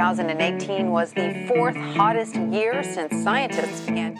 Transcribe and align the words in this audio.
2018 0.00 0.90
was 0.90 1.12
the 1.12 1.44
fourth 1.46 1.76
hottest 1.76 2.34
year 2.34 2.82
since 2.82 3.22
scientists 3.22 3.82
began. 3.82 4.16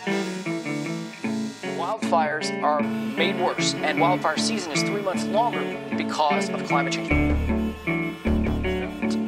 Wildfires 1.79 2.53
are 2.63 2.83
made 2.83 3.41
worse, 3.41 3.73
and 3.77 3.99
wildfire 3.99 4.37
season 4.37 4.73
is 4.73 4.83
three 4.83 5.01
months 5.01 5.25
longer 5.25 5.65
because 5.97 6.51
of 6.51 6.63
climate 6.65 6.93
change. 6.93 7.09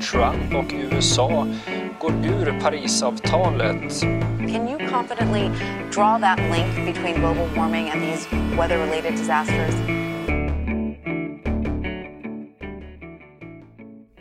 Trump 0.03 0.55
och 0.55 0.73
USA 0.75 1.47
går 1.99 2.13
ur 2.13 2.61
Parisavtalet. 2.61 4.01
Can 4.53 4.69
you 4.69 4.77
confidently 4.91 5.51
draw 5.91 6.19
that 6.19 6.39
link 6.51 6.95
between 6.95 7.15
global 7.21 7.49
warming 7.57 7.89
and 7.89 8.03
these 8.03 8.27
weather 8.59 8.79
related 8.79 9.15
disasters? 9.15 10.12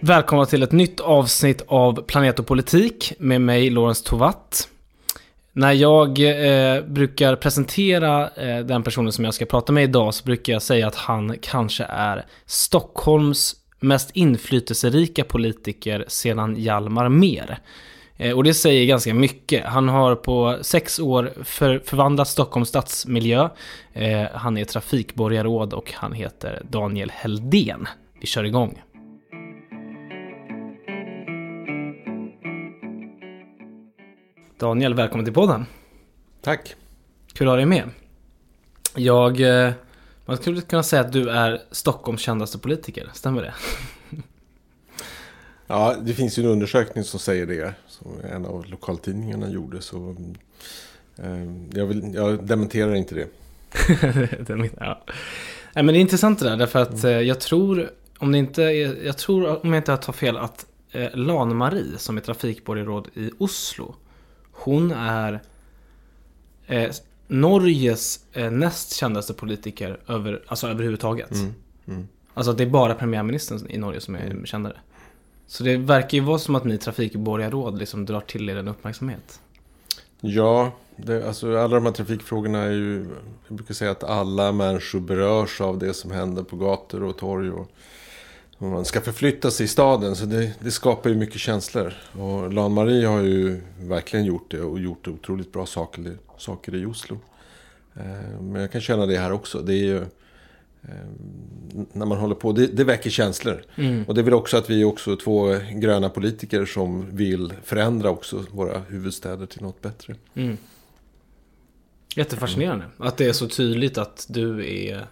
Välkomna 0.04 0.46
till 0.46 0.64
ett 0.64 0.72
nytt 0.72 1.00
avsnitt 1.00 1.62
av 1.68 2.02
Planet 2.02 2.40
och 2.40 2.48
politik 2.48 3.14
med 3.20 3.42
mig, 3.42 3.70
Lorentz 3.70 4.02
Tovatt. 4.02 4.70
När 5.54 5.72
jag 5.72 6.20
eh, 6.20 6.84
brukar 6.84 7.36
presentera 7.36 8.30
eh, 8.30 8.60
den 8.60 8.84
personen 8.84 9.12
som 9.12 9.26
jag 9.26 9.34
ska 9.34 9.46
prata 9.46 9.74
med 9.74 9.84
idag 9.84 10.14
så 10.14 10.24
brukar 10.24 10.54
jag 10.54 10.62
säga 10.62 10.88
att 10.88 10.96
han 10.96 11.38
kanske 11.42 11.84
är 11.84 12.26
Stockholms 12.46 13.56
mest 13.80 14.12
inflytelserika 14.14 15.24
politiker 15.24 16.06
sedan 16.08 16.56
Hjalmar 16.58 17.10
Mer. 17.10 17.60
Eh, 18.18 18.38
och 18.38 18.44
det 18.44 18.54
säger 18.54 18.86
ganska 18.86 19.14
mycket. 19.14 19.66
Han 19.66 19.90
har 19.90 20.16
på 20.16 20.58
sex 20.62 21.00
år 21.00 21.34
för, 21.44 21.82
förvandlat 21.86 22.28
Stockholms 22.28 22.70
stadsmiljö. 22.70 23.50
Eh, 23.94 24.24
han 24.34 24.58
är 24.58 24.66
trafikborgarråd 24.66 25.74
och 25.74 25.92
han 25.94 26.14
heter 26.14 26.62
Daniel 26.70 27.10
Heldén. 27.10 27.88
Vi 28.22 28.28
kör 28.28 28.44
igång. 28.44 28.82
Daniel, 34.62 34.94
välkommen 34.94 35.26
till 35.26 35.34
podden. 35.34 35.66
Tack. 36.42 36.76
Kul 37.34 37.48
att 37.48 37.52
ha 37.52 37.56
dig 37.56 37.66
med. 37.66 37.90
Jag... 38.96 39.66
eh, 39.66 39.72
Man 40.26 40.38
skulle 40.38 40.62
kunna 40.62 40.84
säga 40.84 41.02
att 41.02 41.12
du 41.12 41.30
är 41.30 41.62
Stockholms 41.72 42.22
kändaste 42.22 42.58
politiker, 42.58 43.10
stämmer 43.14 43.42
det? 43.42 43.54
Ja, 45.68 45.96
det 46.02 46.14
finns 46.14 46.40
ju 46.40 46.44
en 46.44 46.50
undersökning 46.50 47.04
som 47.04 47.20
säger 47.20 47.46
det. 47.46 47.74
Som 47.88 48.12
en 48.34 48.46
av 48.46 48.66
lokaltidningarna 48.66 49.50
gjorde. 49.50 49.82
Så, 49.82 50.16
eh, 51.18 51.44
jag, 51.74 51.86
vill, 51.86 52.14
jag 52.14 52.48
dementerar 52.48 52.96
inte 52.96 53.16
det. 53.16 53.28
det 54.48 54.70
ja. 54.80 55.04
Nej, 55.74 55.84
men 55.84 55.88
det 55.88 55.98
är 55.98 56.02
intressant 56.02 56.40
det 56.40 56.50
där, 56.50 56.58
därför 56.58 56.80
att 56.80 57.04
eh, 57.04 57.12
jag 57.12 57.40
tror, 57.40 57.92
om 58.18 58.32
det 58.32 58.38
inte 58.38 58.64
är, 58.64 59.06
jag 59.06 59.18
tror, 59.18 59.66
om 59.66 59.74
jag 59.74 59.80
inte 59.80 59.98
tar 59.98 60.14
fel, 60.14 60.38
att 60.38 60.66
eh, 60.92 61.10
Lan-Marie, 61.14 61.98
som 61.98 62.18
är 62.18 62.22
trafikborgarråd 62.22 63.08
i 63.14 63.32
Oslo, 63.38 63.96
hon 64.64 64.92
är 64.92 65.42
eh, 66.68 66.92
Norges 67.28 68.26
eh, 68.34 68.52
näst 68.52 68.96
kändaste 68.96 69.34
politiker 69.34 70.00
över, 70.08 70.44
alltså 70.48 70.68
överhuvudtaget. 70.68 71.32
Mm, 71.32 71.54
mm. 71.88 72.08
Alltså 72.34 72.54
det 72.54 72.64
är 72.64 72.68
bara 72.68 72.96
premiärministern 72.96 73.70
i 73.70 73.78
Norge 73.78 74.02
som 74.02 74.16
är 74.16 74.46
kändare. 74.46 74.78
Så 75.48 75.64
det 75.64 75.78
verkar 75.78 76.18
ju 76.18 76.24
vara 76.24 76.40
som 76.40 76.56
att 76.56 76.66
ni 76.66 76.78
trafikborgarråd 76.78 77.80
liksom 77.80 78.06
drar 78.06 78.22
till 78.22 78.50
er 78.50 78.56
en 78.56 78.68
uppmärksamhet. 78.68 79.40
Ja, 80.22 80.72
det, 80.96 81.28
alltså 81.28 81.58
alla 81.58 81.76
de 81.76 81.86
här 81.86 81.94
trafikfrågorna 81.94 82.60
är 82.60 82.72
ju... 82.72 83.08
Jag 83.48 83.58
brukar 83.58 83.74
säga 83.74 83.92
att 83.92 84.04
alla 84.04 84.52
människor 84.52 85.00
berörs 85.00 85.62
av 85.62 85.78
det 85.78 85.94
som 85.94 86.12
händer 86.12 86.44
på 86.44 86.56
gator 86.56 87.04
och 87.04 87.18
torg. 87.18 87.52
Och, 87.52 87.72
och 88.62 88.68
man 88.68 88.86
ska 88.86 89.02
förflytta 89.02 89.52
sig 89.52 89.64
i 89.64 89.68
staden. 89.68 90.16
Så 90.16 90.26
det, 90.26 90.54
det 90.60 90.72
skapar 90.72 91.10
ju 91.10 91.16
mycket 91.16 91.40
känslor. 91.42 91.94
Och 92.12 92.54
Lan-Marie 92.54 93.08
har 93.08 93.22
ju 93.22 93.62
verkligen 93.80 94.26
gjort 94.26 94.52
det 94.52 94.62
och 94.62 94.80
gjort 94.80 95.08
otroligt 95.08 95.52
bra 95.54 95.66
saker, 95.66 96.18
saker 96.38 96.76
i 96.76 96.86
Oslo. 96.86 97.20
Eh, 97.96 98.42
Men 98.42 98.62
jag 98.62 98.72
kan 98.72 98.82
känna 98.82 99.06
det 99.06 99.18
här 99.18 99.32
också. 99.32 99.62
Det 99.62 99.74
är 99.74 99.86
ju... 99.86 99.98
eh, 99.98 100.08
När 101.94 102.06
man 102.06 102.18
håller 102.18 102.36
på, 102.36 102.52
det, 102.52 102.68
det 102.68 102.84
väcker 102.84 103.10
känslor. 103.10 103.64
Och 104.08 104.14
det 104.16 104.22
är 104.22 104.24
väl 104.24 104.34
också 104.34 104.58
att 104.58 104.70
vi 104.70 104.82
är 104.82 104.86
också 104.86 105.16
två 105.16 105.56
gröna 105.74 106.10
politiker 106.10 106.66
som 106.66 107.16
vill 107.16 107.54
förändra 107.64 108.10
också 108.10 108.46
våra 108.52 108.80
huvudstäder 108.80 109.46
till 109.46 109.62
något 109.62 109.82
bättre. 109.82 110.16
Jättefascinerande. 112.16 112.86
Att 112.98 113.18
det 113.18 113.26
är 113.26 113.34
så 113.34 113.48
tydligt 113.48 113.98
att 113.98 114.26
du 114.30 114.66
är 114.88 115.08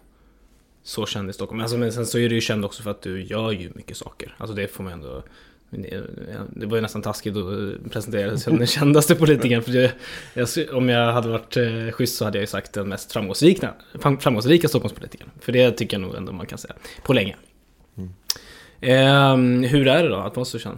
så 0.89 1.05
känd 1.05 1.29
i 1.29 1.33
Stockholm. 1.33 1.61
Alltså, 1.61 1.77
men 1.77 1.91
sen 1.93 2.05
så 2.05 2.17
är 2.17 2.29
du 2.29 2.35
ju 2.35 2.41
känd 2.41 2.65
också 2.65 2.83
för 2.83 2.91
att 2.91 3.01
du 3.01 3.23
gör 3.23 3.51
ju 3.51 3.71
mycket 3.75 3.97
saker. 3.97 4.35
Alltså 4.37 4.55
det 4.55 4.67
får 4.67 4.83
man 4.83 4.93
ändå... 4.93 5.23
Det 6.49 6.65
var 6.65 6.75
ju 6.77 6.81
nästan 6.81 7.01
taskigt 7.01 7.35
att 7.37 7.91
presentera 7.91 8.29
dig 8.29 8.39
som 8.39 8.57
den 8.57 8.67
kändaste 8.67 9.15
politikern. 9.15 9.61
För 9.61 9.71
det, 9.71 9.93
jag, 10.33 10.47
om 10.73 10.89
jag 10.89 11.13
hade 11.13 11.29
varit 11.29 11.57
eh, 11.57 11.91
schysst 11.91 12.17
så 12.17 12.25
hade 12.25 12.37
jag 12.37 12.43
ju 12.43 12.47
sagt 12.47 12.73
den 12.73 12.89
mest 12.89 13.11
framgångsrika, 13.11 13.73
fram- 13.99 14.19
framgångsrika 14.19 14.67
Stockholmspolitikern. 14.67 15.29
För 15.39 15.51
det 15.51 15.71
tycker 15.71 15.97
jag 15.97 16.01
nog 16.01 16.15
ändå 16.15 16.31
man 16.31 16.45
kan 16.45 16.57
säga. 16.57 16.75
På 17.03 17.13
länge. 17.13 17.35
Ehm, 18.81 19.63
hur 19.63 19.87
är 19.87 20.03
det 20.03 20.09
då 20.09 20.15
att 20.15 20.35
vara 20.35 20.45
så 20.45 20.59
känd? 20.59 20.77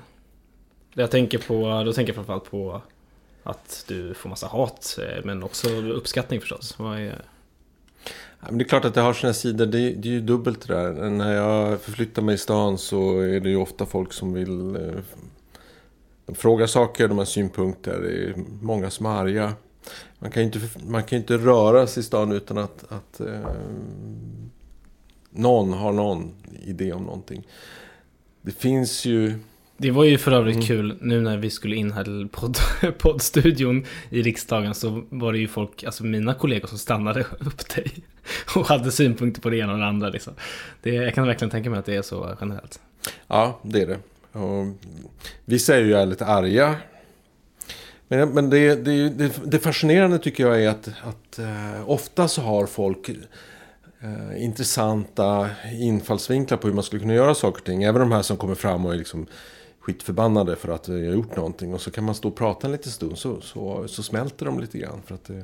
Jag 0.94 1.12
tänker 1.12 1.38
på, 1.38 1.84
då 1.86 1.94
tänker 1.94 2.10
jag 2.10 2.16
framförallt 2.16 2.52
på 2.52 2.82
att 3.44 3.86
du 3.88 4.14
får 4.14 4.30
massa 4.30 4.48
hat, 4.48 5.00
eh, 5.02 5.24
men 5.24 5.44
också 5.44 5.70
uppskattning 5.70 6.40
förstås. 6.40 6.80
Vad 6.80 7.00
är... 7.00 7.22
Men 8.46 8.58
det 8.58 8.64
är 8.64 8.68
klart 8.68 8.86
att 8.86 8.94
det 8.94 9.02
har 9.02 9.14
sina 9.14 9.34
sidor. 9.34 9.66
Det, 9.66 9.90
det 9.90 10.10
är 10.10 10.14
ju 10.14 10.22
dubbelt 10.22 10.68
det 10.68 10.74
där. 10.74 11.10
När 11.10 11.34
jag 11.34 11.82
förflyttar 11.82 12.22
mig 12.22 12.36
i 12.36 12.38
stan 12.38 12.78
så 12.78 13.20
är 13.20 13.40
det 13.40 13.50
ju 13.50 13.56
ofta 13.56 13.86
folk 13.86 14.14
som 14.14 14.34
vill... 14.34 14.76
Eh, 14.76 15.02
de 16.26 16.36
frågar 16.36 16.68
saker, 16.68 17.08
de 17.08 17.18
har 17.18 17.26
synpunkter. 17.26 18.00
Det 18.02 18.30
är 18.30 18.36
många 18.62 18.90
som 18.90 19.06
är 19.06 19.10
arga. 19.10 19.54
Man 20.20 20.32
kan 20.32 20.44
ju 20.44 20.46
inte, 20.46 20.60
man 20.88 21.04
kan 21.04 21.20
inte 21.20 21.38
röra 21.38 21.88
sig 21.88 22.02
i 22.02 22.04
stan 22.04 22.32
utan 22.32 22.58
att, 22.58 22.92
att 22.92 23.20
eh, 23.20 23.56
någon 25.30 25.74
har 25.74 25.92
någon 25.92 26.34
idé 26.66 26.94
om 26.94 27.04
någonting. 27.04 27.48
Det 28.42 28.52
finns 28.52 29.06
ju... 29.06 29.34
Det 29.78 29.92
var 29.92 30.04
ju 30.04 30.18
för 30.18 30.32
övrigt 30.32 30.68
kul 30.68 30.98
nu 31.02 31.22
när 31.22 31.38
vi 31.38 31.50
skulle 31.50 31.76
in 31.76 31.92
här 31.92 32.04
till 32.04 32.28
podd, 32.32 32.58
poddstudion 32.98 33.86
i 34.10 34.22
riksdagen 34.22 34.76
så 34.76 35.04
var 35.10 35.34
det 35.34 35.40
ju 35.40 35.48
folk, 35.48 35.84
alltså 35.84 36.04
mina 36.04 36.34
kollegor 36.34 36.68
som 36.68 36.78
stannade 36.78 37.22
upp 37.40 37.76
dig 37.76 37.92
och 38.56 38.68
hade 38.68 38.92
synpunkter 38.92 39.42
på 39.42 39.50
det 39.50 39.58
ena 39.58 39.74
och 39.74 39.80
det 39.80 39.86
andra 39.86 40.10
liksom. 40.10 40.34
Det, 40.82 40.90
jag 40.90 41.16
kan 41.16 41.28
verkligen 41.28 41.50
tänka 41.50 41.70
mig 41.70 41.80
att 41.80 41.86
det 41.86 41.96
är 41.96 42.02
så 42.02 42.38
generellt. 42.42 42.80
Ja, 43.28 43.60
det 43.64 43.82
är 43.82 43.88
det. 43.88 44.00
Och 44.40 44.66
vissa 45.46 45.76
är 45.76 45.80
ju 45.80 46.06
lite 46.06 46.26
arga. 46.26 46.76
Men, 48.08 48.30
men 48.30 48.50
det, 48.50 48.76
det, 48.76 49.10
det, 49.10 49.32
det 49.46 49.60
fascinerande 49.60 50.20
tycker 50.20 50.48
jag 50.48 50.64
är 50.64 50.70
att, 50.70 50.88
att 50.88 51.40
eh, 51.40 51.90
ofta 51.90 52.28
så 52.28 52.42
har 52.42 52.66
folk 52.66 53.10
eh, 53.10 54.44
intressanta 54.44 55.50
infallsvinklar 55.74 56.58
på 56.58 56.68
hur 56.68 56.74
man 56.74 56.84
skulle 56.84 57.00
kunna 57.00 57.14
göra 57.14 57.36
saker 57.36 57.60
och 57.60 57.66
ting. 57.66 57.84
Även 57.84 58.02
de 58.02 58.12
här 58.12 58.22
som 58.22 58.38
kommer 58.38 58.56
fram 58.56 58.86
och 58.86 58.94
är 58.94 58.98
liksom 58.98 59.28
skitförbannade 59.80 60.56
för 60.56 60.70
att 60.70 60.88
jag 60.88 60.96
har 60.96 61.02
gjort 61.02 61.36
någonting. 61.36 61.74
Och 61.74 61.82
så 61.82 61.92
kan 61.92 62.04
man 62.04 62.16
stå 62.16 62.28
och 62.28 62.36
prata 62.36 62.68
en 62.68 62.72
liten 62.72 62.92
stund 62.92 63.18
så, 63.18 63.42
så, 63.42 63.88
så 63.88 64.04
smälter 64.04 64.46
de 64.46 64.60
lite 64.60 64.78
grann. 64.78 65.02
För 65.06 65.16
att 65.16 65.30
eh, 65.30 65.38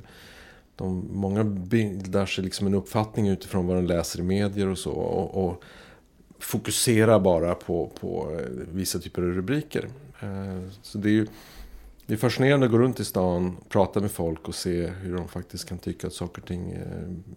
de, 0.77 1.07
många 1.11 1.43
bildar 1.43 2.25
sig 2.25 2.43
liksom 2.43 2.67
en 2.67 2.73
uppfattning 2.73 3.27
utifrån 3.27 3.67
vad 3.67 3.75
de 3.77 3.85
läser 3.85 4.19
i 4.19 4.23
medier 4.23 4.67
och 4.67 4.77
så. 4.77 4.91
Och, 4.91 5.45
och 5.47 5.63
fokuserar 6.39 7.19
bara 7.19 7.55
på, 7.55 7.91
på 7.99 8.31
eh, 8.39 8.45
vissa 8.73 8.99
typer 8.99 9.21
av 9.21 9.27
rubriker. 9.27 9.87
Eh, 10.19 10.69
Så 10.81 10.97
det 10.97 11.09
är 11.09 11.13
ju 11.13 11.27
det 12.05 12.13
är 12.13 12.17
fascinerande 12.17 12.65
att 12.65 12.71
gå 12.71 12.77
runt 12.77 12.99
i 12.99 13.05
stan, 13.05 13.57
prata 13.69 13.99
med 13.99 14.11
folk 14.11 14.47
och 14.47 14.55
se 14.55 14.87
hur 14.87 15.15
de 15.15 15.27
faktiskt 15.27 15.69
kan 15.69 15.77
tycka 15.77 16.07
att 16.07 16.13
saker 16.13 16.41
och 16.41 16.47
ting... 16.47 16.71
eh, 16.71 17.35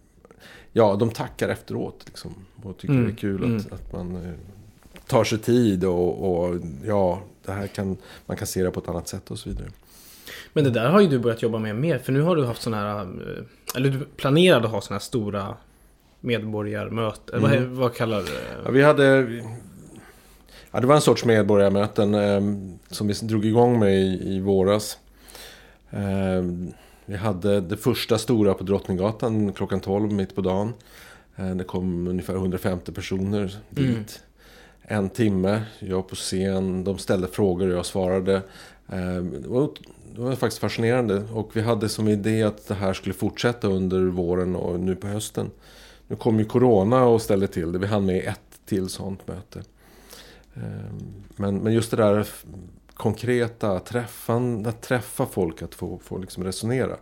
Ja, 0.72 0.96
de 0.96 1.10
tackar 1.10 1.48
efteråt 1.48 2.02
liksom. 2.06 2.34
Och 2.62 2.78
tycker 2.78 2.94
Mm, 2.94 3.06
det 3.06 3.12
är 3.12 3.16
kul 3.16 3.44
mm. 3.44 3.56
att, 3.56 3.72
att 3.72 3.92
man 3.92 4.32
tar 5.06 5.24
sig 5.24 5.38
tid 5.38 5.84
och, 5.84 6.30
och 6.30 6.56
ja, 6.84 7.22
det 7.44 7.52
här 7.52 7.66
kan, 7.66 7.96
man 8.26 8.36
kan 8.36 8.46
se 8.46 8.62
det 8.62 8.70
på 8.70 8.80
ett 8.80 8.88
annat 8.88 9.08
sätt 9.08 9.30
och 9.30 9.38
så 9.38 9.48
vidare. 9.48 9.68
Men 10.52 10.64
det 10.64 10.70
där 10.70 10.88
har 10.88 11.00
ju 11.00 11.08
du 11.08 11.18
börjat 11.18 11.42
jobba 11.42 11.58
med 11.58 11.76
mer, 11.76 11.98
för 11.98 12.12
nu 12.12 12.20
har 12.20 12.36
du 12.36 12.44
haft 12.44 12.62
sådana 12.62 12.82
här, 12.82 13.00
eh, 13.00 13.76
eller 13.76 13.90
du 13.90 14.04
planerade 14.16 14.64
att 14.66 14.72
ha 14.72 14.80
sådana 14.80 14.98
här 14.98 15.04
stora 15.04 15.54
medborgarmöten, 16.20 17.42
vad, 17.42 17.60
vad 17.60 17.94
kallar 17.94 18.22
du 18.22 18.32
Ja, 18.32 18.66
det? 18.66 18.72
vi 18.72 18.82
hade... 18.82 19.26
Ja, 20.72 20.80
det 20.80 20.86
var 20.86 20.94
en 20.94 21.00
sorts 21.00 21.24
medborgarmöten 21.24 22.14
eh, 22.14 22.40
som 22.90 23.08
vi 23.08 23.14
drog 23.14 23.44
igång 23.44 23.78
med 23.78 23.94
i, 23.94 24.34
i 24.34 24.40
våras. 24.40 24.98
Eh, 25.90 26.42
vi 27.06 27.16
hade 27.16 27.60
det 27.60 27.76
första 27.76 28.18
stora 28.18 28.54
på 28.54 28.64
Drottninggatan 28.64 29.52
klockan 29.52 29.80
12 29.80 30.12
mitt 30.12 30.34
på 30.34 30.40
dagen. 30.40 30.72
Eh, 31.36 31.50
det 31.50 31.64
kom 31.64 32.08
ungefär 32.08 32.34
150 32.34 32.92
personer 32.92 33.56
dit. 33.70 33.86
Mm. 33.86 34.04
En 34.82 35.10
timme, 35.10 35.62
jag 35.78 36.08
på 36.08 36.14
scen, 36.14 36.84
de 36.84 36.98
ställde 36.98 37.28
frågor 37.28 37.68
och 37.68 37.78
jag 37.78 37.86
svarade. 37.86 38.42
Eh, 38.92 39.22
det, 39.22 39.48
var, 39.48 40.36
faktiskt 40.36 40.60
fascinerande 40.60 41.24
och 41.32 41.50
vi 41.56 41.60
hade 41.60 41.88
som 41.88 42.08
idé 42.08 42.42
att 42.42 42.68
det 42.68 42.74
här 42.74 42.92
skulle 42.92 43.14
fortsätta 43.14 43.68
under 43.68 44.00
våren 44.00 44.56
och 44.56 44.80
nu 44.80 44.96
på 44.96 45.06
hösten. 45.06 45.50
Nu 46.08 46.16
kom 46.16 46.38
ju 46.38 46.44
Corona 46.44 47.04
och 47.04 47.22
ställde 47.22 47.46
till 47.46 47.72
det. 47.72 47.78
Vi 47.78 47.86
hann 47.86 48.06
med 48.06 48.24
ett 48.24 48.60
till 48.66 48.88
sånt 48.88 49.28
möte. 49.28 49.62
Eh, 50.54 50.62
Men, 51.36 51.56
men 51.58 51.72
just 51.72 51.90
det 51.90 51.96
där 51.96 52.26
konkreta, 52.94 53.78
träffan, 53.80 54.66
att 54.66 54.82
träffa 54.82 55.26
folk, 55.26 55.62
att 55.62 55.74
få, 55.74 55.98
få 56.04 56.18
liksom 56.18 56.44
resonera. 56.44 56.96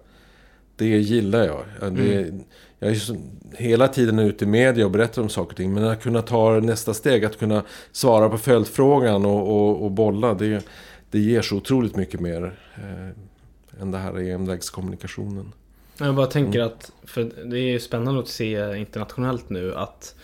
Det 0.76 0.86
gillar 0.98 1.44
jag. 1.46 1.62
Ja, 1.80 1.90
Det, 1.90 2.18
Mm. 2.22 2.44
Jag 2.78 2.90
är 2.90 2.94
så, 2.94 3.16
hela 3.52 3.88
tiden 3.88 4.18
ute 4.18 4.44
i 4.44 4.48
media 4.48 4.84
och 4.84 4.90
berättar 4.90 5.22
om 5.22 5.28
saker 5.28 5.50
och 5.50 5.56
ting. 5.56 5.74
Men 5.74 5.84
att 5.84 6.02
kunna 6.02 6.22
ta 6.22 6.60
nästa 6.60 6.94
steg, 6.94 7.24
att 7.24 7.38
kunna 7.38 7.62
svara 7.92 8.28
på 8.28 8.38
följdfrågan 8.38 9.24
och, 9.24 9.48
och, 9.48 9.84
och 9.84 9.90
bolla. 9.90 10.34
Det, 10.34 10.64
det 11.10 11.18
ger 11.18 11.42
så 11.42 11.56
otroligt 11.56 11.96
mycket 11.96 12.20
mer 12.20 12.58
eh, 12.76 13.82
än 13.82 13.90
det 13.90 13.98
här 13.98 14.18
envägskommunikationen. 14.18 15.52
Jag 15.98 16.14
bara 16.14 16.26
tänker 16.26 16.58
Mm. 16.60 16.72
att, 16.72 16.92
för 17.04 17.24
det 17.44 17.58
är 17.58 17.72
ju 17.72 17.80
spännande 17.80 18.20
att 18.20 18.28
se 18.28 18.76
internationellt 18.78 19.50
nu 19.50 19.74
att 19.74 20.14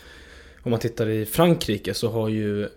om 0.63 0.71
man 0.71 0.79
tittar 0.79 1.09
i 1.09 1.25
Frankrike 1.25 1.93
så 1.93 2.09
har 2.11 2.29
ju 2.29 2.69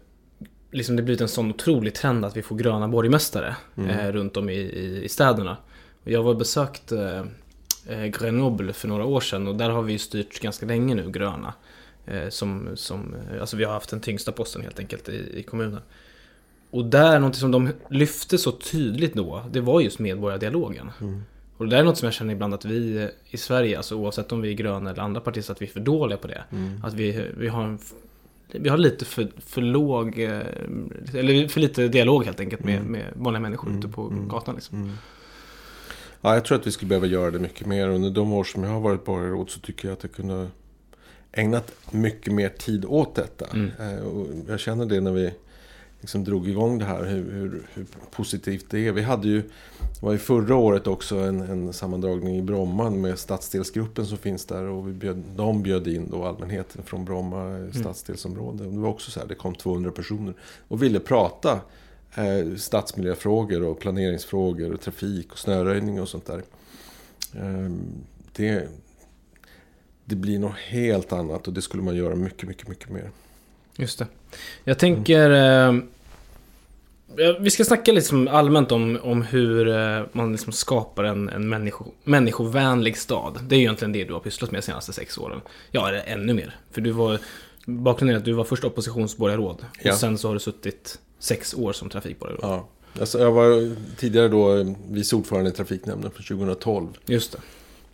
liksom 0.71 0.97
det 0.97 1.03
blivit 1.03 1.21
en 1.21 1.29
sån 1.29 1.51
otrolig 1.51 1.95
trend 1.95 2.25
att 2.25 2.37
vi 2.37 2.43
får 2.43 2.57
gröna 2.57 2.89
borgmästare 2.89 3.57
Mm. 3.77 3.91
eh, 3.91 4.13
runt 4.13 4.37
om 4.37 4.49
i, 4.51 4.55
i, 4.55 5.05
i 5.05 5.09
städerna. 5.09 5.57
Och 6.05 6.11
jag 6.11 6.23
var 6.23 6.35
besökt 6.35 6.93
eh, 6.93 7.25
Grenoble 8.21 8.73
för 8.73 8.89
några 8.89 9.05
år 9.05 9.21
sedan 9.21 9.49
och 9.49 9.57
där 9.57 9.71
har 9.71 9.83
vi 9.83 9.93
ju 9.93 9.99
styrt 9.99 10.41
ganska 10.41 10.67
länge 10.67 10.95
nu 10.95 11.11
gröna. 11.11 11.55
Eh, 12.07 12.29
som, 12.29 12.69
som, 12.75 13.15
alltså 13.41 13.57
vi 13.57 13.65
har 13.65 13.73
haft 13.73 13.91
den 13.91 14.01
tyngsta 14.01 14.33
posten 14.33 14.63
helt 14.63 14.79
enkelt 14.79 15.09
i, 15.09 15.39
i 15.39 15.43
kommunen. 15.43 15.81
Och 16.71 16.85
där, 16.85 17.19
någonting 17.19 17.41
som 17.41 17.51
de 17.51 17.71
lyfte 17.91 18.39
så 18.39 18.53
tydligt 18.53 19.15
då, 19.15 19.43
det 19.51 19.61
var 19.61 19.81
just 19.81 19.99
medborgardialogen. 19.99 20.91
Och 21.57 21.65
det 21.65 21.71
där 21.71 21.79
är 21.79 21.85
något 21.85 21.99
som 21.99 22.07
jag 22.07 22.15
känner 22.15 22.33
ibland 22.35 22.55
att 22.55 22.65
vi 22.65 23.03
eh, 23.03 23.09
i 23.31 23.37
Sverige, 23.37 23.77
alltså 23.77 23.95
oavsett 23.95 24.33
om 24.33 24.41
vi 24.41 24.49
är 24.49 24.55
gröna 24.55 24.91
eller 24.91 25.03
andra 25.03 25.21
partier, 25.21 25.51
att 25.51 25.63
vi 25.63 25.67
är 25.67 25.71
för 25.71 25.81
dåliga 25.81 26.19
på 26.19 26.27
det. 26.27 26.45
Att 26.83 26.95
vi, 26.95 27.29
vi 27.37 27.49
har 27.49 27.65
en, 27.65 27.79
vi 28.53 28.69
har 28.69 28.79
lite 28.79 29.05
för, 29.05 29.29
för 29.47 29.63
låg, 29.63 30.19
eh, 30.19 30.41
eller 31.15 31.49
för 31.49 31.61
lite 31.61 31.89
dialog 31.89 32.25
helt 32.25 32.41
enkelt 32.41 32.65
med, 32.65 32.85
med 32.85 33.05
vanliga 33.17 33.41
människor 33.41 33.79
ute 33.79 33.89
på 33.89 34.13
gatan 34.29 34.55
liksom. 34.55 34.97
Ja, 36.21 36.35
jag 36.35 36.45
tror 36.45 36.59
att 36.59 36.67
vi 36.67 36.71
skulle 36.71 36.89
behöva 36.89 37.07
göra 37.07 37.31
det 37.31 37.39
mycket 37.39 37.67
mer. 37.67 37.89
Under 37.89 38.11
de 38.11 38.33
år 38.33 38.45
som 38.45 38.65
jag 38.65 38.71
har 38.71 38.81
varit 38.81 39.05
borgarråd 39.05 39.51
så 39.51 39.61
tycker 39.61 39.89
jag 39.89 39.97
att 39.97 40.03
jag 40.03 40.13
kunde 40.13 40.47
ägnat 41.33 41.73
mycket 41.91 42.33
mer 42.33 42.49
tid 42.49 42.85
åt 42.85 43.15
detta. 43.15 43.47
Eh, 43.79 44.07
och 44.07 44.27
jag 44.49 44.61
känner 44.61 44.87
det 44.87 45.01
när 45.01 45.13
vi 45.13 45.35
liksom 46.01 46.25
drog 46.25 46.49
igång 46.49 46.79
det 46.79 46.85
här, 46.85 47.05
hur, 47.05 47.33
hur, 47.33 47.63
hur 47.75 47.87
positivt 48.11 48.71
det 48.71 48.87
är. 48.87 48.93
Vi 48.93 49.03
hade 49.03 49.29
ju, 49.29 49.43
det 49.79 50.03
var 50.03 50.13
ju 50.13 50.19
förra 50.19 50.57
året 50.57 50.87
också 50.87 51.17
en, 51.17 51.41
en 51.41 51.73
sammandragning 51.73 52.37
i 52.37 52.43
Bromma 52.43 52.91
med 52.91 53.19
stadsdelsgruppen 53.19 54.07
som 54.07 54.19
finns 54.19 54.45
där. 54.45 54.63
Och 54.63 54.89
vi 54.89 54.93
bjöd, 54.93 55.23
de 55.37 55.63
bjöd 55.63 55.89
in 55.89 56.11
då 56.11 56.25
allmänheten 56.25 56.83
från 56.83 57.05
Bromma 57.05 57.59
eh, 57.59 57.73
stadsdelsområde. 57.73 58.65
Och 58.65 58.73
det 58.73 58.79
var 58.79 58.89
också 58.89 59.11
så 59.11 59.21
här, 59.21 59.27
det 59.27 59.35
kom 59.35 59.55
200 59.55 59.91
personer 59.91 60.35
och 60.69 60.83
ville 60.83 61.01
prata 61.01 61.61
eh, 62.15 62.57
stadsmiljöfrågor 62.57 63.63
och 63.63 63.81
planeringsfrågor 63.81 64.73
och 64.73 64.81
trafik 64.81 65.33
och 65.33 65.39
snöröjning 65.39 66.01
och 66.01 66.09
sånt 66.09 66.27
där. 66.27 66.43
Eh, 67.35 67.71
det, 68.33 68.69
det 70.05 70.17
blir 70.17 70.39
något 70.39 70.57
helt 70.57 71.13
annat 71.13 71.49
och 71.49 71.55
det 71.55 71.63
skulle 71.63 71.83
man 71.83 71.97
göra 71.97 72.15
mycket, 72.15 72.49
mycket, 72.49 72.69
mycket 72.69 72.91
mer. 72.91 73.11
Just 73.79 73.99
det. 73.99 74.07
Jag 74.65 74.79
tänker... 74.79 75.31
Eh, 75.31 75.81
vi 77.41 77.51
ska 77.51 77.65
snacka 77.65 77.93
liksom 77.93 78.29
allmänt 78.29 78.73
om, 78.73 78.99
om 79.03 79.23
hur 79.23 79.69
eh, 79.69 80.03
man 80.13 80.33
liksom 80.33 80.53
skapar 80.53 81.05
en, 81.05 81.29
en 81.29 81.49
människo, 81.49 81.85
människovänlig 82.05 82.97
stad. 82.97 83.39
Det 83.49 83.55
är 83.55 83.59
ju 83.59 83.63
egentligen 83.65 83.93
det 83.93 84.05
du 84.05 84.13
har 84.13 84.21
pysslat 84.21 84.51
med 84.51 84.59
de 84.59 84.63
senaste 84.63 84.93
sex 84.93 85.19
åren. 85.19 85.41
Ja, 85.71 85.89
eller 85.89 86.03
ännu 86.07 86.35
mer. 86.35 86.57
För 86.71 86.81
du 86.81 86.91
var... 86.91 87.19
Bakgrunden 87.67 88.15
är 88.15 88.19
att 88.19 88.25
du 88.25 88.33
var 88.33 88.45
först 88.45 88.65
oppositionsborgarråd. 88.65 89.65
Ja. 89.83 89.93
Och 89.93 89.99
sen 89.99 90.19
så 90.19 90.29
har 90.29 90.35
du 90.35 90.41
suttit 90.41 90.99
sex 91.19 91.55
år 91.55 91.73
som 91.73 91.89
trafikborgarråd. 91.89 92.41
Ja. 92.43 92.69
Alltså, 93.01 93.19
jag 93.19 93.33
var 93.33 93.77
tidigare 93.97 94.29
då 94.29 94.57
eh, 94.57 94.67
vice 94.89 95.17
ordförande 95.17 95.51
i 95.51 95.53
trafiknämnden 95.53 96.11
från 96.11 96.39
2012. 96.39 96.89
Just 97.07 97.33
det. 97.33 97.39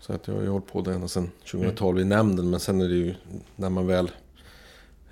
Så 0.00 0.12
att 0.12 0.28
jag 0.28 0.34
har 0.34 0.42
ju 0.42 0.48
hållit 0.48 0.66
på 0.66 0.80
det 0.80 0.92
ända 0.92 1.08
sedan 1.08 1.30
2012 1.50 2.00
i 2.00 2.04
nämnden. 2.04 2.50
Men 2.50 2.60
sen 2.60 2.80
är 2.80 2.88
det 2.88 2.94
ju 2.94 3.14
när 3.56 3.70
man 3.70 3.86
väl... 3.86 4.10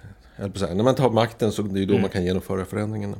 Jag 0.02 0.04
höll 0.04 0.12
på 0.12 0.21
att 0.21 0.21
säga, 0.54 0.74
när 0.74 0.84
man 0.84 0.94
tar 0.94 1.10
makten 1.10 1.52
så 1.52 1.62
det 1.62 1.78
är 1.78 1.80
ju 1.80 1.86
då 1.86 1.98
man 1.98 2.10
kan 2.10 2.24
genomföra 2.24 2.64
förändringarna. 2.64 3.16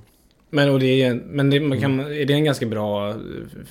Men, 0.50 0.70
och 0.70 0.80
det 0.80 1.02
är, 1.02 1.14
men 1.14 1.50
det, 1.50 1.60
man 1.60 1.80
kan, 1.80 2.00
är 2.00 2.24
det 2.24 2.32
en 2.32 2.44
ganska 2.44 2.66
bra 2.66 3.10
eh, 3.10 3.16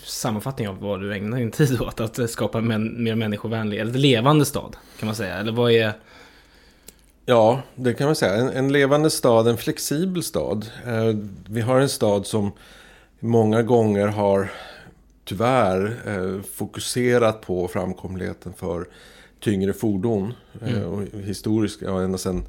sammanfattning 0.03 0.67
av 0.67 0.79
vad 0.79 1.01
du 1.01 1.13
ägnar 1.13 1.37
din 1.37 1.51
tid 1.51 1.81
åt? 1.81 1.99
Att 1.99 2.29
skapa 2.29 2.57
en 2.57 3.03
mer 3.03 3.15
människovänlig, 3.15 3.79
eller 3.79 3.93
levande 3.93 4.45
stad, 4.45 4.75
kan 4.99 5.05
man 5.05 5.15
säga? 5.15 5.35
Eller 5.35 5.51
vad 5.51 5.71
är... 5.71 5.93
Ja, 7.25 7.61
det 7.75 7.93
kan 7.93 8.05
man 8.05 8.15
säga. 8.15 8.33
En, 8.33 8.49
en 8.49 8.71
levande 8.71 9.09
stad, 9.09 9.47
en 9.47 9.57
flexibel 9.57 10.23
stad. 10.23 10.65
Eh, 10.85 11.15
vi 11.49 11.61
har 11.61 11.79
en 11.79 11.89
stad 11.89 12.27
som 12.27 12.51
många 13.19 13.61
gånger 13.61 14.07
har 14.07 14.51
tyvärr 15.25 16.01
eh, 16.07 16.41
fokuserat 16.41 17.41
på 17.41 17.67
framkomligheten 17.67 18.53
för 18.53 18.85
tyngre 19.39 19.73
fordon. 19.73 20.33
Eh, 20.65 20.81
och 20.81 21.01
historiskt, 21.23 21.81
ja, 21.81 22.01
ända 22.01 22.17
sedan, 22.17 22.43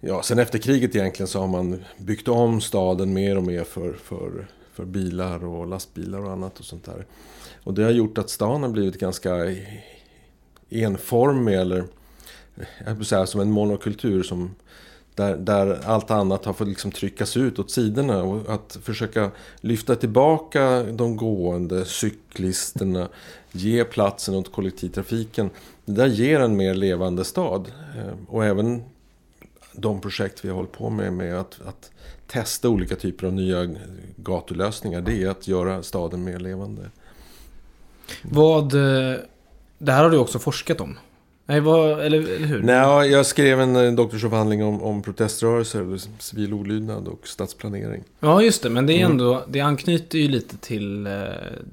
ja, 0.00 0.22
sen 0.22 0.38
efter 0.38 0.58
kriget 0.58 0.96
egentligen 0.96 1.28
så 1.28 1.40
har 1.40 1.48
man 1.48 1.84
byggt 1.98 2.28
om 2.28 2.60
staden 2.60 3.12
mer 3.12 3.36
och 3.36 3.44
mer 3.44 3.64
för, 3.64 3.92
för, 3.92 4.48
för 4.72 4.84
bilar 4.84 5.44
och 5.44 5.66
lastbilar 5.66 6.18
och 6.18 6.32
annat 6.32 6.58
och 6.58 6.64
sånt 6.64 6.84
där. 6.84 7.06
Och 7.64 7.74
det 7.74 7.82
har 7.82 7.90
gjort 7.90 8.18
att 8.18 8.30
stan 8.30 8.62
har 8.62 8.70
blivit 8.70 9.00
ganska 9.00 9.54
enformig 10.70 11.54
eller 11.54 11.84
jag 12.86 12.94
vill 12.94 13.06
säga 13.06 13.26
som 13.26 13.40
en 13.40 13.50
monokultur 13.50 14.22
som 14.22 14.54
där, 15.14 15.36
där 15.36 15.80
allt 15.84 16.10
annat 16.10 16.44
har 16.44 16.52
fått 16.52 16.68
liksom 16.68 16.92
tryckas 16.92 17.36
ut 17.36 17.58
åt 17.58 17.70
sidorna 17.70 18.22
och 18.22 18.54
att 18.54 18.78
försöka 18.82 19.30
lyfta 19.60 19.96
tillbaka 19.96 20.82
de 20.82 21.16
gående, 21.16 21.84
cyklisterna, 21.84 23.08
ge 23.52 23.84
platsen 23.84 24.34
åt 24.34 24.52
kollektivtrafiken. 24.52 25.50
Det 25.84 25.92
där 25.92 26.06
ger 26.06 26.40
en 26.40 26.56
mer 26.56 26.74
levande 26.74 27.24
stad. 27.24 27.72
Eh, 27.96 28.14
och 28.28 28.44
även 28.44 28.82
de 29.80 30.00
projekt 30.00 30.44
vi 30.44 30.48
har 30.48 30.56
hållit 30.56 30.72
på 30.72 30.90
med, 30.90 31.12
med 31.12 31.40
att, 31.40 31.60
att 31.66 31.90
testa 32.26 32.68
olika 32.68 32.96
typer 32.96 33.26
av 33.26 33.32
nya 33.32 33.68
gatulösningar, 34.16 35.00
det 35.00 35.22
är 35.22 35.28
att 35.28 35.48
göra 35.48 35.82
staden 35.82 36.24
mer 36.24 36.38
levande. 36.38 36.82
Vad... 38.22 38.74
eh, 38.74 39.16
Det 39.78 39.92
här 39.92 40.02
har 40.02 40.10
du 40.10 40.18
också 40.18 40.38
forskat 40.38 40.80
om. 40.80 40.98
Nej, 41.46 41.60
vad, 41.60 42.00
eller, 42.00 42.18
eller 42.18 42.46
hur? 42.46 42.62
Nej, 42.62 43.10
jag 43.10 43.26
skrev 43.26 43.60
en 43.60 43.76
eh, 43.76 43.92
doktorsavhandling 43.92 44.64
om, 44.64 44.82
om 44.82 45.02
proteströrelser, 45.02 45.98
civil 46.18 46.52
olydnad 46.54 47.08
och 47.08 47.28
stadsplanering. 47.28 48.04
Ja, 48.20 48.42
just 48.42 48.62
det. 48.62 48.70
Men 48.70 48.86
det 48.86 48.92
är 48.92 48.98
Mm. 48.98 49.10
ändå... 49.10 49.44
Det 49.48 49.60
anknyter 49.60 50.18
ju 50.18 50.28
lite 50.28 50.56
till 50.56 51.06
eh, 51.06 51.12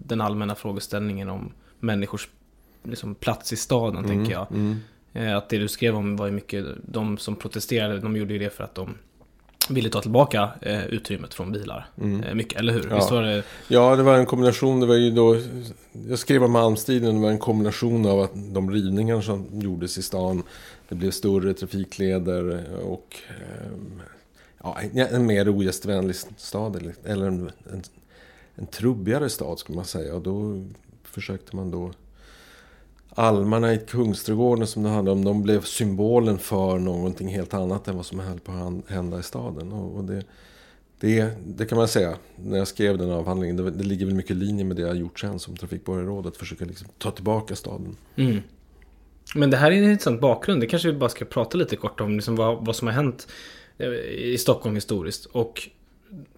den 0.06 0.22
allmänna 0.22 0.56
frågeställningen 0.56 1.30
om 1.30 1.51
människors 1.80 2.30
liksom, 2.84 3.15
plats 3.15 3.53
i 3.53 3.56
staden, 3.56 4.03
tänker 4.08 4.32
jag. 4.32 4.48
Mm. 4.51 4.80
Eh, 5.15 5.38
Att 5.38 5.50
det 5.50 5.57
du 5.57 5.67
skrev 5.67 5.95
om 5.95 6.15
var 6.15 6.25
ju 6.25 6.31
mycket... 6.31 6.65
De 6.81 7.17
som 7.17 7.36
protesterade, 7.36 8.00
de 8.00 8.15
gjorde 8.17 8.34
ju 8.34 8.39
det 8.39 8.50
för 8.50 8.63
att 8.63 8.75
de 8.75 8.95
ville 9.69 9.89
ta 9.89 10.01
tillbaka 10.01 10.50
eh, 10.62 10.86
utrymmet 10.86 11.34
från 11.34 11.51
bilar. 11.51 11.88
Eh, 11.98 12.34
mycket, 12.36 12.60
eller 12.60 12.74
hur? 12.74 12.79
Mm. 12.79 12.91
Ja. 12.91 12.95
Visst 12.95 13.12
var 13.12 13.22
det... 13.22 13.43
Ja, 13.67 13.95
det 13.95 14.03
var 14.03 14.17
en 14.17 14.25
kombination. 14.25 14.79
Det 14.79 14.86
var 14.86 14.95
ju 14.95 15.12
då, 15.12 15.38
jag 16.10 16.19
skrev 16.19 16.43
om 16.43 16.51
Malmstriden. 16.51 17.15
Det 17.15 17.22
var 17.22 17.29
en 17.29 17.39
kombination 17.39 18.05
av 18.05 18.19
att 18.19 18.31
de 18.34 18.72
rivningar 18.72 19.22
som 19.22 19.45
gjordes 19.51 19.98
i 19.98 20.01
stan. 20.01 20.43
Det 20.89 20.95
blev 20.95 21.12
större 21.12 21.53
trafikleder 21.53 22.63
och 22.84 23.15
ja, 24.63 24.77
en 24.93 25.25
mer 25.25 25.50
ogästvänlig 25.50 26.15
stad. 26.38 26.75
Eller, 26.75 26.93
eller 27.03 27.27
en, 27.27 27.51
en, 27.74 27.84
en 28.55 28.65
trubbigare 28.67 29.29
stad 29.29 29.60
skulle 29.60 29.75
man 29.75 29.86
säga. 29.86 30.15
Och 30.15 30.22
då 30.22 30.63
försökte 31.03 31.55
man 31.55 31.72
då... 31.72 31.91
Almarna 33.15 33.74
i 33.74 33.77
Kungsträdgården 33.77 34.67
som 34.67 34.84
det 34.84 34.89
handlade 34.89 35.19
om, 35.19 35.25
de 35.25 35.43
blev 35.43 35.62
symbolen 35.62 36.38
för 36.38 36.79
någonting 36.79 37.27
helt 37.27 37.53
annat 37.53 37.88
än 37.88 37.95
vad 37.95 38.05
som 38.05 38.19
höll 38.19 38.39
på 38.39 38.51
att 38.51 38.91
hända 38.91 39.19
i 39.19 39.24
staden. 39.24 39.72
Och, 39.72 39.98
och 39.98 40.03
det, 40.03 40.24
det, 41.00 41.29
det 41.45 41.65
kan 41.65 41.77
man 41.77 41.88
säga, 41.88 42.17
när 42.36 42.57
jag 42.57 42.67
skrev 42.67 42.98
den 42.98 43.12
avhandlingen, 43.12 43.55
det, 43.55 43.72
det 43.72 43.84
ligger 43.84 44.05
väl 44.05 44.15
mycket 44.15 44.31
i 44.31 44.34
linje 44.34 44.65
med 44.65 44.75
det 44.75 44.81
jag 44.81 44.89
har 44.89 44.95
gjort 44.95 45.19
sen 45.19 45.39
som 45.39 45.57
trafikborgarråd, 45.57 46.27
att 46.27 46.38
försöka 46.38 46.65
liksom 46.65 46.88
ta 46.98 47.12
tillbaka 47.12 47.55
staden. 47.55 47.98
Mm. 48.15 48.41
Men 49.36 49.50
det 49.50 49.57
här 49.57 49.72
är 49.72 49.75
en 49.75 49.91
intressant 49.91 50.22
bakgrund. 50.22 50.62
Det 50.62 50.67
kanske 50.67 50.91
vi 50.91 50.98
bara 50.98 51.10
ska 51.10 51.25
prata 51.25 51.57
lite 51.57 51.75
kort 51.75 52.01
om 52.01 52.15
liksom 52.15 52.36
vad, 52.36 52.65
vad 52.65 52.75
som 52.75 52.88
har 52.88 52.93
hänt 52.93 53.27
eh, 53.77 53.89
i 54.17 54.38
Stockholm 54.39 54.75
historiskt. 54.75 55.25
Och 55.25 55.69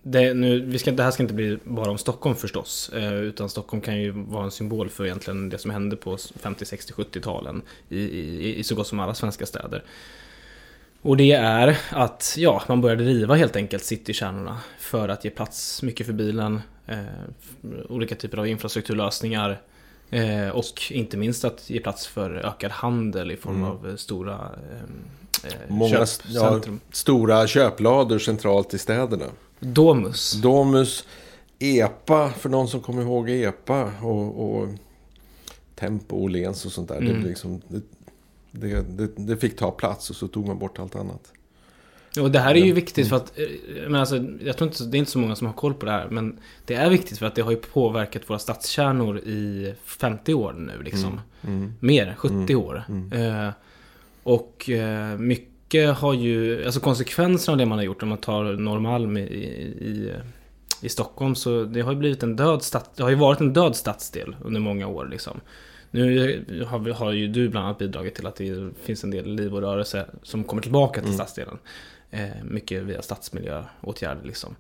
det, 0.04 0.34
nu, 0.34 0.60
vi 0.62 0.80
ska, 0.80 0.92
det 0.92 1.04
här 1.04 1.12
ska 1.12 1.24
inte 1.24 1.34
bli 1.34 1.58
bara 1.64 1.92
om 1.92 1.98
Stockholm 1.98 2.36
förstås. 2.36 2.90
Eh, 2.90 3.14
utan 3.14 3.50
Stockholm 3.50 3.82
kan 3.82 4.02
ju 4.02 4.12
vara 4.12 4.44
en 4.44 4.52
symbol 4.52 4.90
för 4.90 5.06
egentligen 5.06 5.50
det 5.50 5.58
som 5.58 5.72
hände 5.72 5.96
på 5.96 6.18
50, 6.36 6.66
60, 6.66 6.94
70-talen 6.94 7.62
i, 7.90 8.00
i, 8.00 8.56
i 8.60 8.64
så 8.64 8.76
gott 8.76 8.88
som 8.88 9.00
alla 9.00 9.14
svenska 9.14 9.46
städer. 9.46 9.84
Och 11.02 11.18
det 11.18 11.32
är 11.32 11.78
att 11.90 12.36
ja, 12.38 12.64
man 12.68 12.82
började 12.82 13.04
riva 13.04 13.36
helt 13.36 13.56
enkelt 13.56 13.84
citykärnorna 13.84 14.58
för 14.80 15.10
att 15.10 15.26
ge 15.26 15.32
plats 15.32 15.84
mycket 15.84 16.06
för 16.06 16.14
bilen. 16.14 16.62
Eh, 16.88 16.98
olika 17.90 18.16
typer 18.16 18.38
av 18.38 18.48
infrastrukturlösningar. 18.48 19.62
Eh, 20.10 20.50
och 20.50 20.92
inte 20.92 21.18
minst 21.18 21.46
att 21.46 21.70
ge 21.70 21.80
plats 21.80 22.08
för 22.08 22.32
ökad 22.32 22.72
handel 22.72 23.32
i 23.32 23.38
form 23.38 23.64
av 23.64 23.90
eh, 23.90 23.96
stora 23.96 24.34
eh, 24.34 25.52
eh, 25.52 25.54
Många 25.68 25.94
ja, 25.94 26.06
köpcentrum. 26.06 26.80
stora 26.92 27.48
köplador 27.48 28.20
centralt 28.20 28.74
i 28.74 28.78
städerna. 28.78 29.26
Domus. 29.60 30.32
Domus, 30.32 31.08
EPA, 31.60 32.30
för 32.30 32.50
någon 32.50 32.68
som 32.68 32.82
kommer 32.82 33.02
ihåg 33.02 33.30
EPA 33.30 33.92
och, 34.02 34.60
och 34.60 34.68
Tempo 35.76 36.16
och 36.16 36.30
Lens 36.30 36.66
och 36.66 36.72
sånt 36.72 36.88
där. 36.88 36.98
Mm. 36.98 37.22
Det, 37.22 37.28
liksom, 37.28 37.62
det, 38.52 38.82
det, 38.82 39.12
det, 39.16 39.38
fick 39.38 39.58
ta 39.58 39.72
plats 39.72 40.10
och 40.10 40.16
så 40.16 40.28
tog 40.28 40.48
man 40.48 40.60
bort 40.60 40.80
allt 40.80 40.96
annat. 40.96 41.34
Och 42.20 42.32
det 42.32 42.40
här 42.40 42.52
är 42.52 42.56
ju 42.56 42.64
Mm. 42.64 42.76
viktigt 42.76 43.10
för 43.10 43.16
att, 43.16 43.40
eh, 43.40 43.46
men 43.88 43.96
alltså, 43.96 44.26
jag 44.44 44.58
tror 44.58 44.70
inte, 44.70 44.84
det 44.84 44.98
är 44.98 45.00
inte 45.00 45.12
så 45.12 45.20
många 45.20 45.36
som 45.36 45.48
har 45.48 45.54
koll 45.54 45.74
på 45.74 45.86
det 45.86 45.92
här, 45.92 46.10
men 46.10 46.40
det 46.66 46.76
är 46.76 46.90
viktigt 46.90 47.18
för 47.20 47.26
att 47.26 47.36
det 47.36 47.42
har 47.42 47.52
ju 47.52 47.58
påverkat 47.58 48.30
våra 48.30 48.40
stadskärnor 48.40 49.18
i 49.18 49.74
50 49.84 50.34
år 50.34 50.54
nu 50.54 50.84
liksom. 50.84 51.22
Mm. 51.42 51.74
Mer, 51.80 52.16
70 52.18 52.56
år. 52.56 52.84
Mm. 52.90 53.12
Eh, 53.46 53.54
och 54.24 54.70
eh, 54.70 55.18
mycket 55.18 55.57
har 55.76 56.14
ju, 56.14 56.66
alltså 56.66 56.80
konsekvenserna 56.80 57.52
av 57.54 57.58
det 57.58 57.66
man 57.66 57.78
har 57.78 57.86
gjort, 57.86 58.04
om 58.04 58.10
man 58.10 58.18
tar 58.18 58.44
Norrmalm 58.44 59.18
i, 59.18 59.22
i, 59.22 60.14
i 60.82 60.90
Stockholm, 60.90 61.36
så 61.36 61.64
det 61.64 61.82
har 61.82 61.92
ju 61.92 61.98
blivit 61.98 62.24
en 62.24 62.36
död 62.36 62.64
stad, 62.64 62.84
det 62.96 63.04
har 63.04 63.10
ju 63.10 63.16
varit 63.16 63.40
en 63.40 63.54
död 63.54 63.76
stadsdel 63.76 64.36
under 64.44 64.60
många 64.60 64.88
år 64.88 65.08
liksom. 65.12 65.42
Nu 65.92 66.66
har, 66.70 66.80
vi- 66.80 66.92
har 66.92 67.12
ju 67.12 67.28
du 67.28 67.50
bland 67.50 67.66
annat 67.66 67.78
bidragit 67.78 68.16
till 68.16 68.28
att 68.28 68.36
det 68.36 68.70
finns 68.84 69.04
en 69.04 69.12
del 69.12 69.36
liv 69.36 69.56
och 69.56 69.62
rörelse 69.62 70.06
som 70.24 70.44
kommer 70.44 70.62
tillbaka 70.62 70.94
till 71.02 71.04
Mm. 71.10 71.16
stadsdelen. 71.18 71.58
Eh, 72.12 72.44
mycket 72.44 72.84
via 72.84 73.02
stadsmiljöåtgärder 73.02 74.22
liksom. 74.24 74.56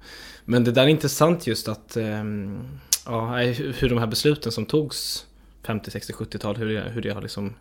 Men 0.46 0.64
det 0.64 0.72
där 0.72 0.84
är 0.84 0.88
intressant 0.88 1.48
just 1.48 1.68
att, 1.68 1.98
ehm, 1.98 2.60
ja, 3.06 3.36
hur 3.38 3.90
de 3.90 3.98
här 3.98 4.08
besluten 4.08 4.52
som 4.52 4.66
togs 4.66 5.26
50, 5.64 5.92
60, 5.92 6.14
70-tal, 6.14 6.56
hur 6.56 6.74
det, 6.74 6.82
hur 6.82 7.02
det 7.02 7.10
har 7.10 7.22
liksom, 7.22 7.54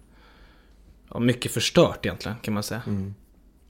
ja, 1.13 1.19
mycket 1.21 1.53
förstört 1.53 2.07
egentligen 2.07 2.37
kan 2.43 2.55
man 2.55 2.63
säga. 2.63 2.83
Mm. 2.87 3.15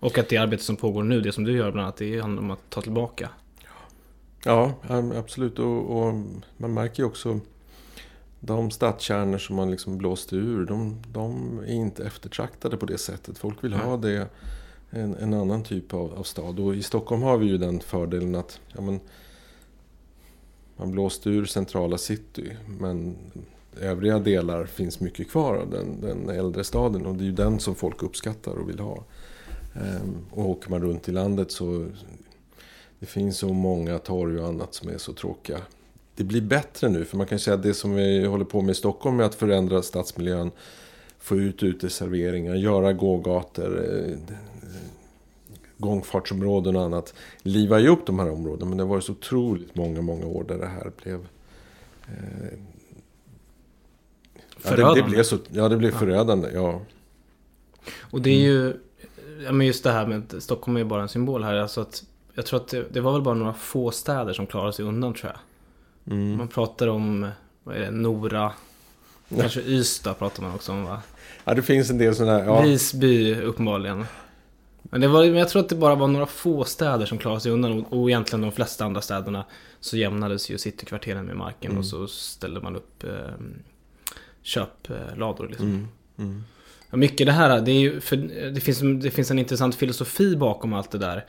Och 0.00 0.18
att 0.18 0.28
det 0.28 0.36
arbete 0.36 0.62
som 0.62 0.76
pågår 0.76 1.02
nu, 1.02 1.20
det 1.20 1.32
som 1.32 1.44
du 1.44 1.56
gör 1.56 1.72
bland 1.72 1.84
annat, 1.84 1.96
det 1.96 2.20
handlar 2.20 2.42
om 2.42 2.50
att 2.50 2.70
ta 2.70 2.82
tillbaka. 2.82 3.30
Ja, 4.44 4.72
absolut. 5.14 5.58
Och, 5.58 5.98
och 5.98 6.14
man 6.56 6.74
märker 6.74 7.02
ju 7.02 7.06
också 7.06 7.40
de 8.40 8.70
stadskärnor 8.70 9.38
som 9.38 9.56
man 9.56 9.70
liksom 9.70 9.98
blåste 9.98 10.36
ur, 10.36 10.66
de, 10.66 11.02
de 11.12 11.58
är 11.58 11.72
inte 11.72 12.04
eftertraktade 12.04 12.76
på 12.76 12.86
det 12.86 12.98
sättet. 12.98 13.38
Folk 13.38 13.64
vill 13.64 13.72
ha 13.72 13.96
det, 13.96 14.28
en, 14.90 15.14
en 15.14 15.34
annan 15.34 15.62
typ 15.62 15.94
av, 15.94 16.14
av 16.14 16.22
stad. 16.22 16.60
Och 16.60 16.74
i 16.74 16.82
Stockholm 16.82 17.22
har 17.22 17.38
vi 17.38 17.46
ju 17.46 17.58
den 17.58 17.80
fördelen 17.80 18.34
att 18.34 18.60
ja, 18.72 18.80
men, 18.80 19.00
man 20.76 20.90
blåste 20.90 21.30
ur 21.30 21.44
centrala 21.44 21.98
city, 21.98 22.56
men 22.66 23.16
övriga 23.80 24.18
delar 24.18 24.66
finns 24.66 25.00
mycket 25.00 25.30
kvar 25.30 25.56
av 25.56 25.70
den, 25.70 26.00
den 26.00 26.28
äldre 26.28 26.64
staden. 26.64 27.06
Och 27.06 27.14
det 27.14 27.24
är 27.24 27.26
ju 27.26 27.32
den 27.32 27.60
som 27.60 27.74
folk 27.74 28.02
uppskattar 28.02 28.52
och 28.52 28.68
vill 28.68 28.78
ha. 28.78 29.04
Ehm, 29.80 30.24
och 30.30 30.50
åker 30.50 30.70
man 30.70 30.82
runt 30.82 31.08
i 31.08 31.12
landet 31.12 31.52
så 31.52 31.86
det 32.98 33.06
finns 33.06 33.38
så 33.38 33.52
många 33.52 33.98
torg 33.98 34.38
och 34.38 34.48
annat 34.48 34.74
som 34.74 34.88
är 34.88 34.98
så 34.98 35.12
tråkiga. 35.12 35.58
Det 36.14 36.24
blir 36.24 36.40
bättre 36.40 36.88
nu, 36.88 37.04
för 37.04 37.16
man 37.16 37.26
kan 37.26 37.38
säga 37.38 37.54
att 37.54 37.62
det 37.62 37.74
som 37.74 37.94
vi 37.94 38.26
håller 38.26 38.44
på 38.44 38.60
med 38.60 38.72
i 38.72 38.74
Stockholm 38.74 39.20
är 39.20 39.24
att 39.24 39.34
förändra 39.34 39.82
stadsmiljön, 39.82 40.50
få 41.18 41.36
ut 41.36 41.62
uteserveringar, 41.62 42.54
göra 42.54 42.92
gågator, 42.92 43.84
eh, 43.84 44.16
gångfartsområden 45.78 46.76
och 46.76 46.82
annat. 46.82 47.14
Liva 47.42 47.78
ju 47.78 47.88
upp 47.88 48.06
de 48.06 48.18
här 48.18 48.30
områdena, 48.30 48.68
men 48.68 48.78
det 48.78 48.84
har 48.84 48.88
varit 48.88 49.04
så 49.04 49.12
otroligt 49.12 49.74
många, 49.74 50.02
många 50.02 50.26
år 50.26 50.44
där 50.44 50.58
det 50.58 50.66
här 50.66 50.92
blev... 51.02 51.26
Eh, 52.08 52.58
ja, 54.64 54.76
det, 54.76 54.94
det 54.94 55.02
blev 55.02 55.22
så, 55.22 55.38
ja, 55.52 55.68
det 55.68 55.76
blev 55.76 55.90
förödande, 55.90 56.48
ja. 56.54 56.80
Och 58.00 58.22
det 58.22 58.30
är 58.30 58.40
ju, 58.40 58.74
ja 59.44 59.52
men 59.52 59.66
just 59.66 59.84
det 59.84 59.90
här 59.90 60.06
med 60.06 60.34
att 60.34 60.42
Stockholm 60.42 60.76
är 60.76 60.80
ju 60.80 60.84
bara 60.86 61.02
en 61.02 61.08
symbol 61.08 61.44
här. 61.44 61.54
Alltså 61.54 61.80
att, 61.80 62.04
jag 62.34 62.46
tror 62.46 62.60
att 62.60 62.68
det, 62.68 62.84
det 62.92 63.00
var 63.00 63.12
väl 63.12 63.22
bara 63.22 63.34
några 63.34 63.54
få 63.54 63.90
städer 63.90 64.32
som 64.32 64.46
klarade 64.46 64.72
sig 64.72 64.84
undan 64.84 65.14
tror 65.14 65.32
jag. 65.32 65.40
Mm. 66.14 66.36
Man 66.38 66.48
pratar 66.48 66.86
om, 66.86 67.28
vad 67.64 67.76
är 67.76 67.80
det, 67.80 67.90
Nora. 67.90 68.52
Kanske 69.40 69.60
Ystad 69.60 70.14
pratar 70.14 70.42
man 70.42 70.54
också 70.54 70.72
om 70.72 70.84
va? 70.84 71.02
Ja, 71.44 71.54
det 71.54 71.62
finns 71.62 71.90
en 71.90 71.98
del 71.98 72.14
sådana 72.14 72.38
här... 72.38 72.44
Ja, 72.44 72.60
Visby 72.60 73.34
uppenbarligen. 73.34 74.04
Men, 74.82 75.00
det 75.00 75.08
var, 75.08 75.24
men 75.24 75.34
jag 75.34 75.48
tror 75.48 75.62
att 75.62 75.68
det 75.68 75.76
bara 75.76 75.94
var 75.94 76.08
några 76.08 76.26
få 76.26 76.64
städer 76.64 77.06
som 77.06 77.18
klarade 77.18 77.40
sig 77.40 77.52
undan 77.52 77.72
och, 77.72 78.00
och 78.00 78.10
egentligen 78.10 78.40
de 78.40 78.52
flesta 78.52 78.84
andra 78.84 79.00
städerna 79.00 79.44
så 79.80 79.96
jämnades 79.96 80.50
ju 80.50 80.58
citykvarteren 80.58 81.24
med 81.24 81.36
marken 81.36 81.70
Mm. 81.70 81.78
och 81.78 81.86
så 81.86 82.06
ställde 82.06 82.60
man 82.60 82.76
upp 82.76 83.04
eh, 83.04 83.10
köplador 84.42 85.48
liksom. 85.48 85.66
mm, 85.66 85.88
mm. 86.18 86.44
Mycket 86.96 87.26
det 87.26 87.32
här, 87.32 87.60
det, 87.60 87.70
är 87.70 87.80
ju, 87.80 88.00
för 88.00 88.16
det, 88.50 88.60
finns, 88.60 88.80
det 89.02 89.10
finns 89.10 89.30
en 89.30 89.38
intressant 89.38 89.74
filosofi 89.74 90.36
bakom 90.36 90.72
allt 90.72 90.90
det 90.90 90.98
där. 90.98 91.24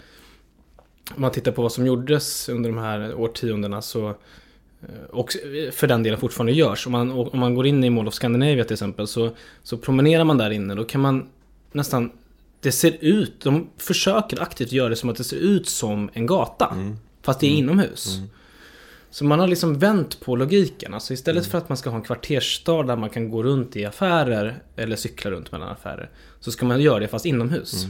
Om 1.16 1.22
man 1.22 1.32
tittar 1.32 1.52
på 1.52 1.62
vad 1.62 1.72
som 1.72 1.86
gjordes 1.86 2.50
under 2.50 2.70
de 2.70 2.78
här 2.80 3.16
årtiondena 3.16 3.82
så 3.82 4.10
eh, 4.10 5.06
och 5.10 5.32
för 5.72 5.88
den 5.88 6.04
delen 6.04 6.20
fortfarande 6.20 6.52
görs. 6.52 6.86
Om 6.86 6.92
man, 6.92 7.12
om 7.12 7.40
man 7.40 7.56
går 7.56 7.68
in 7.68 7.84
i 7.84 7.90
Mall 7.90 8.08
of 8.08 8.14
Scandinavia 8.14 8.64
till 8.64 8.74
exempel 8.74 9.08
så, 9.08 9.30
så 9.64 9.78
promenerar 9.78 10.24
man 10.24 10.38
där 10.38 10.50
inne. 10.50 10.76
Då 10.76 10.84
kan 10.84 11.02
man 11.02 11.30
nästan... 11.72 12.12
Det 12.60 12.72
ser 12.72 12.98
ut, 13.02 13.42
de 13.42 13.70
försöker 13.78 14.42
aktivt 14.42 14.72
göra 14.72 14.90
det 14.90 14.96
som 14.96 15.10
att 15.10 15.16
det 15.18 15.24
ser 15.24 15.38
ut 15.38 15.68
som 15.68 16.10
en 16.14 16.26
gata. 16.26 16.76
Fast 17.22 17.40
det 17.40 17.48
är 17.48 17.52
inomhus. 17.52 18.18
Så 19.10 19.26
man 19.26 19.40
har 19.40 19.48
liksom 19.48 19.80
vänt 19.80 20.20
på 20.20 20.36
logiken. 20.36 20.94
Alltså 20.94 21.14
istället 21.14 21.46
för 21.46 21.58
att 21.58 21.70
man 21.70 21.78
ska 21.78 21.90
ha 21.90 21.98
en 21.98 22.04
kvartersstad 22.04 22.84
där 22.84 22.96
man 22.96 23.10
kan 23.10 23.30
gå 23.30 23.44
runt 23.44 23.76
i 23.76 23.86
affärer 23.86 24.56
eller 24.76 24.96
cykla 24.96 25.32
runt 25.32 25.52
mellan 25.52 25.70
affärer. 25.70 26.10
Så 26.40 26.52
ska 26.52 26.66
man 26.66 26.82
göra 26.82 27.00
det 27.00 27.08
fast 27.08 27.26
inomhus. 27.26 27.86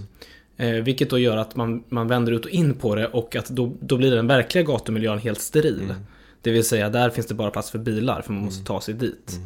Eh, 0.57 0.69
vilket 0.71 1.09
då 1.09 1.19
gör 1.19 1.38
att 1.38 1.55
man, 1.55 1.83
man 1.89 2.07
vänder 2.07 2.31
ut 2.31 2.45
och 2.45 2.51
in 2.51 2.74
på 2.74 2.95
det 2.95 3.07
och 3.07 3.36
att 3.36 3.50
då, 3.50 3.74
då 3.79 3.97
blir 3.97 4.15
den 4.15 4.27
verkliga 4.27 4.63
gatumiljön 4.63 5.19
helt 5.19 5.41
steril. 5.41 5.93
Det 6.41 6.51
vill 6.51 6.63
säga 6.63 6.89
där 6.89 7.09
finns 7.09 7.27
det 7.27 7.33
bara 7.33 7.51
plats 7.51 7.71
för 7.71 7.79
bilar 7.79 8.21
för 8.21 8.33
man 8.33 8.43
måste 8.43 8.65
ta 8.65 8.81
sig 8.81 8.93
dit. 8.93 9.39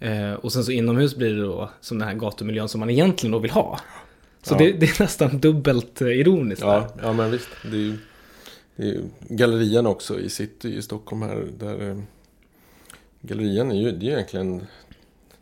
Eh, 0.00 0.32
och 0.32 0.52
sen 0.52 0.64
så 0.64 0.72
inomhus 0.72 1.16
blir 1.16 1.34
det 1.34 1.42
då 1.42 1.70
som 1.80 1.98
den 1.98 2.08
här 2.08 2.14
gatumiljön 2.14 2.68
som 2.68 2.80
man 2.80 2.90
egentligen 2.90 3.32
då 3.32 3.38
vill 3.38 3.50
ha. 3.50 3.80
Så 4.42 4.54
Ja. 4.54 4.58
det, 4.58 4.72
det 4.72 4.86
är 4.86 5.02
nästan 5.02 5.38
dubbelt 5.40 6.00
eh, 6.02 6.08
ironiskt. 6.08 6.60
där. 6.62 6.68
Ja, 6.68 6.88
ja 7.02 7.12
men 7.12 7.30
visst. 7.30 7.48
Det 7.62 7.76
är 7.76 7.80
ju 7.80 7.96
gallerian 9.28 9.86
också 9.86 10.20
i 10.20 10.28
city 10.30 10.76
i 10.76 10.82
Stockholm 10.82 11.22
här. 11.22 11.48
Där, 11.58 11.90
eh, 11.90 11.98
gallerian 13.20 13.70
är 13.70 13.76
ju 13.76 13.92
det 13.92 14.06
är 14.06 14.10
egentligen 14.12 14.66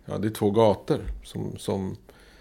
ja, 0.04 0.18
det 0.18 0.28
är 0.28 0.33
två 0.33 0.50
gator 0.50 1.00
som, 1.25 1.57
som, 1.59 1.97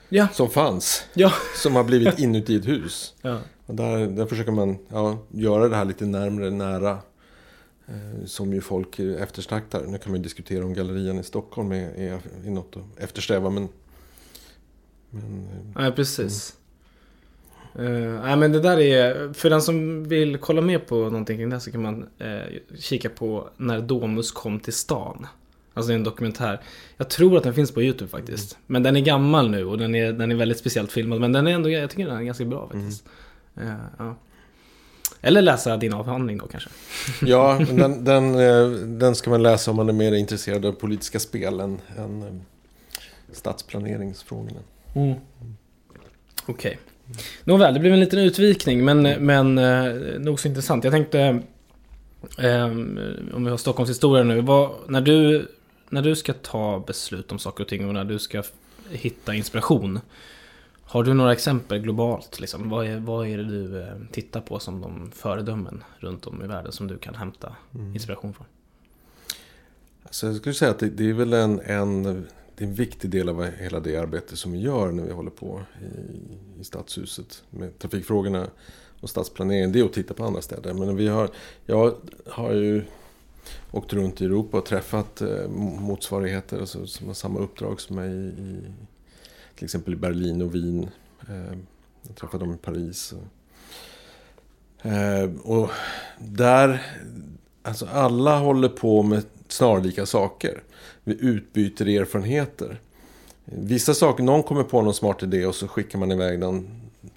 Ja. 0.10 0.28
som 0.34 0.50
fanns. 0.50 1.04
Ja. 1.14 1.34
Som 1.56 1.76
har 1.76 1.84
blivit 1.84 2.20
inuti 2.20 2.56
ett 2.56 2.68
hus. 2.68 3.14
ja. 3.22 3.40
Och 3.66 3.76
där, 3.76 4.08
där 4.08 4.26
försöker 4.26 4.52
man 4.52 4.78
ja, 4.90 5.18
göra 5.32 5.70
det 5.70 5.76
här 5.76 5.86
lite 5.86 6.06
närmre, 6.06 6.50
nära. 6.50 6.98
Eh, 7.88 8.26
som 8.26 8.54
ju 8.54 8.62
folk 8.62 9.00
efterstraktar. 9.00 9.86
Nu 9.88 9.98
kan 9.98 10.12
man 10.12 10.20
ju 10.20 10.24
diskutera 10.24 10.66
om 10.66 10.74
gallerian 10.74 11.20
i 11.20 11.24
Stockholm 11.24 11.72
är, 11.72 11.90
är, 11.90 12.20
är 12.46 12.50
något 12.52 12.76
att 12.78 13.00
eftersträva. 13.04 13.50
Men, 13.50 13.70
men 15.10 15.48
eh, 15.48 15.82
Nej, 15.82 15.92
precis. 15.92 16.56
Eh, 17.76 18.22
nej, 18.24 18.36
men 18.36 18.52
det 18.52 18.60
där 18.60 18.80
är... 18.80 19.34
För 19.34 19.50
den 19.50 19.62
som 19.62 20.04
vill 20.04 20.38
kolla 20.38 20.62
mer 20.62 20.80
på 20.80 20.96
någonting 20.96 21.38
kring 21.38 21.50
det 21.50 21.56
här 21.56 21.60
så 21.60 21.72
kan 21.72 21.82
man 21.82 22.08
eh, 22.20 22.42
kika 22.80 23.10
på 23.10 23.50
När 23.58 23.82
Domus 23.82 24.32
kom 24.32 24.60
till 24.60 24.74
stan. 24.74 25.28
Alltså 25.74 25.88
det 25.88 25.94
är 25.94 25.98
en 25.98 26.04
dokumentär. 26.04 26.62
Jag 26.98 27.10
tror 27.10 27.38
att 27.38 27.44
den 27.44 27.54
finns 27.54 27.72
på 27.72 27.82
YouTube 27.82 28.10
faktiskt. 28.10 28.58
Men 28.68 28.84
den 28.84 28.96
är 28.96 29.02
gammal 29.02 29.50
nu 29.50 29.66
och 29.66 29.78
den 29.78 29.96
är, 29.96 30.14
den 30.14 30.32
är 30.32 30.36
väldigt 30.36 30.58
speciellt 30.58 30.92
filmad. 30.92 31.20
Men 31.20 31.32
den 31.32 31.48
är 31.48 31.52
ändå, 31.52 31.70
jag 31.70 31.90
tycker 31.90 32.06
den 32.06 32.18
är 32.18 32.24
ganska 32.24 32.46
bra 32.46 32.70
faktiskt. 32.72 33.06
Eh, 33.56 33.74
ja. 33.98 34.16
Eller 35.22 35.42
läsa 35.42 35.78
din 35.78 35.94
avhandling 35.94 36.38
då 36.38 36.48
kanske. 36.48 36.70
Ja, 37.26 37.60
den, 37.72 38.04
den, 38.04 38.34
den 39.00 39.16
ska 39.16 39.30
man 39.30 39.44
läsa 39.44 39.72
om 39.72 39.78
man 39.78 39.90
är 39.90 39.94
mer 39.94 40.12
intresserad 40.12 40.66
av 40.66 40.72
politiska 40.72 41.20
spel 41.20 41.60
än, 41.60 41.80
än 41.98 42.42
stadsplaneringsfrågorna. 43.32 44.60
Okej. 46.46 46.78
Nåväl, 47.44 47.74
det 47.74 47.80
blev 47.80 47.94
en 47.94 48.00
liten 48.00 48.20
utvikning 48.20 48.86
men, 48.86 49.02
men 49.02 49.58
eh, 49.58 50.20
nog 50.20 50.40
så 50.40 50.48
intressant. 50.48 50.84
Jag 50.84 50.94
tänkte, 50.94 51.20
eh, 52.38 52.66
om 53.34 53.42
vi 53.44 53.50
har 53.50 53.58
Stockholms 53.58 53.90
historia 53.90 54.24
nu. 54.24 54.42
Vad, 54.42 54.72
när, 54.88 55.02
du, 55.02 55.48
när 55.90 56.02
du 56.02 56.16
ska 56.16 56.34
ta 56.34 56.84
beslut 56.88 57.32
om 57.32 57.40
saker 57.40 57.64
och 57.64 57.68
ting 57.68 57.88
och 57.88 57.94
när 57.94 58.06
du 58.06 58.20
ska 58.20 58.44
hitta 58.90 59.36
inspiration. 59.36 60.00
Har 60.84 61.04
du 61.04 61.14
några 61.14 61.34
exempel 61.34 61.80
globalt? 61.80 62.40
Liksom? 62.40 62.70
Vad, 62.70 62.88
är, 62.88 63.00
vad 63.00 63.28
är 63.28 63.38
det 63.38 63.44
du 63.44 63.82
eh, 63.82 63.88
tittar 64.12 64.42
på 64.42 64.60
som 64.60 64.82
de 64.82 65.12
föredömen 65.16 65.84
runt 65.98 66.28
om 66.28 66.44
i 66.44 66.48
världen 66.48 66.72
som 66.72 66.88
du 66.88 66.98
kan 66.98 67.16
hämta 67.16 67.56
inspiration 67.94 68.34
från? 68.34 68.46
Så 70.10 70.26
jag 70.26 70.36
skulle 70.36 70.56
säga 70.56 70.72
att 70.72 70.80
det, 70.80 70.90
det 70.90 71.10
är 71.10 71.14
väl 71.14 71.34
en, 71.34 71.60
en, 71.60 72.28
det 72.58 72.64
är 72.64 72.68
en 72.68 72.74
viktig 72.74 73.10
del 73.10 73.30
av 73.30 73.46
hela 73.46 73.80
det 73.80 73.98
arbete 73.98 74.38
som 74.38 74.52
vi 74.52 74.60
gör 74.60 74.92
när 74.92 75.04
vi 75.04 75.12
håller 75.12 75.32
på 75.32 75.62
i, 75.82 76.62
i 76.62 76.64
stadshuset 76.64 77.44
med 77.50 77.80
trafikfrågorna 77.80 78.48
och 79.00 79.10
stadsplaneringen. 79.10 79.72
Det 79.72 79.80
är 79.80 79.84
att 79.86 79.94
titta 79.94 80.14
på 80.14 80.26
andra 80.26 80.42
städer. 80.42 80.74
Men 80.74 80.96
vi 80.96 81.08
har, 81.08 81.30
jag 81.66 81.96
har 82.26 82.54
ju 82.54 82.84
åkt 83.72 83.94
runt 83.94 84.22
i 84.22 84.26
Europa 84.26 84.58
och 84.58 84.66
träffat 84.66 85.22
eh, 85.22 85.48
motsvarigheter 85.80 86.60
alltså, 86.60 86.88
som 86.88 87.08
har 87.08 87.14
samma 87.14 87.40
uppdrag 87.40 87.82
som 87.82 87.96
mig 87.96 88.12
i, 88.12 88.28
i 88.28 88.62
till 89.56 89.64
exempel 89.64 89.94
i 89.94 89.98
Berlin 89.98 90.42
och 90.42 90.56
Wien. 90.56 90.90
Eh, 91.30 91.58
jag 92.08 92.16
träffade 92.16 92.46
dem 92.46 92.54
i 92.54 92.58
Paris. 92.58 93.14
Och, 93.14 94.86
eh, 94.92 95.30
och 95.44 95.70
där 96.20 96.86
alltså 97.64 97.86
alla 97.86 98.40
håller 98.40 98.70
på 98.70 99.04
med 99.04 99.24
snarlika 99.52 100.06
saker. 100.06 100.64
Vi 101.04 101.18
utbyter 101.20 101.88
erfarenheter. 101.88 102.82
Vissa 103.46 103.94
saker, 103.94 104.24
någon 104.24 104.44
kommer 104.44 104.64
på 104.64 104.82
någon 104.82 104.94
smart 104.94 105.24
idé 105.24 105.46
och 105.46 105.56
så 105.56 105.68
skickar 105.68 106.00
man 106.00 106.12
iväg 106.12 106.40
den 106.40 106.68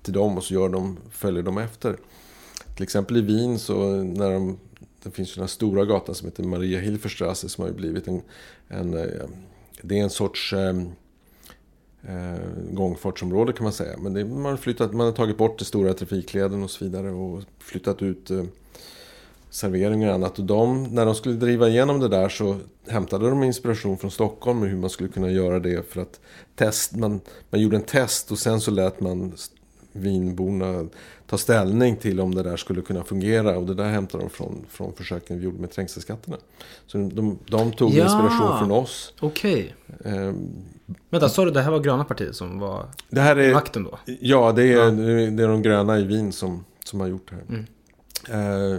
till 0.02 0.12
dem 0.12 0.36
och 0.36 0.44
så 0.44 0.54
gör 0.54 0.68
de, 0.68 0.98
följer 1.10 1.42
de 1.42 1.58
efter. 1.58 1.96
Till 2.74 2.82
exempel 2.82 3.16
i 3.16 3.20
Wien 3.20 3.58
så 3.58 3.90
när 3.96 4.30
de, 4.30 4.58
det 5.02 5.10
finns 5.10 5.34
den 5.34 5.42
här 5.42 5.48
stora 5.48 5.84
gatan 5.84 6.14
som 6.14 6.28
heter 6.28 6.42
Maria 6.42 6.80
Hilferstrasse 6.80 7.48
som 7.48 7.62
har 7.62 7.68
ju 7.68 7.76
blivit 7.76 8.08
en, 8.08 8.22
en 8.68 8.94
eh, 8.94 9.28
det 9.82 9.98
är 9.98 10.02
en 10.02 10.10
sorts 10.10 10.52
eh, 10.52 10.76
eh, 12.02 12.40
gångfartsområde 12.70 13.52
kan 13.52 13.64
man 13.64 13.72
säga. 13.72 13.98
Men 13.98 14.14
det, 14.14 14.24
man, 14.24 14.44
har 14.44 14.56
flyttat, 14.56 14.92
man 14.92 15.06
har 15.06 15.12
tagit 15.12 15.38
bort 15.38 15.58
den 15.58 15.66
stora 15.66 15.94
trafikleden 15.94 16.62
och 16.62 16.70
så 16.70 16.84
vidare 16.84 17.10
och 17.10 17.42
flyttat 17.58 18.02
ut 18.02 18.30
eh, 18.30 18.44
serveringar 19.50 20.08
och 20.08 20.14
annat. 20.14 20.38
Och 20.38 20.44
de, 20.44 20.84
när 20.84 21.06
de 21.06 21.14
skulle 21.14 21.34
driva 21.34 21.68
igenom 21.68 22.00
det 22.00 22.08
där 22.08 22.28
så 22.28 22.56
hämtade 22.88 23.30
de 23.30 23.42
inspiration 23.42 23.98
från 23.98 24.10
Stockholm 24.10 24.60
med 24.60 24.68
hur 24.70 24.76
man 24.76 24.90
skulle 24.90 25.08
kunna 25.08 25.30
göra 25.30 25.58
det 25.58 25.92
för 25.92 26.00
att 26.02 26.20
test, 26.56 26.96
man, 26.96 27.20
man 27.50 27.60
gjorde 27.60 27.76
en 27.76 27.82
test 27.82 28.30
och 28.30 28.38
sen 28.38 28.60
så 28.60 28.70
lät 28.70 29.00
man 29.00 29.32
vinborna 29.92 30.86
ta 31.26 31.38
ställning 31.38 31.96
till 31.96 32.20
om 32.20 32.34
det 32.34 32.42
där 32.42 32.56
skulle 32.56 32.82
kunna 32.82 33.04
fungera. 33.04 33.58
Och 33.58 33.66
det 33.66 33.74
där 33.74 33.88
hämtade 33.88 34.24
de 34.24 34.30
från, 34.30 34.64
från 34.70 34.92
försöken 34.92 35.38
vi 35.38 35.44
gjorde 35.44 35.58
med 35.60 35.70
trängselskatterna. 35.70 36.36
Så 36.86 36.98
de, 36.98 37.38
de 37.48 37.72
tog 37.72 37.90
Ja. 37.94 38.04
inspiration 38.04 38.58
från 38.58 38.70
oss. 38.70 39.14
Okej. 39.20 39.74
Eh, 40.04 40.32
Vänta, 41.10 41.28
sa 41.28 41.44
du 41.44 41.50
det 41.50 41.60
här 41.60 41.70
var 41.70 41.80
gröna 41.80 42.04
partiet 42.04 42.36
som 42.36 42.58
var 42.58 42.86
det 43.08 43.20
här 43.20 43.36
är, 43.36 43.52
makten 43.54 43.84
då? 43.84 43.98
Ja, 44.20 44.52
det 44.52 44.62
är, 44.62 44.76
Ja. 44.76 44.90
det 45.30 45.42
är 45.42 45.48
de 45.48 45.62
gröna 45.62 45.98
i 45.98 46.04
Wien 46.04 46.32
som, 46.32 46.64
som 46.84 47.00
har 47.00 47.06
gjort 47.08 47.30
det 47.30 47.36
här. 47.36 47.44
Mm. 47.48 48.72
Eh, 48.74 48.78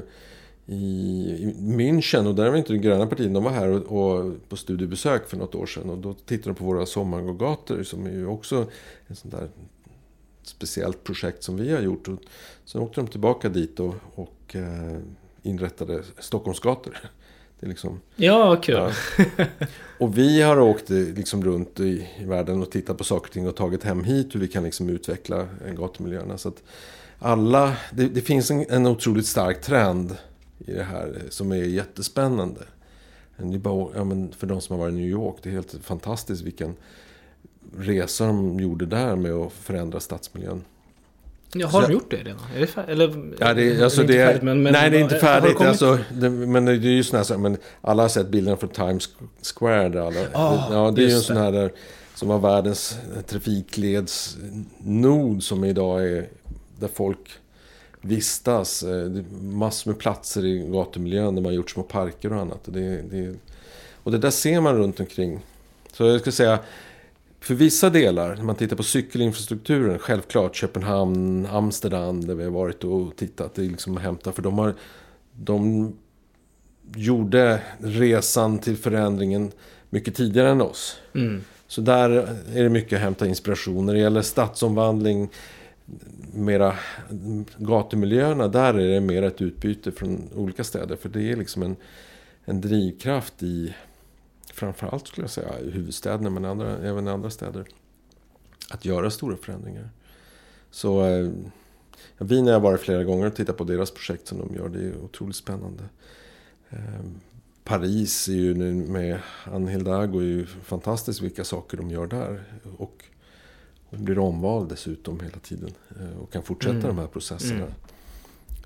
i, 0.71 1.53
München, 1.59 2.27
och 2.27 2.35
där 2.35 2.49
var 2.49 2.57
inte 2.57 2.73
det 2.73 2.79
gröna 2.79 3.07
partiet, 3.07 3.33
de 3.33 3.43
var 3.43 3.51
här 3.51 3.67
och, 3.67 4.15
och 4.15 4.49
på 4.49 4.55
studiebesök 4.55 5.29
för 5.29 5.37
något 5.37 5.55
år 5.55 5.65
sedan. 5.65 5.89
Och 5.89 5.97
då 5.97 6.13
tittade 6.13 6.49
de 6.49 6.55
på 6.55 6.65
våra 6.65 6.85
sommargågator 6.85 7.83
som 7.83 8.05
är 8.05 8.11
ju 8.11 8.25
också 8.25 8.67
ett 9.07 9.17
sånt 9.17 9.33
där 9.33 9.49
speciellt 10.43 11.03
projekt 11.03 11.43
som 11.43 11.57
vi 11.57 11.73
har 11.73 11.81
gjort. 11.81 12.07
Och 12.07 12.19
sen 12.65 12.81
åkte 12.81 13.01
de 13.01 13.07
tillbaka 13.07 13.49
dit 13.49 13.79
och, 13.79 13.95
och 14.15 14.55
eh, 14.55 14.97
inrättade 15.43 16.03
Stockholmsgator. 16.19 16.97
Det 17.59 17.65
är 17.65 17.69
liksom, 17.69 18.01
Ja, 18.15 18.55
kul. 18.55 18.75
Ja. 18.75 18.91
Och 19.99 20.17
vi 20.17 20.41
har 20.41 20.59
åkt 20.59 20.91
eh, 20.91 20.97
liksom 20.97 21.43
runt 21.43 21.79
i, 21.79 22.07
i 22.19 22.25
världen 22.25 22.61
och 22.61 22.71
tittat 22.71 22.97
på 22.97 23.03
saker 23.03 23.27
och 23.27 23.33
ting 23.33 23.47
och 23.47 23.55
tagit 23.55 23.83
hem 23.83 24.03
hit 24.03 24.35
hur 24.35 24.39
vi 24.39 24.47
kan 24.47 24.63
liksom 24.63 24.89
utveckla 24.89 25.47
gatumiljöerna. 25.77 26.37
Så 26.37 26.49
att 26.49 26.63
alla, 27.19 27.75
det, 27.93 28.07
det 28.07 28.21
finns 28.21 28.51
en, 28.51 28.65
en 28.69 28.87
otroligt 28.87 29.27
stark 29.27 29.61
trend 29.61 30.17
i 30.65 30.73
det 30.73 30.83
här 30.83 31.21
som 31.29 31.51
är 31.51 31.55
jättespännande. 31.55 32.61
Det 33.37 33.55
är 33.55 33.59
bara, 33.59 33.89
ja, 33.95 34.03
men 34.03 34.31
för 34.37 34.47
de 34.47 34.61
som 34.61 34.75
har 34.75 34.79
varit 34.83 34.93
i 34.93 34.97
New 34.97 35.09
York, 35.09 35.35
det 35.43 35.49
är 35.49 35.53
helt 35.53 35.75
fantastiskt 35.83 36.41
vilken 36.41 36.75
resa 37.77 38.25
de 38.25 38.59
gjorde 38.59 38.85
där 38.85 39.15
med 39.15 39.31
att 39.31 39.53
förändra 39.53 39.99
stadsmiljön. 39.99 40.61
Ja, 41.53 41.67
har 41.67 41.81
Så- 41.81 41.87
de 41.87 41.93
gjort 41.93 42.11
det 42.11 42.17
redan? 42.17 42.39
Är 42.55 42.59
det 42.59 42.77
eller, 42.91 43.33
Ja, 43.39 43.53
det, 43.53 43.63
är- 43.71 43.83
alltså 43.83 44.01
inte 44.01 44.13
det 44.13 44.19
är, 44.19 44.25
färdigt, 44.27 44.43
men- 44.43 44.63
men- 44.63 44.73
nej, 44.73 44.89
det 44.89 44.97
är 44.97 45.01
inte 45.01 45.15
det 45.15 45.19
färdigt. 45.21 45.55
kommit- 45.57 45.69
Alltså, 45.69 45.99
det, 46.13 46.29
men 46.29 46.65
det 46.65 46.71
är 46.71 46.75
ju 46.77 47.03
såna 47.03 47.23
här, 47.23 47.37
men 47.37 47.57
alla 47.81 48.03
har 48.03 48.09
sett 48.09 48.27
bilderna 48.29 48.57
från 48.57 48.69
Times 48.69 49.09
Square. 49.55 49.89
Där 49.89 49.99
alla, 49.99 50.19
Ah, 50.33 50.73
ja, 50.73 50.91
det 50.91 51.03
är 51.03 51.07
ju 51.07 51.13
en 51.15 51.21
sån 51.21 51.37
här 51.37 51.51
där, 51.51 51.71
som 52.15 52.27
var 52.27 52.39
världens 52.39 52.97
trafikledsnod 53.27 55.43
som 55.43 55.63
idag 55.63 56.03
är 56.07 56.27
där 56.79 56.89
folk 56.93 57.29
vistas. 58.01 58.83
Eh, 58.83 59.11
massor 59.41 59.91
med 59.91 59.99
platser 59.99 60.45
i 60.45 60.59
gatumiljön 60.71 61.35
där 61.35 61.41
man 61.41 61.53
gjort 61.53 61.69
små 61.69 61.83
parker 61.83 62.33
och 62.33 62.39
annat. 62.39 62.67
Och 62.67 62.73
det, 62.73 63.01
det, 63.01 63.35
och 64.03 64.11
det 64.11 64.17
där 64.17 64.31
ser 64.31 64.61
man 64.61 64.77
runt 64.77 64.99
omkring. 64.99 65.39
Så 65.91 66.03
jag 66.03 66.19
skulle 66.19 66.33
säga, 66.33 66.59
för 67.39 67.53
vissa 67.53 67.89
delar, 67.89 68.35
när 68.35 68.43
man 68.43 68.55
tittar 68.55 68.75
på 68.75 68.83
cykelinfrastrukturen, 68.83 69.99
självklart 69.99 70.55
Köpenhamn, 70.55 71.45
Amsterdam, 71.45 72.25
där 72.25 72.35
vi 72.35 72.43
har 72.43 72.51
varit 72.51 72.83
och 72.83 73.15
tittat, 73.15 73.55
det 73.55 73.61
är 73.61 73.69
liksom 73.69 73.97
att 73.97 74.03
hämta, 74.03 74.31
för 74.31 74.41
de 74.41 74.57
har, 74.57 74.75
de 75.33 75.93
gjorde 76.95 77.61
resan 77.79 78.59
till 78.59 78.77
förändringen 78.77 79.51
mycket 79.89 80.15
tidigare 80.15 80.49
än 80.49 80.61
oss. 80.61 80.97
Mm. 81.15 81.41
Så 81.67 81.81
där 81.81 82.09
är 82.55 82.63
det 82.63 82.69
mycket 82.69 82.95
att 82.95 83.01
hämta 83.01 83.27
inspiration. 83.27 83.85
När 83.85 83.93
det 83.93 83.99
gäller 83.99 84.21
stadsomvandling, 84.21 85.29
mera 86.33 86.75
gatumiljöerna, 87.57 88.47
där 88.47 88.73
är 88.73 88.93
det 88.93 89.01
mer 89.01 89.23
ett 89.23 89.41
utbyte 89.41 89.91
från 89.91 90.29
olika 90.35 90.63
städer. 90.63 90.95
För 90.95 91.09
det 91.09 91.31
är 91.31 91.35
liksom 91.35 91.63
en, 91.63 91.75
en 92.45 92.61
drivkraft 92.61 93.43
i, 93.43 93.75
framförallt 94.53 95.07
skulle 95.07 95.23
jag 95.23 95.31
säga, 95.31 95.59
i 95.59 95.71
huvudstäderna, 95.71 96.29
men 96.29 96.45
andra, 96.45 96.77
även 96.77 97.07
i 97.07 97.09
andra 97.09 97.29
städer. 97.29 97.65
Att 98.69 98.85
göra 98.85 99.09
stora 99.11 99.37
förändringar. 99.37 99.89
Så 100.71 101.05
eh, 101.05 101.29
Wien 102.17 102.45
har 102.45 102.53
jag 102.53 102.59
varit 102.59 102.81
flera 102.81 103.03
gånger 103.03 103.27
och 103.27 103.35
tittat 103.35 103.57
på 103.57 103.63
deras 103.63 103.91
projekt 103.91 104.27
som 104.27 104.39
de 104.39 104.55
gör. 104.55 104.69
Det 104.69 104.79
är 104.79 104.97
otroligt 104.97 105.35
spännande. 105.35 105.83
Eh, 106.69 107.05
Paris 107.63 108.27
är 108.27 108.33
ju 108.33 108.53
nu 108.53 108.73
med 108.73 109.19
Anne 109.43 109.71
Hildago 109.71 110.19
är 110.19 110.23
ju 110.23 110.45
fantastiskt 110.45 111.21
vilka 111.21 111.43
saker 111.43 111.77
de 111.77 111.89
gör 111.89 112.07
där. 112.07 112.43
Och 112.77 113.05
hon 113.91 114.05
blir 114.05 114.19
omvald 114.19 114.69
dessutom 114.69 115.19
hela 115.19 115.37
tiden. 115.39 115.71
eh, 115.99 116.17
Och 116.21 116.31
kan 116.31 116.43
fortsätta 116.43 116.73
Mm. 116.75 116.87
de 116.87 116.97
här 116.97 117.07
processerna. 117.07 117.59
Mm. 117.61 117.71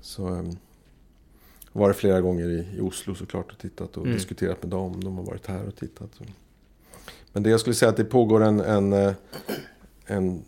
Så 0.00 0.28
eh, 0.28 0.34
jag 1.72 1.80
har 1.80 1.86
varit 1.86 1.96
flera 1.96 2.20
gånger 2.20 2.44
i, 2.48 2.76
i 2.76 2.80
Oslo 2.80 3.14
såklart 3.14 3.52
och 3.52 3.58
tittat 3.58 3.96
och 3.96 4.02
Mm. 4.04 4.16
diskuterat 4.16 4.62
med 4.62 4.70
dem. 4.70 5.00
De 5.04 5.16
har 5.16 5.24
varit 5.24 5.46
här 5.46 5.66
och 5.66 5.76
tittat. 5.76 6.10
Men 7.32 7.42
det 7.42 7.50
jag 7.50 7.60
skulle 7.60 7.74
säga 7.74 7.88
att 7.88 7.96
det 7.96 8.04
pågår 8.04 8.42
en, 8.44 8.60
en, 8.60 8.92
eh, 8.92 9.12
en 10.06 10.42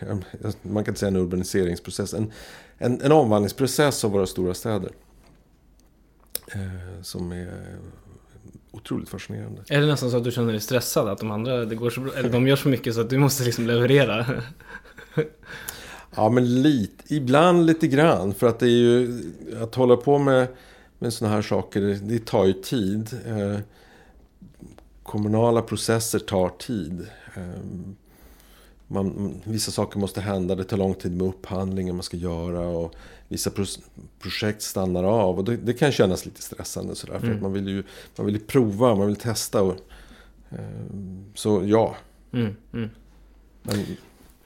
man 0.62 0.84
kan 0.84 0.92
inte 0.92 1.00
säga 1.00 1.08
en 1.08 1.16
urbaniseringsprocess. 1.16 2.14
En, 2.14 2.32
en, 2.78 3.00
en 3.00 3.12
omvandlingsprocess 3.12 4.04
av 4.04 4.10
våra 4.10 4.26
stora 4.26 4.54
städer. 4.54 4.92
Eh, 6.52 7.02
som 7.02 7.32
är 7.32 7.76
otroligt 8.70 9.08
fascinerande. 9.08 9.62
Är 9.68 9.80
det 9.80 9.86
nästan 9.86 10.10
så 10.10 10.16
att 10.16 10.24
du 10.24 10.30
känner 10.30 10.52
dig 10.52 10.60
stressad? 10.60 11.08
Att 11.08 11.18
de 11.18 11.30
andra, 11.30 11.64
det 11.64 11.74
går 11.74 11.90
så 11.90 12.00
bra, 12.00 12.12
eller 12.16 12.28
de 12.28 12.46
gör 12.46 12.56
så 12.56 12.68
mycket 12.68 12.94
så 12.94 13.00
att 13.00 13.10
du 13.10 13.18
måste 13.18 13.44
liksom 13.44 13.66
leverera? 13.66 14.26
Ja, 16.16 16.28
men 16.28 16.62
lite, 16.62 17.14
ibland 17.14 17.66
lite 17.66 17.86
grann. 17.88 18.34
För 18.34 18.46
att 18.46 18.58
det 18.58 18.66
är 18.66 18.68
ju, 18.68 19.22
att 19.62 19.74
hålla 19.74 19.96
på 19.96 20.18
med, 20.18 20.46
med 20.98 21.12
sådana 21.12 21.34
här 21.34 21.42
saker, 21.42 21.80
det, 22.02 22.26
tar 22.26 22.46
ju 22.46 22.52
tid. 22.52 23.16
Eh, 23.26 23.60
kommunala 25.02 25.62
processer 25.62 26.18
tar 26.18 26.48
tid. 26.48 27.06
Eh, 27.34 27.60
man, 28.90 29.34
vissa 29.44 29.70
saker 29.70 29.98
måste 29.98 30.20
hända, 30.20 30.54
det 30.54 30.64
tar 30.64 30.76
lång 30.76 30.94
tid 30.94 31.12
med 31.16 31.26
upphandlingen 31.26 31.94
man 31.96 32.02
ska 32.02 32.16
göra. 32.16 32.60
Och 32.60 32.94
vissa 33.28 33.50
pro, 33.50 33.64
projekt 34.22 34.62
stannar 34.62 35.04
av. 35.04 35.38
Och 35.38 35.44
det, 35.44 35.56
det 35.56 35.72
kan 35.72 35.92
kännas 35.92 36.24
lite 36.26 36.42
stressande 36.42 36.94
sådär. 36.94 37.18
För 37.18 37.26
Mm. 37.26 37.36
att 37.36 37.42
man 37.42 37.52
vill 37.52 37.68
ju 37.68 37.82
man 38.16 38.26
vill 38.26 38.40
prova, 38.40 38.94
man 38.94 39.06
vill 39.06 39.16
testa. 39.16 39.62
Och, 39.62 39.76
eh, 40.50 40.58
så 41.34 41.62
ja. 41.66 41.96
Mm, 42.32 42.56
mm. 42.72 42.90
Men, 43.62 43.84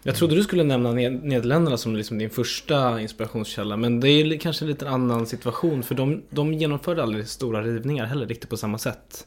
Jag 0.02 0.16
trodde 0.16 0.35
du 0.35 0.42
skulle 0.42 0.64
nämna 0.64 0.92
Ned- 0.92 1.24
Nederländerna 1.24 1.76
som 1.76 1.96
liksom 1.96 2.18
din 2.18 2.30
första 2.30 3.00
inspirationskälla. 3.00 3.76
Men 3.76 4.00
det 4.00 4.09
är 4.09 4.38
kanske 4.38 4.64
en 4.64 4.68
lite 4.68 4.88
annan 4.88 5.26
situation. 5.26 5.83
För 5.83 5.94
de, 5.94 6.22
de 6.30 6.54
genomförde 6.54 7.02
aldrig 7.02 7.28
stora 7.28 7.62
rivningar 7.62 8.04
heller 8.07 8.26
riktigt 8.26 8.50
på 8.50 8.57
samma 8.57 8.78
sätt. 8.78 9.26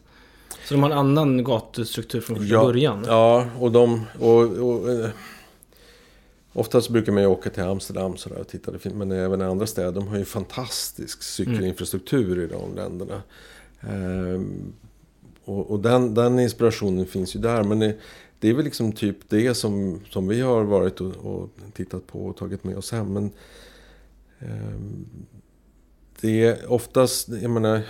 Så 0.67 0.73
de 0.73 0.83
har 0.83 0.89
en 0.89 0.97
annan 0.97 1.43
gatustruktur 1.43 2.21
från 2.21 2.37
första 2.37 2.53
Ja, 2.53 2.63
början. 2.63 3.03
Ja, 3.07 3.47
och 3.59 3.71
de... 3.71 4.05
Och, 4.19 4.41
och, 4.41 4.89
eh, 4.89 5.09
oftast 6.53 6.89
brukar 6.89 7.11
man 7.11 7.21
ju 7.21 7.27
åka 7.27 7.49
till 7.49 7.63
Amsterdam 7.63 8.17
sådär 8.17 8.39
och 8.39 8.47
titta. 8.47 8.71
Men 8.93 9.11
även 9.11 9.41
andra 9.41 9.67
städer. 9.67 9.91
De 9.91 10.07
har 10.07 10.17
ju 10.17 10.25
fantastisk 10.25 11.23
cykelinfrastruktur 11.23 12.43
i 12.43 12.47
de 12.47 12.75
länderna. 12.75 13.21
Ehm, 13.81 14.73
och 15.45 15.71
och 15.71 15.79
den, 15.79 16.13
den 16.13 16.39
inspirationen 16.39 17.05
finns 17.05 17.35
ju 17.35 17.39
där. 17.39 17.63
Men 17.63 17.79
det, 17.79 17.95
det 18.39 18.49
är 18.49 18.53
väl 18.53 18.65
liksom 18.65 18.91
typ 18.91 19.17
det 19.29 19.53
som, 19.53 20.01
som 20.09 20.27
vi 20.27 20.41
har 20.41 20.63
varit 20.63 21.01
och, 21.01 21.15
och 21.15 21.49
tittat 21.73 22.07
på 22.07 22.25
och 22.25 22.37
tagit 22.37 22.63
med 22.63 22.77
oss 22.77 22.91
hem. 22.91 23.13
Men 23.13 23.31
ehm, 24.39 25.05
det 26.21 26.45
är 26.45 26.71
oftast, 26.71 27.29
jag 27.29 27.51
menar... 27.51 27.81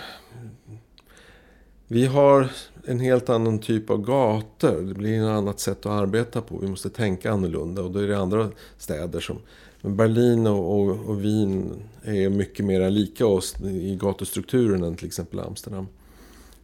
Vi 1.87 2.05
har 2.05 2.49
en 2.85 2.99
helt 2.99 3.29
annan 3.29 3.59
typ 3.59 3.89
av 3.89 4.01
gator. 4.01 4.81
Det 4.81 4.93
blir 4.93 5.23
ett 5.23 5.29
annat 5.29 5.59
sätt 5.59 5.85
att 5.85 5.91
arbeta 5.91 6.41
på. 6.41 6.57
Vi 6.57 6.67
måste 6.67 6.89
tänka 6.89 7.31
annorlunda. 7.31 7.81
Och 7.81 7.91
då 7.91 7.99
är 7.99 8.07
det 8.07 8.17
andra 8.17 8.49
städer 8.77 9.19
som... 9.19 9.37
Men 9.81 9.97
Berlin 9.97 10.47
och, 10.47 10.79
och, 10.79 11.09
och 11.09 11.23
Wien 11.23 11.73
är 12.03 12.29
mycket 12.29 12.65
mer 12.65 12.89
lika 12.89 13.25
oss 13.25 13.55
i 13.61 13.95
gatustrukturen 13.95 14.83
än 14.83 14.95
till 14.95 15.07
exempel 15.07 15.39
Amsterdam. 15.39 15.87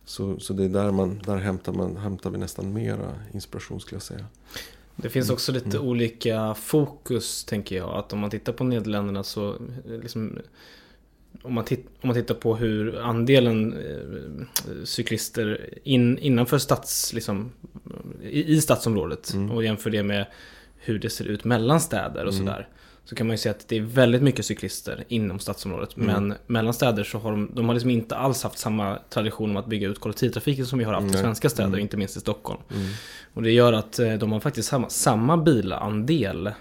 Så, 0.06 0.40
så 0.40 0.54
det 0.54 0.64
är 0.64 0.70
där, 0.70 0.92
man, 0.92 1.22
där 1.26 1.38
hämtar, 1.38 1.74
man, 1.74 1.98
hämtar 1.98 2.30
vi 2.30 2.38
nästan 2.38 2.74
mera 2.74 3.16
inspiration 3.34 3.80
skulle 3.80 3.96
jag 3.96 4.04
säga. 4.04 4.26
Det 4.96 5.10
finns 5.10 5.30
också 5.30 5.52
lite 5.52 5.80
olika 5.80 6.54
fokus 6.54 7.44
tänker 7.44 7.76
jag. 7.76 7.90
Att 7.90 8.14
om 8.14 8.20
man 8.20 8.30
tittar 8.30 8.54
på 8.54 8.64
Nederländerna 8.64 9.24
så 9.24 9.56
liksom 10.02 10.40
om 11.42 11.54
man, 11.54 11.66
titt, 11.66 11.86
om 12.02 12.08
man 12.08 12.14
tittar 12.16 12.36
på 12.36 12.56
hur 12.56 13.00
andelen 13.02 13.74
eh, 13.74 14.84
cyklister 14.84 15.70
in, 15.84 16.18
innanför 16.18 16.58
stads, 16.58 17.14
liksom, 17.14 17.52
i, 18.24 18.54
i 18.54 18.62
stadsområdet 18.62 19.34
Mm. 19.34 19.52
och 19.52 19.64
jämför 19.64 19.90
det 19.90 20.04
med 20.04 20.26
hur 20.76 21.00
det 21.00 21.10
ser 21.10 21.26
ut 21.26 21.44
mellan 21.44 21.82
städer 21.82 22.26
och 22.26 22.34
Mm. 22.34 22.46
sådär. 22.46 22.68
Så 23.06 23.16
kan 23.16 23.28
man 23.28 23.34
ju 23.34 23.38
säga 23.38 23.52
att 23.52 23.68
det 23.68 23.78
är 23.78 23.82
väldigt 23.82 24.22
mycket 24.22 24.46
cyklister 24.46 25.04
inom 25.08 25.40
stadsområdet. 25.40 25.98
Mm. 25.98 26.08
Men 26.28 26.38
mellan 26.48 26.74
städer 26.74 27.04
så 27.04 27.18
har 27.18 27.32
de, 27.32 27.52
de 27.54 27.66
har 27.66 27.74
liksom 27.74 27.90
inte 27.90 28.16
alls 28.16 28.44
haft 28.44 28.58
samma 28.58 29.00
tradition 29.10 29.50
om 29.50 29.58
att 29.58 29.66
bygga 29.68 29.88
ut 29.88 30.00
kollektivtrafiken 30.00 30.66
som 30.66 30.80
vi 30.80 30.86
har 30.86 30.94
haft 30.94 31.16
i 31.16 31.18
svenska 31.18 31.50
städer, 31.50 31.78
inte 31.78 31.98
minst 31.98 32.18
i 32.18 32.20
Stockholm. 32.20 32.60
Och 33.34 33.44
det 33.44 33.52
gör 33.52 33.74
att 33.74 34.00
eh, 34.00 34.14
de 34.14 34.32
har 34.32 34.40
faktiskt 34.40 34.70
samma, 34.70 34.90
samma 34.90 35.38
bilandel 35.38 36.52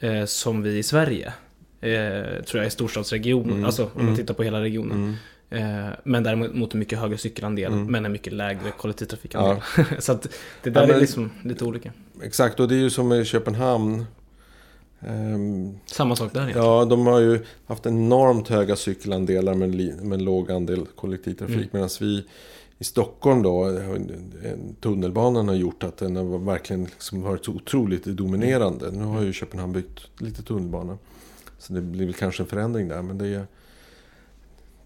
eh, 0.00 0.24
som 0.24 0.62
vi 0.62 0.78
i 0.78 0.82
Sverige. 0.82 1.32
Eh, 1.80 2.42
tror 2.44 2.62
jag 2.62 2.66
i 2.66 2.70
storstadsregionen, 2.70 3.64
alltså 3.64 3.90
om 3.94 4.06
man 4.06 4.16
tittar 4.16 4.34
på 4.34 4.42
hela 4.42 4.60
regionen. 4.60 5.16
Eh, 5.50 5.86
men 6.04 6.22
däremot 6.22 6.54
mot 6.54 6.72
en 6.74 6.78
mycket 6.80 6.98
högre 6.98 7.18
cykelandel, 7.18 7.72
men 7.72 8.06
en 8.06 8.12
mycket 8.12 8.32
lägre 8.32 8.70
kollektivtrafikandel. 8.78 9.56
Så 9.98 10.12
att 10.12 10.22
det 10.62 10.70
där 10.70 10.80
Ja, 10.80 10.86
men- 10.86 10.96
är 10.96 11.00
liksom 11.00 11.30
lite 11.44 11.64
olika. 11.64 11.92
Exakt, 12.22 12.60
och 12.60 12.68
det 12.68 12.74
är 12.74 12.78
ju 12.78 12.90
som 12.90 13.12
i 13.12 13.24
Köpenhamn. 13.24 14.04
Ehm, 15.00 15.74
Samma 15.86 16.16
sak 16.16 16.32
där 16.32 16.40
egentligen. 16.40 16.66
Ja, 16.68 16.84
de 16.84 17.06
har 17.06 17.20
ju 17.20 17.40
haft 17.66 17.86
enormt 17.86 18.48
höga 18.48 18.76
cykelandelar 18.76 19.54
med, 19.54 19.74
li- 19.74 19.94
med 20.02 20.18
en 20.18 20.24
låg 20.24 20.50
andel 20.52 20.86
kollektivtrafik. 20.96 21.56
Mm. 21.56 21.68
Medan 21.72 21.88
vi 22.00 22.24
i 22.78 22.84
Stockholm 22.84 23.42
då, 23.42 23.64
en- 23.64 24.76
tunnelbanan 24.80 25.48
har 25.48 25.54
gjort 25.54 25.82
att 25.84 25.96
den 25.96 26.16
har 26.16 26.38
verkligen 26.38 26.84
liksom 26.84 27.22
varit 27.22 27.44
så 27.44 27.52
otroligt 27.52 28.04
dominerande. 28.04 28.90
Nu 28.90 29.04
har 29.04 29.22
ju 29.22 29.32
Köpenhamn 29.32 29.72
byggt 29.72 30.00
lite 30.20 30.42
tunnelbana. 30.42 30.98
Så 31.60 31.72
det 31.72 31.80
blir 31.80 32.04
väl 32.06 32.14
kanske 32.14 32.42
en 32.42 32.46
förändring 32.46 32.88
där. 32.88 33.02
Men 33.02 33.18
det, 33.18 33.46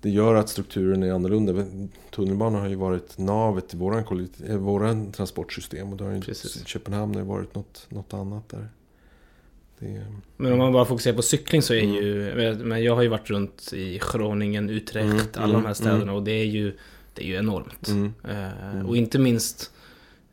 det 0.01 0.11
gör 0.11 0.35
att 0.35 0.49
strukturen 0.49 1.03
är 1.03 1.13
annorlunda. 1.13 1.65
Tunnelbanan 2.11 2.61
har 2.61 2.69
ju 2.69 2.75
varit 2.75 3.19
navet 3.19 3.75
i 3.75 3.77
våran, 3.77 4.29
eh, 4.49 4.57
våran 4.57 5.13
transportsystem. 5.13 5.91
Och 5.91 5.97
då 5.97 6.05
har 6.05 6.13
ju. 6.13 6.23
Köpenhamn 6.67 7.15
har 7.15 7.23
ju 7.23 7.29
varit 7.29 7.55
något, 7.55 7.87
något 7.89 8.15
annat 8.15 8.49
där. 8.49 8.69
Det 9.79 10.07
Men 10.37 10.53
om 10.53 10.59
man 10.59 10.73
bara 10.73 10.85
fokuserar 10.85 11.17
på 11.17 11.23
cykling 11.23 11.63
så 11.63 11.75
är 11.75 11.83
Mm. 11.83 11.95
ju, 11.95 12.55
men 12.65 12.85
jag 12.85 12.95
har 12.95 13.03
ju 13.03 13.09
varit 13.09 13.31
runt 13.31 13.73
i 13.73 14.01
Groningen, 14.13 14.71
Utrecht, 14.71 15.07
Mm, 15.07 15.21
alla 15.35 15.53
de 15.53 15.55
här 15.55 15.61
mm, 15.61 15.75
städerna 15.75 16.13
och 16.13 16.23
det 16.23 16.33
är 16.33 16.45
ju, 16.45 16.77
det 17.15 17.23
är 17.23 17.27
ju 17.27 17.35
enormt. 17.35 17.89
Mm. 17.89 18.13
Eh, 18.29 18.87
Och 18.87 18.97
inte 18.97 19.19
minst, 19.19 19.71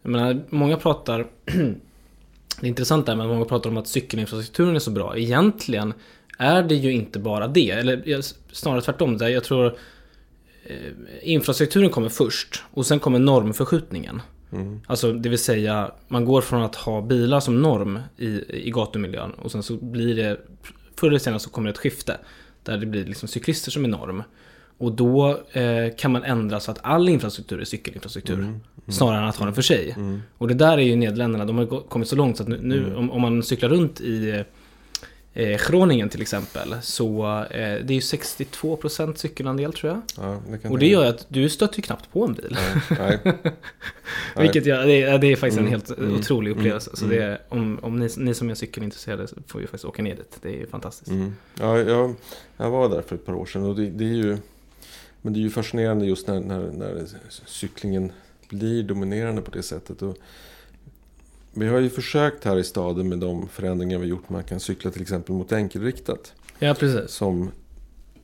jag 0.02 0.12
menar, 0.12 0.44
många 0.50 0.78
pratar, 0.78 1.28
det 1.46 2.62
är 2.62 2.68
intressant 2.68 3.06
där, 3.06 3.16
men 3.16 3.28
många 3.28 3.46
pratar 3.46 3.70
om 3.70 3.78
att 3.78 3.88
cykelinfrastrukturen 3.88 4.76
är 4.76 4.80
så 4.80 4.92
bra. 4.92 5.18
Egentligen 5.18 5.94
är 6.42 6.64
det 6.64 6.76
ju 6.76 6.92
inte 6.92 7.20
bara 7.20 7.48
det, 7.48 7.72
eller 7.72 8.22
snarare 8.54 8.82
tvärtom. 8.82 9.18
Där 9.18 9.28
jag 9.28 9.44
tror 9.44 9.76
eh, 10.64 10.76
infrastrukturen 11.22 11.90
kommer 11.90 12.10
först 12.10 12.64
och 12.72 12.86
sen 12.86 13.00
kommer 13.00 13.20
normförskjutningen. 13.20 14.22
Alltså 14.88 15.14
det 15.14 15.30
vill 15.30 15.40
säga, 15.40 15.92
man 16.08 16.26
går 16.26 16.42
från 16.42 16.62
att 16.62 16.76
ha 16.76 17.02
bilar 17.02 17.40
som 17.40 17.62
norm 17.62 18.00
i, 18.18 18.28
i 18.68 18.72
gatumiljön 18.72 19.32
och 19.32 19.52
sen 19.52 19.64
så 19.64 19.78
blir 19.78 20.16
det, 20.16 20.38
förr 20.96 21.08
eller 21.08 21.20
senare 21.20 21.40
så 21.40 21.50
kommer 21.50 21.68
det 21.68 21.72
ett 21.72 21.78
skifte. 21.78 22.18
Där 22.64 22.78
det 22.78 22.86
blir 22.86 23.06
liksom 23.06 23.28
cyklister 23.28 23.72
som 23.72 23.86
är 23.86 23.90
norm. 23.90 24.24
Och 24.78 24.92
då 24.92 25.40
eh, 25.52 25.96
kan 25.98 26.12
man 26.12 26.24
ändra 26.24 26.60
så 26.60 26.72
att 26.72 26.80
all 26.82 27.10
infrastruktur 27.10 27.62
är 27.62 27.66
cykelinfrastruktur. 27.66 28.60
Snarare 28.88 29.18
än 29.18 29.28
att 29.28 29.36
ha 29.36 29.46
den 29.46 29.56
för 29.56 29.62
sig. 29.62 29.96
Och 30.38 30.48
det 30.48 30.54
där 30.54 30.78
är 30.78 30.82
ju 30.82 30.96
Nederländerna, 30.96 31.46
de 31.46 31.58
har 31.58 31.90
kommit 31.90 32.08
så 32.08 32.16
långt 32.16 32.38
så 32.38 32.44
att 32.44 32.50
nu, 32.50 32.60
nu 32.62 32.96
om, 32.96 33.12
om 33.12 33.22
man 33.22 33.44
cyklar 33.44 33.70
runt 33.70 34.02
i 34.02 34.44
eh, 35.34 35.60
Groningen 35.70 36.10
till 36.10 36.22
exempel. 36.22 36.76
Så 36.82 37.26
eh, 37.44 37.86
det 37.86 37.94
är 37.94 37.94
ju 37.94 38.00
62% 38.00 39.16
cykelandel 39.16 39.74
tror 39.74 39.92
jag. 39.92 40.02
Ja, 40.26 40.42
det 40.64 40.70
Och 40.70 40.80
det 40.80 40.88
gör 40.88 41.04
ju 41.04 41.10
att 41.10 41.26
du 41.30 41.50
stöter 41.50 41.78
ju 41.78 41.82
knappt 41.82 42.12
på 42.12 42.26
en 42.26 42.34
bil. 42.34 42.58
Nej. 42.90 43.20
Nej. 43.24 43.34
Vilket 44.38 44.66
jag, 44.66 44.88
det, 44.88 45.02
är, 45.04 45.18
det 45.20 45.28
är 45.28 45.36
faktiskt 45.36 45.60
en 45.60 45.68
Mm, 45.68 45.72
helt 45.72 45.98
mm, 45.98 46.16
otrolig 46.16 46.52
upplevelse. 46.52 46.90
mm, 46.90 46.96
så 46.96 47.06
det 47.06 47.24
är, 47.24 47.42
om, 47.50 47.80
om 47.82 48.00
ni, 48.00 48.10
ni 48.18 48.34
som 48.34 48.50
är 48.50 48.56
cykelintresserade 48.56 49.28
får 49.48 49.62
ju 49.62 49.68
faktiskt 49.68 49.86
åka 49.86 50.04
ner 50.04 50.16
dit. 50.16 50.38
Det 50.42 50.50
är 50.50 50.58
ju 50.58 50.68
fantastiskt. 50.68 51.12
Mm. 51.12 51.36
Ja, 51.60 51.80
jag, 51.80 52.16
jag 52.58 52.70
var 52.70 52.90
där 52.90 53.02
för 53.02 53.16
ett 53.16 53.26
par 53.26 53.34
år 53.34 53.46
sedan 53.46 53.64
och 53.64 53.76
det, 53.76 53.90
det 53.90 54.04
är 54.04 54.16
ju 54.16 54.38
Men 55.22 55.34
det 55.34 55.40
är 55.40 55.42
ju 55.42 55.50
fascinerande 55.50 56.06
just 56.06 56.28
när, 56.28 56.40
när, 56.40 56.60
när 56.60 57.06
cyklingen 57.46 58.12
blir 58.50 58.84
dominerande 58.84 59.42
på 59.42 59.52
det 59.52 59.64
sättet. 59.64 60.02
Och 60.02 60.18
vi 61.54 61.68
har 61.68 61.80
ju 61.80 61.90
försökt 61.90 62.44
här 62.44 62.58
i 62.60 62.64
staden 62.64 63.10
med 63.10 63.20
de 63.20 63.48
förändringar 63.48 64.00
vi 64.00 64.08
gjort. 64.08 64.30
Man 64.30 64.44
kan 64.44 64.60
cykla 64.60 64.92
till 64.92 65.02
exempel 65.02 65.36
mot 65.36 65.52
enkelriktat. 65.52 66.34
Ja, 66.60 66.74
precis. 66.74 67.12
Som 67.12 67.52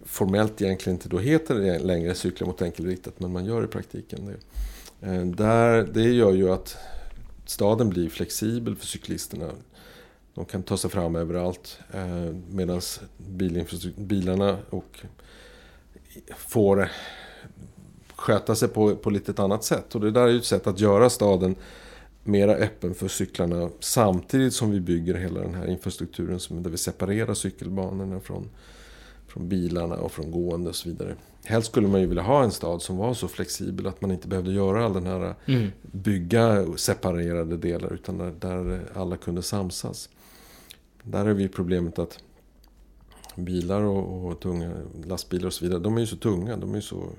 formellt 0.06 0.62
egentligen 0.62 0.96
inte 0.98 1.10
då 1.10 1.20
heter 1.20 1.56
det 1.56 1.80
längre 1.80 2.16
cykla 2.16 2.48
mot 2.48 2.62
enkelriktat. 2.62 3.20
Men 3.20 3.32
man 3.32 3.46
gör 3.46 3.64
i 3.64 3.68
praktiken 3.68 4.26
det. 4.26 5.08
Eh, 5.08 5.26
Där, 5.26 5.84
det 5.94 6.04
gör 6.04 6.34
ju 6.34 6.50
att 6.50 6.78
staden 7.46 7.90
blir 7.90 8.10
flexibel 8.10 8.76
för 8.76 8.86
cyklisterna. 8.86 9.50
De 10.34 10.46
kan 10.46 10.64
ta 10.64 10.78
sig 10.78 10.90
fram 10.90 11.16
överallt. 11.16 11.80
Eh, 11.94 12.34
Medan 12.50 12.82
bilarna 13.98 14.58
och 14.70 15.00
får 16.38 16.92
sköta 18.16 18.56
sig 18.56 18.68
på, 18.68 18.96
på 18.96 19.10
lite 19.10 19.32
ett 19.32 19.40
annat 19.40 19.64
sätt. 19.64 19.96
Och 19.96 20.02
det 20.02 20.12
där 20.12 20.22
är 20.22 20.28
ju 20.28 20.38
ett 20.38 20.46
sätt 20.46 20.68
att 20.68 20.80
göra 20.80 21.10
staden 21.10 21.56
mera 22.28 22.52
öppen 22.56 22.94
för 22.94 23.08
cyklarna 23.08 23.70
samtidigt 23.80 24.54
som 24.54 24.72
vi 24.72 24.80
bygger 24.80 25.14
hela 25.16 25.42
den 25.42 25.56
här 25.56 25.68
infrastrukturen 25.68 26.40
som, 26.40 26.64
där 26.64 26.70
vi 26.70 26.78
separerar 26.78 27.34
cykelbanorna 27.34 28.20
från, 28.20 28.50
från 29.28 29.50
bilarna 29.50 29.96
och 29.96 30.12
från 30.12 30.32
gående 30.32 30.70
och 30.70 30.76
så 30.76 30.90
vidare. 30.90 31.16
Helst 31.44 31.72
skulle 31.72 31.88
man 31.88 32.02
ju 32.02 32.08
vilja 32.08 32.24
ha 32.24 32.44
en 32.44 32.52
stad 32.52 32.82
som 32.82 32.98
var 32.98 33.14
så 33.14 33.28
flexibel 33.28 33.88
att 33.88 34.02
man 34.02 34.12
inte 34.12 34.28
behövde 34.28 34.52
göra 34.52 34.86
all 34.86 34.94
den 34.94 35.06
här 35.06 35.36
Mm. 35.46 35.68
bygga 35.82 36.66
separerade 36.76 37.58
delar 37.58 37.94
utan 37.94 38.18
där, 38.18 38.34
där 38.40 38.82
alla 38.94 39.18
kunde 39.18 39.42
samsas. 39.42 40.10
Där 41.04 41.26
är 41.26 41.34
vi 41.34 41.48
problemet 41.48 42.00
att 42.00 42.20
bilar 43.36 43.82
och, 43.82 44.28
och 44.28 44.40
tunga 44.40 44.72
lastbilar 45.06 45.48
och 45.48 45.54
så 45.54 45.66
vidare, 45.66 45.80
de 45.80 45.96
är 45.96 46.02
ju 46.02 46.08
så 46.08 46.16
tunga, 46.16 46.58
de 46.58 46.76
är 46.76 46.82
så 46.82 47.10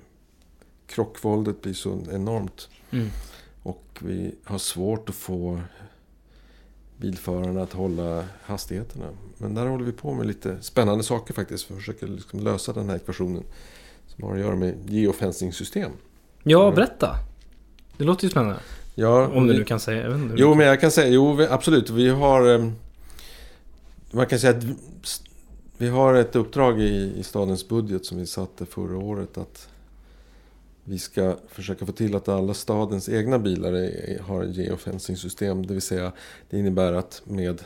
krockvåldet 0.86 1.62
blir 1.62 1.74
så 1.74 1.98
enormt. 2.12 2.68
Mm. 2.90 3.08
Och 3.68 3.84
vi 4.00 4.34
har 4.44 4.58
svårt 4.58 5.08
att 5.08 5.14
få 5.14 5.60
bilförarna 6.96 7.62
att 7.62 7.72
hålla 7.72 8.24
hastigheterna. 8.42 9.04
Men 9.38 9.54
där 9.54 9.66
håller 9.66 9.84
vi 9.84 9.92
på 9.92 10.14
med 10.14 10.26
lite 10.26 10.56
spännande 10.62 11.04
saker 11.04 11.34
faktiskt. 11.34 11.64
För 11.64 11.74
att 11.74 11.78
försöka 11.80 12.06
liksom 12.06 12.40
lösa 12.40 12.72
den 12.72 12.88
här 12.88 12.96
ekvationen. 12.96 13.42
Som 14.06 14.24
har 14.24 14.34
att 14.34 14.40
göra 14.40 14.56
med 14.56 14.74
geofencing-system. 14.90 15.90
Ja, 16.42 16.70
berätta. 16.70 17.14
Det 17.96 18.04
låter 18.04 18.24
ju 18.24 18.30
spännande. 18.30 18.60
Ja, 18.94 19.26
Om 19.28 19.46
du 19.46 19.52
vi- 19.52 19.58
nu 19.58 19.64
kan 19.64 19.80
säga. 19.80 20.02
Jag 20.02 20.10
vet. 20.10 20.38
Jo, 20.38 20.54
men 20.54 20.66
jag 20.66 20.80
kan 20.80 20.90
säga, 20.90 21.08
jo 21.08 21.32
vi- 21.32 21.46
absolut. 21.46 21.90
Vi 21.90 22.08
har... 22.08 22.54
eh, 22.54 22.70
Man 24.10 24.26
kan 24.26 24.38
säga 24.38 24.56
att 24.58 24.64
vi 25.78 25.88
har 25.88 26.14
ett 26.14 26.36
uppdrag 26.36 26.80
i, 26.80 27.12
i 27.16 27.22
stadens 27.22 27.68
budget 27.68 28.04
som 28.06 28.18
vi 28.18 28.26
satte 28.26 28.66
förra 28.66 28.98
året. 28.98 29.38
Att 29.38 29.68
vi 30.88 30.98
ska 30.98 31.36
försöka 31.48 31.86
få 31.86 31.92
till 31.92 32.16
att 32.16 32.28
alla 32.28 32.54
stadens 32.54 33.08
egna 33.08 33.38
bilar 33.38 33.72
är, 33.72 34.18
har 34.18 34.44
geofencing-system. 34.44 35.66
Det 35.66 35.72
vill 35.72 35.82
säga, 35.82 36.12
det 36.50 36.58
innebär 36.58 36.92
att 36.92 37.22
med 37.24 37.62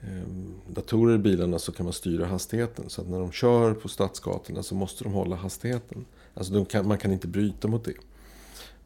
eh, 0.00 0.28
datorer 0.68 1.14
i 1.14 1.18
bilarna 1.18 1.58
så 1.58 1.72
kan 1.72 1.84
man 1.84 1.92
styra 1.92 2.26
hastigheten. 2.26 2.90
Så 2.90 3.00
att 3.00 3.08
när 3.08 3.18
de 3.18 3.32
kör 3.32 3.74
på 3.74 3.88
stadsgatorna 3.88 4.62
så 4.62 4.74
måste 4.74 5.04
de 5.04 5.12
hålla 5.12 5.36
hastigheten. 5.36 6.04
Alltså 6.34 6.52
de 6.52 6.64
kan, 6.64 6.88
man 6.88 6.98
kan 6.98 7.12
inte 7.12 7.28
bryta 7.28 7.68
mot 7.68 7.84
det. 7.84 7.94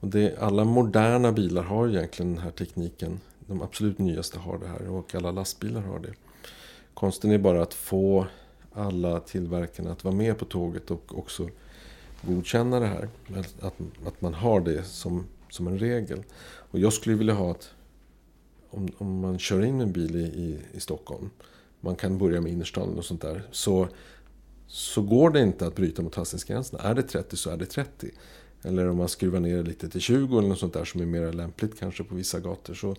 Och 0.01 0.09
det, 0.09 0.39
alla 0.39 0.65
moderna 0.65 1.33
bilar 1.33 1.63
har 1.63 1.89
egentligen 1.89 2.35
den 2.35 2.43
här 2.43 2.51
tekniken. 2.51 3.21
De 3.47 3.63
absolut 3.63 3.99
nyaste 3.99 4.39
har 4.39 4.59
det 4.59 4.67
här 4.67 4.89
och 4.89 5.15
alla 5.15 5.31
lastbilar 5.31 5.81
har 5.81 5.99
det. 5.99 6.13
Konsten 6.95 7.31
är 7.31 7.39
bara 7.39 7.63
att 7.63 7.75
få 7.75 8.27
alla 8.73 9.21
tillverkarna 9.21 9.93
att 9.93 10.05
vara 10.05 10.15
med 10.15 10.39
på 10.39 10.45
tåget 10.45 10.91
och 10.91 11.19
också 11.19 11.49
godkänna 12.27 12.81
det 12.81 12.87
här. 12.87 13.09
Att, 13.61 13.81
att 14.07 14.21
man 14.21 14.35
har 14.35 14.61
det 14.61 14.85
som, 14.85 15.27
som 15.51 15.67
en 15.67 15.79
regel. 15.79 16.23
Och 16.71 16.79
jag 16.79 16.93
skulle 16.93 17.17
vilja 17.17 17.35
ha 17.35 17.51
att 17.51 17.71
om, 18.71 18.89
om 18.99 19.21
man 19.21 19.39
kör 19.39 19.65
in 19.65 19.81
en 19.81 19.93
bil 19.93 20.17
i, 20.17 20.21
i, 20.21 20.59
i 20.73 20.81
Stockholm. 20.81 21.31
Man 21.81 21.97
kan 21.97 22.19
börja 22.19 22.41
med 22.41 22.53
innerstan 22.53 22.99
och 22.99 23.05
sånt 23.05 23.23
där. 23.23 23.43
Så, 23.51 23.89
så 24.67 25.03
går 25.03 25.31
det 25.31 25.41
inte 25.41 25.67
att 25.67 25.75
bryta 25.75 26.03
mot 26.03 26.15
hastighetsgränserna. 26.15 26.83
Är 26.83 26.95
det 26.95 27.03
30 27.03 27.37
så 27.37 27.51
är 27.51 27.57
det 27.57 27.67
30. 27.67 28.11
Eller 28.63 28.89
om 28.89 28.97
man 28.97 29.09
skruvar 29.09 29.41
ner 29.41 29.63
lite 29.63 29.89
till 29.89 30.01
20 30.01 30.39
eller 30.39 30.49
något 30.49 30.59
sånt 30.59 30.73
där 30.73 30.85
som 30.85 31.01
är 31.01 31.07
mer 31.07 31.33
lämpligt 31.33 31.81
kanske 31.81 32.05
på 32.05 32.15
vissa 32.15 32.41
gator. 32.41 32.75
Så, 32.75 32.97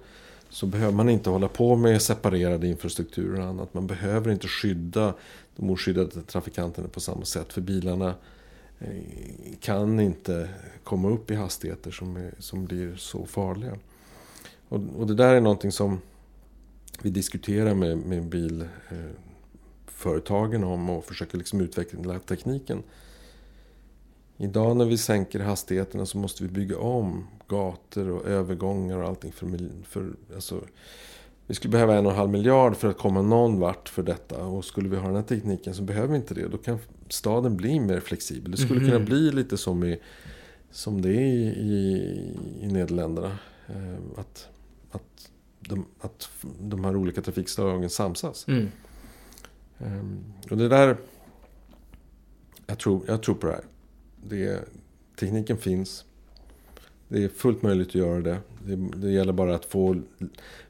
så 0.50 0.66
behöver 0.66 0.94
man 0.94 1.10
inte 1.10 1.30
hålla 1.30 1.48
på 1.48 1.76
med 1.76 2.02
separerade 2.02 2.68
infrastrukturer 2.68 3.40
och 3.40 3.48
annat. 3.48 3.74
Man 3.74 3.88
behöver 3.88 4.32
inte 4.32 4.48
skydda 4.48 5.14
de 5.56 5.70
oskyddade 5.70 6.22
trafikanterna 6.22 6.88
på 6.88 7.00
samma 7.00 7.26
sätt. 7.26 7.54
För 7.54 7.62
bilarna 7.62 8.16
Eh, 8.80 8.88
kan 9.60 10.00
inte 10.00 10.50
komma 10.84 11.10
upp 11.10 11.32
i 11.32 11.36
hastigheter 11.36 11.92
som, 11.92 12.18
är, 12.18 12.34
som 12.40 12.66
blir 12.66 12.96
så 12.96 13.26
farliga. 13.26 13.78
Och, 14.70 14.80
och 14.98 15.08
det 15.08 15.16
där 15.16 15.36
är 15.36 15.42
någonting 15.42 15.72
som 15.72 16.02
vi 17.02 17.10
diskuterar 17.10 17.74
med, 17.74 17.98
med 17.98 18.24
bilföretagen 19.86 20.64
om 20.64 20.90
och 20.90 21.06
försöker 21.06 21.38
liksom 21.38 21.62
utveckla 21.62 22.20
tekniken. 22.20 22.84
Idag 24.38 24.78
när 24.78 24.86
vi 24.86 24.98
sänker 24.98 25.40
hastigheterna 25.40 26.06
så 26.06 26.18
måste 26.18 26.44
vi 26.44 26.50
bygga 26.50 26.78
om 26.78 27.28
gator 27.48 28.10
och 28.10 28.26
övergångar 28.26 28.98
och 28.98 29.08
allting. 29.08 29.32
För, 29.32 29.60
för, 29.84 30.14
alltså, 30.36 30.62
vi 31.48 31.56
skulle 31.56 31.72
behöva 31.72 31.96
en 31.96 32.06
och 32.06 32.12
en 32.12 32.18
halv 32.18 32.30
miljard 32.30 32.76
för 32.76 32.90
att 32.90 32.98
komma 32.98 33.22
någon 33.22 33.60
vart 33.60 33.90
för 33.90 34.04
detta. 34.04 34.46
Och 34.46 34.66
skulle 34.66 34.90
vi 34.90 34.98
ha 34.98 35.08
den 35.08 35.16
här 35.16 35.24
tekniken 35.24 35.74
så 35.74 35.82
behöver 35.82 36.08
vi 36.08 36.16
inte 36.16 36.34
det. 36.34 36.48
Då 36.48 36.58
kan 36.58 36.80
staden 37.10 37.58
bli 37.58 37.80
mer 37.80 38.00
flexibel. 38.00 38.52
Det 38.52 38.58
skulle 38.58 38.80
mm. 38.80 38.92
kunna 38.92 39.06
bli 39.06 39.32
lite 39.32 39.58
som, 39.58 39.84
i, 39.84 40.00
som 40.72 41.02
det 41.02 41.10
är 41.10 41.22
i, 41.22 41.46
i, 41.46 42.34
i 42.62 42.68
Nederländerna. 42.68 43.38
Eh, 43.68 44.20
att, 44.20 44.50
att, 44.92 45.32
de, 45.60 45.86
att 46.00 46.30
de 46.60 46.86
här 46.86 46.96
olika 46.96 47.22
trafikslagen 47.22 47.90
samsas. 47.90 48.48
Mm. 48.48 48.72
Um, 49.78 50.24
och 50.50 50.58
det 50.58 50.70
där... 50.70 50.98
Jag 52.68 52.80
tror, 52.80 53.04
jag 53.08 53.24
tror 53.24 53.36
på 53.36 53.48
det 53.48 53.54
här. 53.54 53.64
Det, 54.24 54.70
tekniken 55.20 55.58
finns. 55.58 56.05
Det 57.08 57.24
är 57.24 57.28
fullt 57.28 57.62
möjligt 57.62 57.88
att 57.88 57.96
göra 57.96 58.22
det. 58.22 58.38
Det, 58.66 58.76
det 58.76 59.12
gäller 59.12 59.34
bara 59.34 59.56
att 59.56 59.66
få 59.66 60.02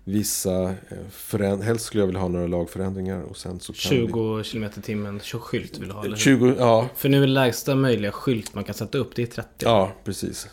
vissa 0.04 0.64
eh, 0.64 0.76
förändringar. 1.12 1.66
Helst 1.66 1.86
skulle 1.86 2.02
jag 2.02 2.08
vilja 2.08 2.22
ha 2.22 2.28
några 2.28 2.48
lagförändringar. 2.48 3.22
Och 3.22 3.38
sen 3.38 3.60
så 3.60 3.74
20 3.74 4.38
vi... 4.38 4.44
km 4.44 4.70
timmen 4.82 5.20
skylt 5.20 5.80
vill 5.80 5.88
du 5.88 5.94
ha? 5.94 6.06
Eller 6.06 6.18
20, 6.18 6.56
ja. 6.58 6.90
För 6.96 7.10
nu 7.10 7.24
är 7.24 7.28
lägsta 7.28 7.76
möjliga 7.76 8.12
skylt 8.12 8.56
man 8.56 8.64
kan 8.64 8.76
sätta 8.76 8.98
upp, 8.98 9.16
det 9.16 9.22
är 9.22 9.28
30. 9.28 9.50
Ja, 9.60 9.92
precis. 10.04 10.48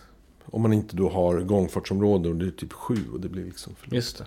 Om 0.44 0.62
man 0.62 0.72
inte 0.72 0.96
då 0.96 1.08
har 1.08 1.40
gångfartsområde 1.40 2.28
och 2.28 2.36
det 2.36 2.46
är 2.46 2.50
typ 2.50 2.72
7 2.72 2.96
och 3.12 3.20
det 3.20 3.28
blir 3.28 3.44
liksom 3.44 3.74
för 3.74 3.94
Just 3.94 4.18
det. 4.18 4.24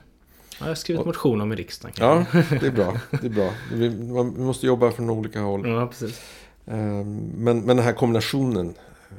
Ja, 0.49 0.55
jag 0.59 0.67
har 0.67 0.75
skrivit 0.75 1.05
motion 1.05 1.41
om 1.41 1.53
i 1.53 1.55
riksdagen. 1.55 1.95
Ja, 1.99 2.25
det 2.49 2.67
är 2.67 2.71
bra. 2.71 2.97
Det 3.21 3.27
är 3.27 3.29
bra. 3.29 3.53
Vi, 3.73 3.87
vi 3.87 4.43
måste 4.43 4.65
jobba 4.65 4.91
från 4.91 5.09
olika 5.09 5.41
håll. 5.41 5.69
Ja, 5.69 5.87
precis. 5.87 6.21
Ehm, 6.65 7.17
men, 7.17 7.59
men 7.59 7.67
den 7.67 7.85
här 7.85 7.93
kombinationen 7.93 8.73
eh, 9.09 9.15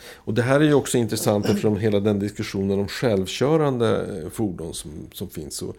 och 0.00 0.34
det 0.34 0.42
här 0.42 0.60
är 0.60 0.64
ju 0.64 0.74
också 0.74 0.98
intressant 0.98 1.46
eftersom 1.46 1.76
hela 1.76 2.00
den 2.00 2.18
diskussionen 2.18 2.78
om 2.78 2.88
självkörande 2.88 4.20
eh, 4.22 4.30
fordon 4.30 4.74
som, 4.74 4.90
som 5.12 5.28
finns. 5.28 5.62
Och, 5.62 5.76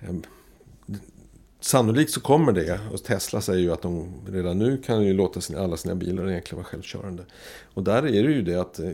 eh, 0.00 0.14
sannolikt 1.60 2.10
så 2.10 2.20
kommer 2.20 2.52
det. 2.52 2.80
Och 2.92 3.02
Tesla 3.02 3.40
säger 3.40 3.60
ju 3.60 3.72
att 3.72 3.82
de 3.82 4.12
redan 4.28 4.58
nu 4.58 4.76
kan 4.76 5.02
ju 5.02 5.12
låta 5.12 5.40
sina, 5.40 5.60
alla 5.60 5.76
sina 5.76 5.94
bilar 5.94 6.30
egentligen 6.30 6.56
vara 6.56 6.70
självkörande. 6.70 7.22
Och 7.74 7.82
där 7.82 8.06
är 8.06 8.22
det 8.22 8.32
ju 8.32 8.42
det 8.42 8.54
att 8.54 8.78
eh, 8.78 8.90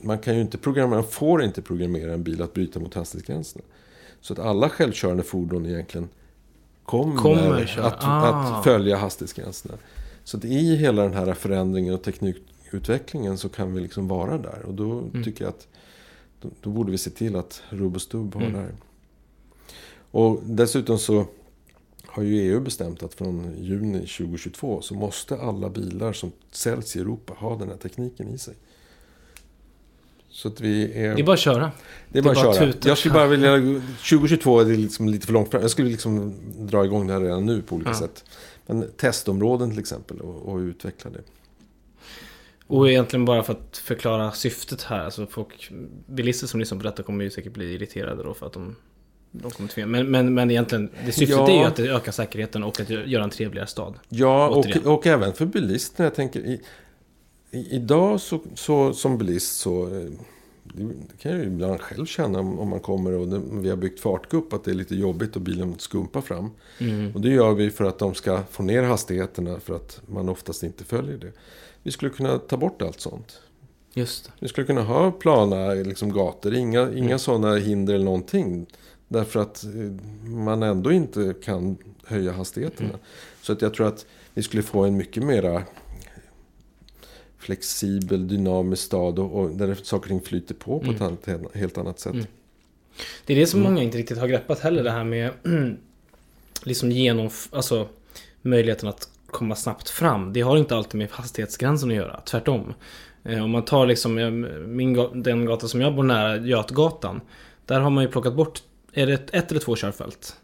man 0.00 0.18
kan 0.18 0.34
ju 0.34 0.40
inte 0.40 0.58
programmera, 0.58 1.00
man 1.00 1.10
får 1.10 1.42
inte 1.42 1.62
programmera 1.62 2.12
en 2.12 2.22
bil 2.22 2.42
att 2.42 2.54
bryta 2.54 2.80
mot 2.80 2.94
hastighetsgränserna. 2.94 3.64
Så 4.20 4.32
att 4.32 4.38
alla 4.38 4.68
självkörande 4.68 5.22
fordon 5.22 5.66
egentligen 5.66 6.08
kommer, 6.84 7.16
kommer 7.16 7.80
att, 7.80 8.04
ah. 8.04 8.56
att, 8.58 8.64
följa 8.64 8.96
hastighetsgränserna. 8.96 9.74
Så 10.24 10.36
att 10.36 10.44
i 10.44 10.76
hela 10.76 11.02
den 11.02 11.14
här 11.14 11.34
förändringen 11.34 11.94
och 11.94 12.02
teknik, 12.02 12.36
utvecklingen 12.74 13.38
så 13.38 13.48
kan 13.48 13.74
vi 13.74 13.80
liksom 13.80 14.08
vara 14.08 14.38
där. 14.38 14.62
Och 14.66 14.74
då 14.74 14.98
mm. 14.98 15.24
tycker 15.24 15.44
jag 15.44 15.48
att 15.48 15.68
då, 16.40 16.48
då, 16.60 16.70
borde 16.70 16.90
vi 16.90 16.98
se 16.98 17.10
till 17.10 17.36
att 17.36 17.62
rubb 17.68 17.94
och 17.94 18.02
stubb 18.02 18.34
har 18.34 18.40
mm. 18.40 18.52
det 18.52 18.58
här. 18.58 18.74
Och 20.10 20.40
dessutom 20.44 20.98
så 20.98 21.26
har 22.06 22.22
ju 22.22 22.34
EU 22.34 22.60
bestämt 22.60 23.02
att 23.02 23.14
från 23.14 23.54
juni 23.58 23.98
2022 23.98 24.82
så 24.82 24.94
måste 24.94 25.36
alla 25.36 25.68
bilar 25.68 26.12
som 26.12 26.32
säljs 26.50 26.96
i 26.96 27.00
Europa 27.00 27.34
ha 27.38 27.56
den 27.56 27.68
här 27.68 27.76
tekniken 27.76 28.34
i 28.34 28.38
sig. 28.38 28.54
Så 30.34 30.48
att 30.48 30.60
vi 30.60 30.92
är... 30.92 31.14
Det 31.14 31.22
är 31.22 31.26
bara 31.26 31.32
att 31.32 31.38
köra. 31.38 31.70
Det 32.08 32.18
är 32.18 32.22
bara, 32.22 32.50
att 32.50 32.56
köra. 32.56 32.72
Jag 32.84 32.98
skulle 32.98 33.14
bara 33.14 33.26
vilja... 33.26 33.56
2022 34.10 34.60
är 34.60 34.64
liksom 34.64 35.08
lite 35.08 35.26
för 35.26 35.32
långt 35.32 35.50
fram. 35.50 35.62
Jag 35.62 35.70
skulle 35.70 35.90
liksom 35.90 36.34
dra 36.58 36.84
igång 36.84 37.06
det 37.06 37.12
här 37.12 37.20
redan 37.20 37.46
nu 37.46 37.62
på 37.62 37.74
olika 37.74 37.90
ja. 37.90 37.98
sätt. 37.98 38.24
Men 38.66 38.90
testområden 38.96 39.70
till 39.70 39.78
exempel 39.78 40.20
och, 40.20 40.52
och 40.52 40.58
utveckla 40.58 41.10
det. 41.10 41.20
Och 42.66 42.90
egentligen 42.90 43.24
bara 43.24 43.42
för 43.42 43.52
att 43.52 43.76
förklara 43.76 44.32
syftet 44.32 44.82
här. 44.82 45.04
Alltså 45.04 45.26
folk, 45.26 45.70
bilister 46.06 46.46
som 46.46 46.60
lyssnar 46.60 46.78
på 46.78 46.84
detta 46.84 47.02
kommer 47.02 47.24
ju 47.24 47.30
säkert 47.30 47.52
bli 47.52 47.74
irriterade 47.74 48.22
då 48.22 48.34
för 48.34 48.46
att 48.46 48.52
de, 48.52 48.76
de 49.30 49.50
kommer 49.50 49.68
tvinga. 49.68 49.86
Men, 49.86 50.10
men, 50.10 50.34
men 50.34 50.50
egentligen, 50.50 50.90
det 51.06 51.12
syftet 51.12 51.36
ja. 51.38 51.50
är 51.50 51.58
ju 51.58 51.64
att 51.64 51.78
ökar 51.78 52.12
säkerheten 52.12 52.64
och 52.64 52.80
att 52.80 52.90
göra 52.90 53.24
en 53.24 53.30
trevligare 53.30 53.66
stad. 53.66 53.94
Ja, 54.08 54.48
och, 54.48 54.86
och 54.86 55.06
även 55.06 55.32
för 55.32 55.46
bilisterna. 55.46 56.06
Jag 56.06 56.14
tänker, 56.14 56.40
i, 56.40 56.60
i, 57.50 57.74
idag 57.74 58.20
så, 58.20 58.40
så, 58.54 58.92
som 58.92 59.18
bilist 59.18 59.56
så 59.56 59.86
eh, 59.86 60.10
det 60.62 61.16
kan 61.18 61.32
jag 61.32 61.40
ju 61.40 61.46
ibland 61.46 61.80
själv 61.80 62.06
känna 62.06 62.38
om 62.38 62.68
man 62.68 62.80
kommer 62.80 63.12
och 63.12 63.28
vi 63.64 63.70
har 63.70 63.76
byggt 63.76 64.00
fartgupp 64.00 64.52
att 64.52 64.64
det 64.64 64.70
är 64.70 64.74
lite 64.74 64.94
jobbigt 64.94 65.36
och 65.36 65.42
bilen 65.42 65.78
skumpar 65.78 66.20
fram. 66.20 66.50
Mm. 66.78 67.14
Och 67.14 67.20
det 67.20 67.28
gör 67.28 67.54
vi 67.54 67.70
för 67.70 67.84
att 67.84 67.98
de 67.98 68.14
ska 68.14 68.42
få 68.50 68.62
ner 68.62 68.82
hastigheterna 68.82 69.60
för 69.60 69.76
att 69.76 70.00
man 70.06 70.28
oftast 70.28 70.62
inte 70.62 70.84
följer 70.84 71.18
det. 71.18 71.32
Vi 71.84 71.90
skulle 71.90 72.10
kunna 72.10 72.38
ta 72.38 72.56
bort 72.56 72.82
allt 72.82 73.00
sånt. 73.00 73.40
Just 73.94 74.24
det. 74.24 74.30
Vi 74.38 74.48
skulle 74.48 74.66
kunna 74.66 74.82
ha 74.82 75.10
plana 75.10 75.74
liksom, 75.74 76.12
gator, 76.12 76.54
inga, 76.54 76.92
inga 76.92 77.04
mm. 77.04 77.18
sådana 77.18 77.56
hinder 77.56 77.94
eller 77.94 78.04
någonting. 78.04 78.66
Därför 79.08 79.40
att 79.40 79.64
eh, 79.64 79.70
man 80.28 80.62
ändå 80.62 80.92
inte 80.92 81.34
kan 81.44 81.76
höja 82.04 82.32
hastigheterna. 82.32 82.88
Mm. 82.88 83.00
Så 83.42 83.52
att 83.52 83.62
jag 83.62 83.74
tror 83.74 83.88
att 83.88 84.06
vi 84.34 84.42
skulle 84.42 84.62
få 84.62 84.84
en 84.84 84.96
mycket 84.96 85.22
mera 85.22 85.62
flexibel, 87.38 88.28
dynamisk 88.28 88.82
stad 88.82 89.18
och, 89.18 89.40
och 89.40 89.50
där 89.50 89.74
saker 89.74 90.04
och 90.04 90.08
ting 90.08 90.20
flyter 90.20 90.54
på 90.54 90.80
på 90.80 90.90
mm. 90.90 91.14
ett 91.14 91.54
helt 91.54 91.78
annat 91.78 92.00
sätt. 92.00 92.14
Mm. 92.14 92.26
Det 93.26 93.32
är 93.32 93.36
det 93.36 93.46
som 93.46 93.60
mm. 93.60 93.72
många 93.72 93.84
inte 93.84 93.98
riktigt 93.98 94.18
har 94.18 94.28
greppat 94.28 94.60
heller, 94.60 94.84
det 94.84 94.90
här 94.90 95.04
med 95.04 95.30
liksom 96.62 96.90
genom, 96.90 97.30
alltså 97.50 97.88
möjligheten 98.42 98.88
att 98.88 99.08
komma 99.34 99.54
snabbt 99.54 99.90
fram. 99.90 100.32
Det 100.32 100.40
har 100.40 100.56
inte 100.56 100.76
alltid 100.76 100.98
med 100.98 101.10
hastighetsgränsen 101.10 101.90
att 101.90 101.96
göra, 101.96 102.20
tvärtom. 102.20 102.74
Eh, 103.24 103.44
om 103.44 103.50
man 103.50 103.64
tar 103.64 103.86
liksom 103.86 104.14
min, 104.66 105.22
den 105.22 105.46
gata 105.46 105.68
som 105.68 105.80
jag 105.80 105.94
bor 105.94 106.02
nära, 106.02 106.36
Götgatan. 106.36 107.20
Där 107.66 107.80
har 107.80 107.90
man 107.90 108.04
ju 108.04 108.10
plockat 108.10 108.34
bort, 108.34 108.62
är 108.92 109.06
det 109.06 109.34
ett 109.34 109.50
eller 109.50 109.60
två 109.60 109.76
körfält? 109.76 110.36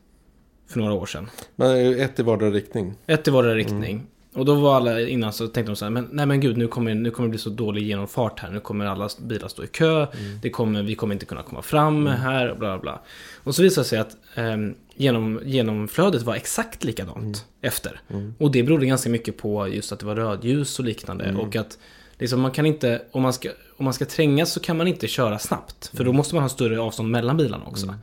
För 0.68 0.80
några 0.80 0.92
år 0.92 1.06
sedan. 1.06 1.30
Men 1.56 2.00
ett 2.00 2.18
i 2.18 2.22
vardera 2.22 2.50
riktning. 2.50 2.94
Ett 3.06 3.28
i 3.28 3.30
vardera 3.30 3.54
riktning. 3.54 3.92
Mm. 3.92 4.06
Och 4.34 4.44
då 4.44 4.54
var 4.54 4.76
alla 4.76 5.00
innan 5.00 5.32
så 5.32 5.46
tänkte 5.46 5.70
de 5.72 5.76
så 5.76 5.84
här, 5.84 5.90
men 5.90 6.08
nej 6.12 6.26
men 6.26 6.40
gud 6.40 6.56
nu 6.56 6.68
kommer, 6.68 6.94
nu 6.94 7.10
kommer 7.10 7.28
det 7.28 7.30
bli 7.30 7.38
så 7.38 7.50
dålig 7.50 7.82
genomfart 7.82 8.40
här. 8.40 8.50
Nu 8.50 8.60
kommer 8.60 8.86
alla 8.86 9.08
bilar 9.20 9.48
stå 9.48 9.64
i 9.64 9.66
kö. 9.66 10.06
Mm. 10.06 10.38
Det 10.42 10.50
kommer, 10.50 10.82
vi 10.82 10.94
kommer 10.94 11.14
inte 11.14 11.26
kunna 11.26 11.42
komma 11.42 11.62
fram 11.62 12.06
mm. 12.06 12.20
här 12.20 12.50
och 12.50 12.58
bla 12.58 12.78
bla. 12.78 13.00
Och 13.44 13.54
så 13.54 13.62
visade 13.62 13.84
det 13.84 13.88
sig 13.88 13.98
att 13.98 14.16
eh, 14.34 14.56
genom, 15.00 15.40
genomflödet 15.44 16.22
var 16.22 16.34
exakt 16.34 16.84
likadant 16.84 17.18
mm. 17.18 17.34
efter. 17.60 18.00
Mm. 18.10 18.34
Och 18.38 18.50
det 18.50 18.62
berodde 18.62 18.86
ganska 18.86 19.10
mycket 19.10 19.36
på 19.36 19.68
just 19.68 19.92
att 19.92 20.00
det 20.00 20.06
var 20.06 20.16
rödljus 20.16 20.78
och 20.78 20.84
liknande. 20.84 21.24
Mm. 21.24 21.40
Och 21.40 21.56
att 21.56 21.78
liksom, 22.18 22.40
man 22.40 22.50
kan 22.50 22.66
inte, 22.66 23.02
om 23.10 23.22
man, 23.22 23.32
ska, 23.32 23.48
om 23.76 23.84
man 23.84 23.94
ska 23.94 24.04
trängas 24.04 24.52
så 24.52 24.60
kan 24.60 24.76
man 24.76 24.88
inte 24.88 25.08
köra 25.08 25.38
snabbt. 25.38 25.86
För 25.86 26.04
då 26.04 26.10
mm. 26.10 26.16
måste 26.16 26.34
man 26.34 26.44
ha 26.44 26.48
större 26.48 26.80
avstånd 26.80 27.10
mellan 27.10 27.36
bilarna 27.36 27.64
också. 27.66 27.94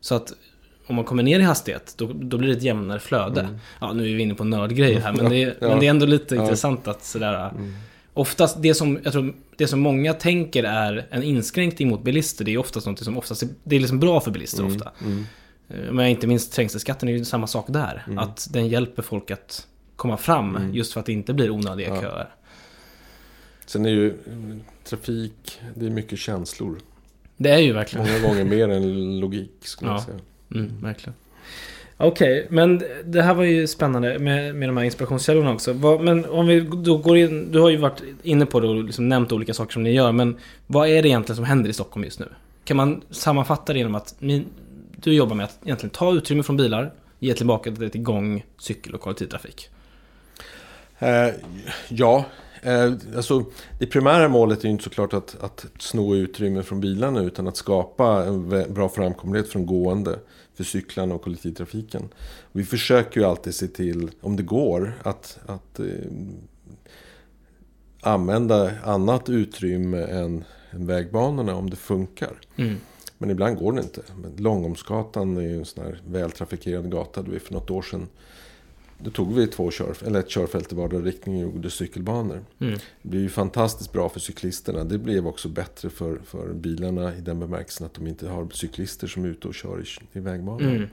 Så 0.00 0.14
att 0.14 0.32
om 0.86 0.96
man 0.96 1.04
kommer 1.04 1.22
ner 1.22 1.40
i 1.40 1.42
hastighet, 1.42 1.94
då, 1.96 2.10
då 2.14 2.38
blir 2.38 2.48
det 2.48 2.56
ett 2.56 2.62
jämnare 2.62 3.00
flöde. 3.00 3.40
Mm. 3.40 3.58
Ja, 3.80 3.92
nu 3.92 4.10
är 4.10 4.14
vi 4.14 4.22
inne 4.22 4.34
på 4.34 4.44
nördgrejer 4.44 5.00
här, 5.00 5.12
men 5.12 5.30
det, 5.30 5.42
är, 5.42 5.56
ja. 5.60 5.68
men 5.68 5.80
det 5.80 5.86
är 5.86 5.90
ändå 5.90 6.06
lite 6.06 6.34
ja. 6.34 6.42
intressant 6.42 6.88
att 6.88 7.04
sådär... 7.04 7.50
Mm. 7.50 7.74
Oftast, 8.16 8.62
det 8.62 8.74
som, 8.74 9.00
jag 9.04 9.12
tror, 9.12 9.34
det 9.56 9.66
som 9.66 9.80
många 9.80 10.14
tänker 10.14 10.64
är 10.64 11.06
en 11.10 11.22
inskränkning 11.22 11.88
mot 11.88 12.02
bilister, 12.02 12.44
det 12.44 12.54
är 12.54 12.58
oftast 12.58 12.86
något 12.86 13.04
som 13.04 13.18
oftast, 13.18 13.42
det 13.64 13.76
är 13.76 13.80
liksom 13.80 14.00
bra 14.00 14.20
för 14.20 14.30
bilister 14.30 14.62
mm. 14.62 14.76
ofta. 14.76 14.92
Eh, 15.68 15.92
men 15.92 16.06
inte 16.06 16.26
minst 16.26 16.52
trängselskatten 16.52 17.08
är 17.08 17.12
ju 17.12 17.24
samma 17.24 17.46
sak 17.46 17.66
där. 17.68 18.04
Mm. 18.06 18.18
Att 18.18 18.48
den 18.50 18.68
hjälper 18.68 19.02
folk 19.02 19.30
att 19.30 19.66
komma 19.96 20.16
fram, 20.16 20.56
mm. 20.56 20.74
just 20.74 20.92
för 20.92 21.00
att 21.00 21.06
det 21.06 21.12
inte 21.12 21.34
blir 21.34 21.50
onödiga 21.50 21.88
ja. 21.88 22.00
köer. 22.00 22.28
Sen 23.66 23.86
är 23.86 23.90
ju 23.90 24.14
trafik, 24.84 25.60
det 25.74 25.86
är 25.86 25.90
mycket 25.90 26.18
känslor. 26.18 26.78
Det 27.36 27.50
är 27.50 27.58
ju 27.58 27.72
verkligen. 27.72 28.06
Många 28.06 28.18
gånger 28.28 28.44
mer 28.44 28.68
än 28.68 29.20
logik, 29.20 29.52
skulle 29.60 29.90
jag 29.90 30.02
säga. 30.02 30.18
Mm, 30.54 30.80
verkligen. 30.82 31.14
Okej, 31.96 32.40
okay, 32.40 32.56
men 32.56 32.82
det 33.04 33.22
här 33.22 33.34
var 33.34 33.44
ju 33.44 33.66
spännande 33.66 34.18
med, 34.18 34.54
med 34.54 34.68
de 34.68 34.76
här 34.76 34.84
inspirationskällorna 34.84 35.52
också. 35.52 35.72
Vad, 35.72 36.00
men 36.00 36.24
om 36.24 36.46
vi 36.46 36.60
då 36.60 36.96
går 36.96 37.16
in, 37.16 37.52
du 37.52 37.60
har 37.60 37.70
ju 37.70 37.76
varit 37.76 38.02
inne 38.22 38.46
på 38.46 38.60
det 38.60 38.68
och 38.68 38.84
liksom 38.84 39.08
nämnt 39.08 39.32
olika 39.32 39.54
saker 39.54 39.72
som 39.72 39.82
ni 39.82 39.92
gör, 39.92 40.12
men 40.12 40.36
vad 40.66 40.88
är 40.88 41.02
det 41.02 41.08
egentligen 41.08 41.36
som 41.36 41.44
händer 41.44 41.70
i 41.70 41.72
Stockholm 41.72 42.04
just 42.04 42.20
nu? 42.20 42.28
Kan 42.64 42.76
man 42.76 43.02
sammanfatta 43.10 43.72
det 43.72 43.78
genom 43.78 43.94
att 43.94 44.14
ni, 44.18 44.44
du 45.04 45.12
jobbar 45.12 45.36
med 45.36 45.44
att 45.44 45.58
egentligen 45.64 45.90
ta 45.90 46.12
utrymme 46.12 46.42
från 46.42 46.56
bilar, 46.56 46.92
ge 47.18 47.34
tillbaka 47.34 47.70
det 47.70 47.90
till 47.90 48.02
gång, 48.02 48.44
cykel 48.58 48.94
och 48.94 49.00
kollektivtrafik? 49.00 49.68
Uh, 51.02 51.34
ja, 51.88 52.24
Eh, 52.64 52.92
alltså, 53.16 53.44
det 53.78 53.86
primära 53.86 54.28
målet 54.28 54.60
är 54.60 54.64
ju 54.64 54.70
inte 54.70 54.84
såklart 54.84 55.14
att, 55.14 55.36
att 55.40 55.66
sno 55.78 56.16
utrymme 56.16 56.62
från 56.62 56.80
bilarna 56.80 57.20
utan 57.20 57.48
att 57.48 57.56
skapa 57.56 58.24
en 58.24 58.48
bra 58.74 58.88
framkomlighet 58.88 59.52
de 59.52 59.66
gående, 59.66 60.18
för 60.54 60.64
cyklarna 60.64 61.14
och 61.14 61.22
kollektivtrafiken. 61.22 62.08
Vi 62.52 62.64
försöker 62.64 63.20
ju 63.20 63.26
alltid 63.26 63.54
se 63.54 63.68
till, 63.68 64.10
om 64.20 64.36
det 64.36 64.42
går, 64.42 64.92
att, 65.02 65.38
att 65.46 65.80
eh, 65.80 65.86
använda 68.00 68.70
annat 68.84 69.28
utrymme 69.28 70.02
än, 70.02 70.44
än 70.70 70.86
vägbanorna 70.86 71.54
om 71.54 71.70
det 71.70 71.76
funkar. 71.76 72.40
Mm. 72.56 72.76
Men 73.24 73.30
ibland 73.30 73.58
går 73.58 73.72
det 73.72 73.80
inte. 73.80 74.02
Långholmsgatan 74.36 75.36
är 75.36 75.40
ju 75.40 75.58
en 75.58 75.64
sån 75.64 75.84
här 75.84 76.00
vältrafikerad 76.08 76.90
gata. 76.90 77.22
Där 77.22 77.30
vi 77.32 77.38
för 77.38 77.54
något 77.54 77.70
år 77.70 77.82
sedan 77.82 78.08
då 78.98 79.10
tog 79.10 79.34
vi 79.34 79.46
två 79.46 79.70
kör, 79.70 79.96
eller 80.06 80.20
ett 80.20 80.28
körfält 80.28 80.72
i 80.72 80.76
vardera 80.76 81.00
riktning 81.00 81.36
och 81.36 81.52
gjorde 81.52 81.70
cykelbanor. 81.70 82.44
Mm. 82.58 82.74
Det 83.02 83.08
blev 83.08 83.22
ju 83.22 83.28
fantastiskt 83.28 83.92
bra 83.92 84.08
för 84.08 84.20
cyklisterna. 84.20 84.84
Det 84.84 84.98
blev 84.98 85.26
också 85.26 85.48
bättre 85.48 85.90
för, 85.90 86.20
för 86.24 86.52
bilarna 86.52 87.16
i 87.16 87.20
den 87.20 87.40
bemärkelsen 87.40 87.86
att 87.86 87.94
de 87.94 88.06
inte 88.06 88.28
har 88.28 88.48
cyklister 88.52 89.06
som 89.06 89.24
är 89.24 89.28
ute 89.28 89.48
och 89.48 89.54
kör 89.54 89.80
i, 89.80 90.18
i 90.18 90.20
vägbanan. 90.20 90.76
Mm. 90.76 90.88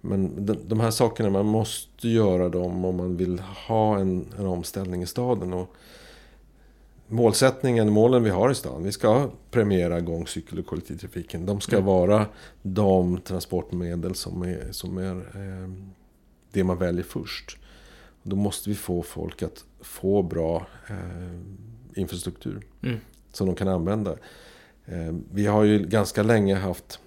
Men 0.00 0.46
de, 0.46 0.58
de 0.66 0.80
här 0.80 0.90
sakerna, 0.90 1.30
man 1.30 1.46
måste 1.46 2.08
göra 2.08 2.48
dem 2.48 2.84
om 2.84 2.96
man 2.96 3.16
vill 3.16 3.38
ha 3.38 3.98
en, 3.98 4.26
en 4.38 4.46
omställning 4.46 5.02
i 5.02 5.06
staden. 5.06 5.52
Och 5.52 5.74
målsättningen, 7.14 7.90
målen 7.92 8.22
vi 8.24 8.30
har 8.30 8.50
i 8.50 8.54
stan, 8.54 8.82
vi 8.84 8.92
ska 8.92 9.30
premiera 9.50 10.00
gång, 10.00 10.26
cykel 10.26 10.58
och 10.58 10.66
kollektivtrafiken. 10.66 11.46
De 11.46 11.60
ska 11.60 11.76
Mm. 11.76 11.86
vara 11.86 12.26
de 12.62 13.20
transportmedel 13.20 14.14
som 14.14 14.42
är, 14.42 14.68
som 14.72 14.98
är 14.98 15.16
eh, 15.16 15.70
det 16.52 16.64
man 16.64 16.78
väljer 16.78 17.02
först. 17.04 17.58
Då 18.22 18.36
måste 18.36 18.68
vi 18.70 18.76
få 18.76 19.02
folk 19.02 19.42
att 19.42 19.64
få 19.80 20.22
bra 20.22 20.66
eh, 20.88 21.98
infrastruktur 22.00 22.66
Mm. 22.82 22.98
som 23.32 23.46
de 23.46 23.56
kan 23.56 23.68
använda. 23.68 24.10
Eh, 24.86 25.14
vi 25.32 25.46
har 25.46 25.64
ju 25.64 25.78
ganska 25.86 26.22
länge 26.22 26.54
haft 26.54 26.98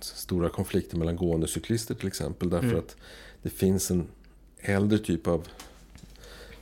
stora 0.00 0.48
konflikter 0.48 0.96
mellan 0.96 1.16
gående 1.16 1.44
och 1.44 1.50
cyklister 1.50 1.94
till 1.94 2.06
exempel. 2.06 2.50
Därför 2.50 2.66
Mm. 2.66 2.78
att 2.78 2.96
det 3.42 3.50
finns 3.50 3.90
en 3.90 4.06
äldre 4.60 4.98
typ 4.98 5.26
av 5.26 5.46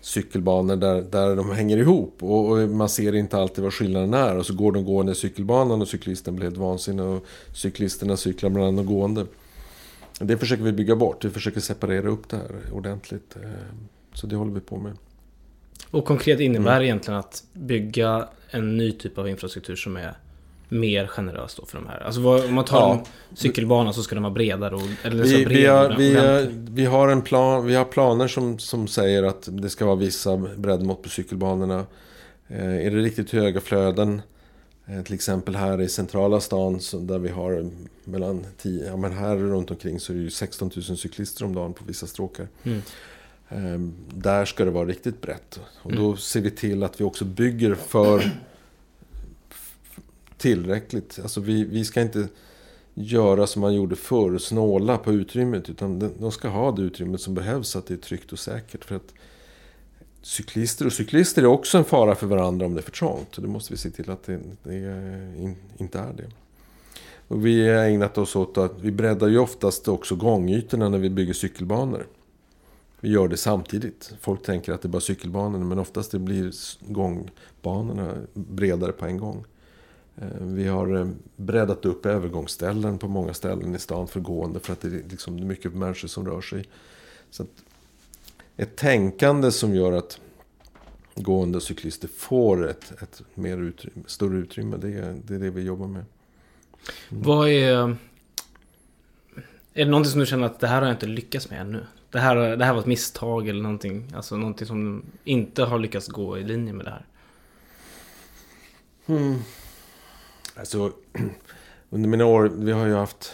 cykelbanor 0.04 0.76
där, 0.76 1.02
där 1.02 1.36
de 1.36 1.50
hänger 1.50 1.76
ihop. 1.76 2.16
Och, 2.22 2.50
och 2.50 2.68
man 2.68 2.88
ser 2.88 3.14
inte 3.14 3.36
alltid 3.38 3.64
vad 3.64 3.74
skillnaden 3.74 4.14
är. 4.14 4.36
Och 4.36 4.46
så 4.46 4.54
går 4.54 4.72
de 4.72 4.84
gående 4.84 5.12
i 5.12 5.14
cykelbanan 5.14 5.82
och 5.82 5.88
cyklisten 5.88 6.36
blir 6.36 6.44
helt 6.44 6.56
vansinnig. 6.56 7.04
Och 7.06 7.24
cyklisterna 7.54 8.16
cyklar 8.16 8.50
mellan 8.50 8.76
de 8.76 8.86
gående. 8.86 9.26
Det 10.18 10.38
försöker 10.38 10.62
vi 10.64 10.72
bygga 10.72 10.96
bort. 10.96 11.24
Vi 11.24 11.30
försöker 11.30 11.60
separera 11.60 12.08
upp 12.08 12.28
det 12.28 12.36
här 12.36 12.50
ordentligt. 12.72 13.36
Eh, 13.42 13.48
Så 14.14 14.26
det 14.26 14.36
håller 14.36 14.52
vi 14.52 14.60
på 14.60 14.76
med. 14.76 14.92
Och 15.90 16.04
konkret 16.04 16.40
innebär 16.40 16.70
Mm. 16.76 16.82
egentligen 16.84 17.20
att 17.20 17.44
bygga 17.52 18.28
en 18.50 18.76
ny 18.76 18.92
typ 18.92 19.18
av 19.18 19.28
infrastruktur 19.28 19.76
som 19.76 19.96
är 19.96 20.14
mer 20.68 21.06
generös 21.06 21.54
då 21.54 21.66
för 21.66 21.78
de 21.78 21.86
här. 21.86 22.00
Alltså 22.00 22.20
vad, 22.20 22.44
om 22.44 22.54
man 22.54 22.64
tar 22.64 22.78
Ja. 22.80 23.04
en 23.30 23.36
cykelbana 23.36 23.92
så 23.92 24.02
ska 24.02 24.14
den 24.14 24.22
vara 24.22 24.32
bredare 24.34 24.74
och... 24.74 24.82
Eller 25.02 25.24
Vi, 25.24 25.44
vi, 25.44 25.66
har, 25.66 25.90
och 25.90 26.00
vi, 26.00 26.14
har, 26.14 26.34
ordentlig. 26.34 26.70
vi 26.70 26.84
har 26.84 27.08
en 27.08 27.22
plan, 27.22 27.66
vi 27.66 27.74
har 27.74 27.84
planer 27.84 28.28
som, 28.28 28.58
som 28.58 28.88
säger 28.88 29.22
att 29.22 29.48
det 29.50 29.70
ska 29.70 29.86
vara 29.86 29.96
vissa 29.96 30.36
breddmått 30.36 31.02
på 31.02 31.08
cykelbanorna. 31.08 31.86
Eh, 32.48 32.86
är 32.86 32.90
det 32.90 32.96
riktigt 32.96 33.30
höga 33.30 33.60
flöden, 33.60 34.22
eh, 34.86 35.02
till 35.02 35.14
exempel 35.14 35.56
här 35.56 35.80
i 35.80 35.88
centrala 35.88 36.40
stan 36.40 36.80
så 36.80 36.98
där 36.98 37.18
vi 37.18 37.28
har 37.28 37.70
mellan 38.04 38.46
10, 38.58 38.86
ja 38.86 38.96
men 38.96 39.12
här 39.12 39.36
runt 39.36 39.70
omkring 39.70 40.00
så 40.00 40.12
är 40.12 40.16
det 40.16 40.22
ju 40.22 40.30
16 40.30 40.70
000 40.88 40.96
cyklister 40.96 41.44
om 41.44 41.54
dagen 41.54 41.72
på 41.72 41.84
vissa 41.84 42.06
stråkar. 42.06 42.48
Mm. 42.62 42.82
Eh, 43.48 43.80
där 44.14 44.44
ska 44.44 44.64
det 44.64 44.70
vara 44.70 44.86
riktigt 44.86 45.20
brett. 45.20 45.60
Och 45.82 45.92
då 45.92 46.16
ser 46.16 46.40
vi 46.40 46.50
till 46.50 46.82
att 46.82 47.00
vi 47.00 47.04
också 47.04 47.24
bygger 47.24 47.74
för 47.74 48.30
tillräckligt. 50.44 51.18
Alltså 51.22 51.40
vi, 51.40 51.64
vi 51.64 51.84
ska 51.84 52.00
inte 52.00 52.28
göra 52.94 53.46
som 53.46 53.62
man 53.62 53.74
gjorde 53.74 53.96
förr, 53.96 54.38
snåla 54.38 54.98
på 54.98 55.12
utrymmet. 55.12 55.70
Utan 55.70 56.12
de, 56.18 56.32
ska 56.32 56.48
ha 56.48 56.72
det 56.72 56.82
utrymmet 56.82 57.20
som 57.20 57.34
behövs 57.34 57.68
så 57.68 57.78
att 57.78 57.86
det 57.86 57.94
är 57.94 57.98
tryggt 57.98 58.32
och 58.32 58.38
säkert. 58.38 58.84
För 58.84 58.96
att 58.96 59.14
cyklister 60.22 60.86
och 60.86 60.92
cyklister 60.92 61.42
är 61.42 61.46
också 61.46 61.78
en 61.78 61.84
fara 61.84 62.14
för 62.14 62.26
varandra 62.26 62.66
om 62.66 62.74
det 62.74 62.80
är 62.80 62.82
för 62.82 62.90
trångt. 62.90 63.36
Och 63.36 63.42
det 63.42 63.48
måste 63.48 63.72
vi 63.72 63.76
se 63.76 63.90
till 63.90 64.10
att 64.10 64.22
det, 64.22 64.40
det 64.62 64.74
in, 65.38 65.56
inte 65.76 65.98
är 65.98 66.12
det. 66.12 66.30
Och 67.28 67.46
vi 67.46 67.68
har 67.68 67.84
ägnat 67.84 68.18
oss 68.18 68.36
åt 68.36 68.58
att 68.58 68.80
vi 68.80 68.90
breddar 68.90 69.28
ju 69.28 69.38
oftast 69.38 69.88
också 69.88 70.16
gångytorna 70.16 70.88
när 70.88 70.98
vi 70.98 71.10
bygger 71.10 71.32
cykelbanor. 71.32 72.06
Vi 73.00 73.10
gör 73.10 73.28
det 73.28 73.36
samtidigt. 73.36 74.12
Folk 74.20 74.42
tänker 74.42 74.72
att 74.72 74.82
det 74.82 74.86
är 74.86 74.90
bara 74.90 75.00
cykelbanorna 75.00 75.64
men 75.64 75.78
oftast 75.78 76.10
det 76.10 76.18
blir 76.18 76.52
gångbanorna 76.92 78.14
bredare 78.34 78.92
på 78.92 79.06
en 79.06 79.18
gång. 79.18 79.44
Eh, 80.16 80.28
Vi 80.40 80.66
har 80.66 80.96
eh, 80.96 81.08
breddat 81.36 81.84
upp 81.84 82.06
övergångsställen 82.06 82.98
på 82.98 83.08
många 83.08 83.34
ställen 83.34 83.74
i 83.74 83.78
stan 83.78 84.08
för 84.08 84.20
gående 84.20 84.60
för 84.60 84.72
att 84.72 84.80
det 84.80 84.88
är 84.88 85.02
liksom 85.10 85.46
mycket 85.46 85.74
människor 85.74 86.08
som 86.08 86.26
rör 86.26 86.40
sig. 86.40 86.68
Så 87.30 87.42
att 87.42 87.64
ett 88.56 88.76
tänkande 88.76 89.50
som 89.50 89.74
gör 89.74 89.92
att 89.92 90.20
gående 91.14 91.56
och 91.56 91.62
cyklister 91.62 92.08
får 92.08 92.70
ett, 92.70 93.02
ett 93.02 93.22
mer 93.34 93.58
utrymme, 93.58 94.02
större 94.06 94.36
utrymme, 94.36 94.76
det 94.76 94.88
är, 94.88 95.16
det 95.24 95.34
är 95.34 95.38
det 95.38 95.50
vi 95.50 95.62
jobbar 95.62 95.86
med. 95.86 96.04
Vad 97.08 97.48
är... 97.48 97.96
Är 99.76 99.84
det 99.84 99.90
någonting 99.90 100.10
som 100.10 100.20
du 100.20 100.26
känner 100.26 100.46
att 100.46 100.60
det 100.60 100.66
här 100.66 100.80
har 100.80 100.86
jag 100.88 100.94
inte 100.94 101.06
lyckats 101.06 101.50
med 101.50 101.60
ännu? 101.60 101.86
Det 102.10 102.18
här, 102.20 102.56
det 102.56 102.64
här 102.64 102.72
var 102.72 102.80
ett 102.80 102.86
misstag 102.86 103.48
eller 103.48 103.62
någonting? 103.62 104.12
Alltså 104.14 104.36
någonting 104.36 104.66
som 104.66 105.02
inte 105.24 105.64
har 105.64 105.78
lyckats 105.78 106.08
gå 106.08 106.38
i 106.38 106.44
linje 106.44 106.72
med 106.72 106.86
det 106.86 106.90
här? 106.90 107.06
Alltså, 110.54 110.92
under 111.90 112.08
mina 112.08 112.26
år, 112.26 112.52
vi 112.54 112.72
har 112.72 112.86
ju 112.86 112.94
haft... 112.94 113.32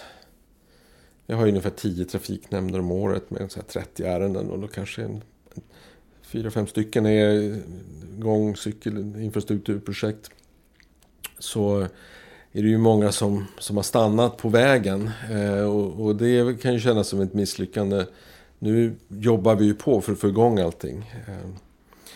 Jag 1.27 1.37
har 1.37 1.45
ju 1.45 1.51
ungefär 1.51 1.71
10 1.71 2.05
trafiknämnder 2.05 2.79
om 2.79 2.91
året 2.91 3.31
med 3.31 3.53
så 3.53 3.61
här 3.61 3.67
30 3.67 4.05
ärenden 4.05 4.51
och 4.51 4.59
då 4.59 4.69
kanske 4.69 5.03
en, 5.03 5.23
fyra, 6.23 6.51
fem 6.51 6.67
stycken 6.67 7.07
är 7.07 7.61
gång, 8.19 8.57
cykel, 8.57 9.23
infrastrukturprojekt. 9.23 10.31
Så 11.39 11.81
är 12.53 12.63
det 12.63 12.69
ju 12.69 12.79
många 12.79 13.13
som, 13.13 13.47
som 13.59 13.77
har 13.77 13.83
stannat 13.83 14.37
på 14.37 14.49
vägen 14.49 15.11
eh, 15.31 15.63
och, 15.63 16.07
och 16.07 16.17
det 16.17 16.61
kan 16.61 16.73
ju 16.73 16.81
kännas 16.81 17.09
som 17.09 17.21
ett 17.21 17.35
misslyckande. 17.35 18.05
Nu 18.59 18.97
jobbar 19.09 19.55
vi 19.55 19.65
ju 19.65 19.75
på 19.75 20.01
för 20.01 20.13
att 20.13 20.19
få 20.19 20.29
igång 20.29 20.59
allting. 20.59 21.11
Eh, 21.29 21.51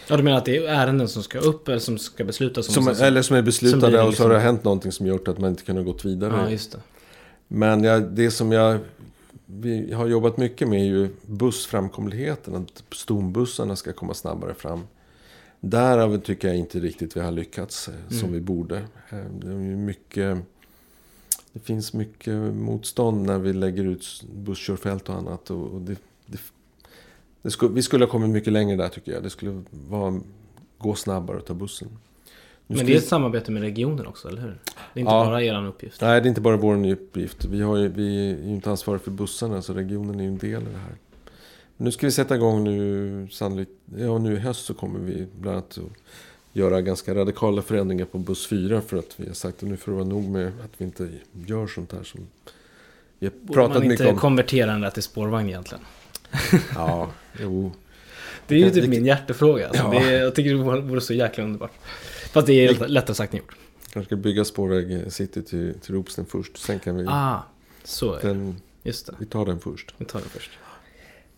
Ja, 0.08 0.16
du 0.16 0.22
menar 0.22 0.38
att 0.38 0.44
det 0.44 0.56
är 0.56 0.62
ärenden 0.68 1.08
som 1.08 1.22
ska 1.22 1.38
upp 1.38 1.68
eller 1.68 1.78
som 1.78 1.98
ska 1.98 2.24
beslutas 2.24 2.68
om? 2.68 2.74
som, 2.74 2.88
och 2.88 2.96
sen- 2.96 3.06
eller 3.06 3.22
som 3.22 3.36
är 3.36 3.40
som 3.40 3.44
beslutade 3.44 3.88
blir 3.88 4.06
och 4.06 4.14
så 4.14 4.22
har 4.22 4.28
det 4.30 4.34
liksom- 4.34 4.46
hänt 4.46 4.64
någonting 4.64 4.92
som 4.92 5.06
gjort 5.06 5.28
att 5.28 5.38
man 5.38 5.50
inte 5.50 5.62
kunnat 5.62 5.84
gått 5.84 6.04
vidare. 6.04 6.32
Ja, 6.44 6.50
just 6.50 6.72
det. 6.72 6.78
Men 7.48 7.84
jag, 7.84 8.02
det 8.02 8.30
som 8.30 8.52
jag 8.52 8.78
vi 9.46 9.92
har 9.92 10.06
jobbat 10.06 10.36
mycket 10.36 10.68
med 10.68 10.80
är 10.80 10.84
ju 10.84 11.08
bussframkomligheten. 11.26 12.54
Att 12.54 12.84
stombussarna 12.92 13.76
ska 13.76 13.92
komma 13.92 14.14
snabbare 14.14 14.54
fram. 14.54 14.80
Därav 15.60 16.18
tycker 16.20 16.48
jag 16.48 16.56
inte 16.56 16.78
riktigt 16.80 17.16
vi 17.16 17.20
har 17.20 17.30
lyckats 17.32 17.88
eh, 17.88 17.94
som 18.08 18.18
Mm. 18.18 18.32
vi 18.32 18.40
borde. 18.40 18.76
Eh, 19.10 19.18
Det, 19.40 19.46
är 19.48 19.54
mycket, 19.76 20.38
det 21.52 21.60
finns 21.60 21.92
mycket 21.92 22.34
motstånd 22.54 23.26
när 23.26 23.38
vi 23.38 23.52
lägger 23.52 23.84
ut 23.84 24.22
busskörfält 24.34 25.08
och 25.08 25.14
annat. 25.14 25.50
Och, 25.50 25.80
det 25.80 25.96
skulle, 27.50 27.74
vi 27.74 27.82
skulle 27.82 28.04
ha 28.04 28.10
kommit 28.10 28.30
mycket 28.30 28.52
längre 28.52 28.76
där 28.76 28.88
tycker 28.88 29.12
jag. 29.12 29.22
Det 29.22 29.30
skulle 29.30 29.62
vara, 29.70 30.20
gå 30.78 30.94
snabbare 30.94 31.38
att 31.38 31.46
ta 31.46 31.54
bussen. 31.54 31.88
Nu 32.66 32.76
Men 32.76 32.86
det 32.86 32.92
är 32.92 32.96
ett 32.96 33.06
samarbete 33.06 33.50
med 33.50 33.62
regionen 33.62 34.06
också, 34.06 34.28
eller 34.28 34.42
hur? 34.42 34.48
Det 34.94 35.00
är 35.00 35.00
inte 35.00 35.12
Ja. 35.12 35.24
bara 35.24 35.42
er 35.42 35.66
uppgift. 35.66 36.00
Nej, 36.00 36.20
det 36.20 36.26
är 36.26 36.28
inte 36.28 36.40
bara 36.40 36.56
vår 36.56 36.86
uppgift. 36.90 37.44
Vi, 37.44 37.62
har 37.62 37.76
ju, 37.76 37.88
vi 37.88 38.30
är 38.30 38.36
ju 38.36 38.54
inte 38.54 38.70
ansvariga 38.70 39.02
för 39.02 39.10
bussarna, 39.10 39.62
så 39.62 39.74
regionen 39.74 40.20
är 40.20 40.24
ju 40.24 40.28
en 40.28 40.38
del 40.38 40.62
i 40.62 40.66
det 40.72 40.78
här. 40.78 40.94
Nu 41.76 41.92
ska 41.92 42.06
vi 42.06 42.10
sätta 42.10 42.34
igång 42.36 42.64
nu, 42.64 43.28
sannolikt, 43.30 43.70
ja 43.98 44.18
nu 44.18 44.32
i 44.32 44.38
höst 44.38 44.64
så 44.64 44.74
kommer 44.74 44.98
vi 45.00 45.26
bland 45.40 45.56
annat 45.56 45.78
att 45.78 45.84
göra 46.52 46.80
ganska 46.80 47.14
radikala 47.14 47.62
förändringar 47.62 48.04
på 48.04 48.18
buss 48.18 48.46
4 48.46 48.80
för 48.80 48.96
att 48.96 49.14
vi 49.20 49.26
har 49.26 49.34
sagt 49.34 49.62
att 49.62 49.68
nu 49.68 49.76
får 49.76 49.92
det 49.92 49.96
vara 49.98 50.08
nog 50.08 50.24
med 50.28 50.46
att 50.46 50.70
vi 50.78 50.84
inte 50.84 51.08
gör 51.46 51.66
sånt 51.66 51.92
här 51.92 52.02
som 52.02 52.20
vi 53.18 53.26
har 53.26 53.32
Borde 53.40 53.52
pratat 53.54 53.74
man 53.78 53.88
mycket 53.88 54.00
inte 54.00 54.12
om. 54.12 54.18
konvertera 54.18 54.72
den 54.72 54.80
där 54.80 54.90
till 54.90 55.02
spårvagn 55.02 55.48
egentligen? 55.48 55.84
Ja, 56.74 57.10
jo. 57.40 57.72
Det 58.46 58.54
är 58.54 58.58
ju 58.58 58.70
typ 58.70 58.82
det- 58.84 58.88
min 58.90 59.06
hjärtefråga. 59.06 59.68
Alltså. 59.68 59.82
Ja. 59.82 59.90
Det 60.00 60.14
är, 60.14 60.22
jag 60.22 60.34
tycker 60.34 60.50
det 60.54 60.80
vore 60.80 61.00
så 61.00 61.14
jäkla 61.14 61.44
underbart. 61.44 61.72
Fast 62.32 62.46
det 62.46 62.52
är 62.66 62.88
lättare 62.88 63.14
sagt 63.14 63.32
än 63.34 63.38
gjort. 63.38 63.56
Kanske 63.92 64.08
ska 64.08 64.16
bygga 64.16 64.44
spårväg 64.44 65.12
City 65.12 65.42
till, 65.42 65.74
till 65.80 65.94
Ropsten 65.94 66.26
först. 66.26 66.56
Sen 66.56 66.78
kan 66.78 66.96
vi, 66.96 67.06
Ah, 67.08 67.38
så 67.84 68.12
är 68.14 68.20
det. 68.22 68.28
den, 68.28 68.56
Just 68.82 69.06
det. 69.06 69.12
vi 69.18 69.26
tar 69.26 69.46
den 69.46 69.60
först. 69.60 69.94
Vi 69.98 70.04
tar 70.04 70.18
det 70.18 70.28
först. 70.28 70.50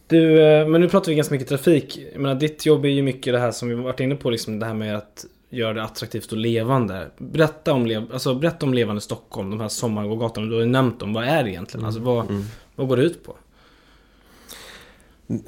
Du, 0.07 0.43
eh, 0.43 0.69
men 0.69 0.81
nu 0.81 0.89
pratar 0.89 1.09
vi 1.13 1.17
ganska 1.17 1.35
mycket 1.35 1.49
trafik. 1.49 1.99
Jag 2.13 2.21
menar, 2.23 2.35
ditt 2.35 2.67
jobb 2.67 2.85
är 2.85 2.89
ju 2.89 3.03
mycket 3.03 3.33
det 3.33 3.39
här 3.39 3.51
som 3.53 3.69
vi 3.69 3.75
varit 3.75 4.01
inne 4.01 4.15
på, 4.17 4.31
liksom 4.31 4.59
det 4.59 4.67
här 4.67 4.75
med 4.75 4.97
att 4.97 5.25
göra 5.51 5.73
det 5.75 5.83
attraktivt 5.83 6.33
och 6.33 6.39
levande. 6.39 7.11
Berätta 7.19 7.73
om, 7.73 7.87
lev, 7.87 8.13
alltså, 8.13 8.35
berätta 8.35 8.67
om 8.67 8.75
levande 8.75 9.01
Stockholm, 9.01 9.51
de 9.51 9.61
här 9.61 9.69
sommargågatorna. 9.69 10.47
Du 10.47 10.53
har 10.53 10.61
ju 10.61 10.67
nämnt 10.67 11.01
dem. 11.01 11.13
Vad 11.13 11.25
är 11.25 11.45
det 11.45 11.51
egentligen? 11.51 11.87
Alltså, 11.87 12.01
vad, 12.01 12.31
Mm. 12.31 12.45
vad 12.75 12.89
går 12.89 12.97
det 12.97 13.03
ut 13.03 13.25
på? 13.25 13.37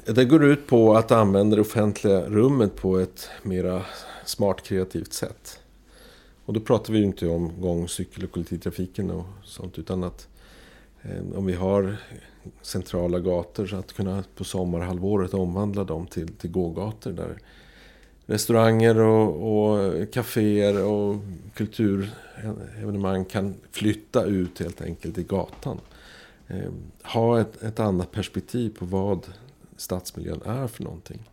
Det 0.05 0.25
går 0.25 0.43
ut 0.43 0.67
på 0.67 0.95
att 0.95 1.11
använda 1.11 1.55
det 1.55 1.61
offentliga 1.61 2.21
rummet 2.21 2.75
på 2.75 2.99
ett 2.99 3.29
mera 3.43 3.85
smart 4.25 4.63
kreativt 4.63 5.13
sätt. 5.13 5.59
Och 6.45 6.53
då 6.53 6.59
pratar 6.59 6.93
vi 6.93 6.99
ju 6.99 7.05
inte 7.05 7.27
om 7.27 7.61
gång, 7.61 7.87
cykel 7.87 8.23
och 8.23 8.31
kollektivtrafiken 8.31 9.11
och 9.11 9.25
sånt 9.43 9.79
utan 9.79 10.03
att 10.03 10.27
eh, 11.01 11.37
om 11.37 11.45
vi 11.45 11.53
har 11.53 11.97
centrala 12.61 13.19
gator 13.19 13.65
så 13.65 13.75
att 13.75 13.93
kunna 13.93 14.23
på 14.35 14.43
sommarhalvåret 14.43 15.33
omvandla 15.33 15.83
dem 15.83 16.07
till, 16.07 16.27
till 16.27 16.51
gågator 16.51 17.11
där 17.11 17.37
restauranger 18.25 18.99
och, 18.99 19.51
och 19.51 20.13
kaféer 20.13 20.83
och 20.83 21.15
kulturevenemang 21.53 23.25
kan 23.25 23.55
flytta 23.71 24.23
ut 24.23 24.59
helt 24.59 24.81
enkelt 24.81 25.17
i 25.17 25.23
gatan. 25.23 25.79
Eh, 26.47 26.71
ha 27.03 27.41
ett, 27.41 27.63
ett 27.63 27.79
annat 27.79 28.11
perspektiv 28.11 28.75
på 28.79 28.85
vad 28.85 29.27
stadsmiljön 29.79 30.41
är 30.45 30.67
för 30.67 30.83
någonting. 30.83 31.29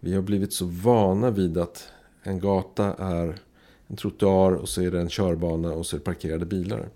Vi 0.00 0.14
har 0.14 0.22
blivit 0.22 0.52
så 0.52 0.66
vana 0.66 1.30
vid 1.30 1.58
att 1.58 1.88
en 2.22 2.40
gata 2.40 2.94
är 2.94 3.38
en 3.86 3.96
trottoar 3.96 4.52
och 4.52 4.68
så 4.68 4.82
är 4.82 4.90
det 4.90 5.00
en 5.00 5.08
körbana 5.08 5.72
och 5.72 5.86
så 5.86 5.96
är 5.96 5.98
det 5.98 6.04
parkerade 6.04 6.46
bilar. 6.46 6.88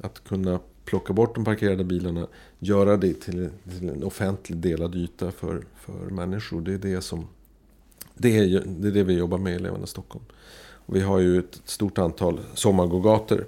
Att 0.00 0.24
kunna 0.24 0.60
plocka 0.84 1.12
bort 1.12 1.34
de 1.34 1.44
parkerade 1.44 1.84
bilarna, 1.84 2.26
göra 2.58 2.96
det 2.96 3.14
till, 3.14 3.50
till 3.78 3.88
en 3.88 4.04
offentlig 4.04 4.58
delad 4.58 4.94
yta 4.94 5.30
för, 5.30 5.64
för 5.74 6.10
människor. 6.10 6.60
Det 6.60 6.72
är 6.74 6.78
det, 6.78 7.00
som, 7.00 7.26
det, 8.14 8.38
är, 8.38 8.62
det 8.66 8.88
är 8.88 8.92
det 8.92 9.04
vi 9.04 9.14
jobbar 9.14 9.38
med 9.38 9.54
i 9.54 9.58
Levande 9.58 9.86
Stockholm. 9.86 10.24
Och 10.86 10.96
vi 10.96 11.00
har 11.00 11.18
ju 11.18 11.38
ett 11.38 11.60
stort 11.64 11.98
antal 11.98 12.40
sommargågator. 12.54 13.46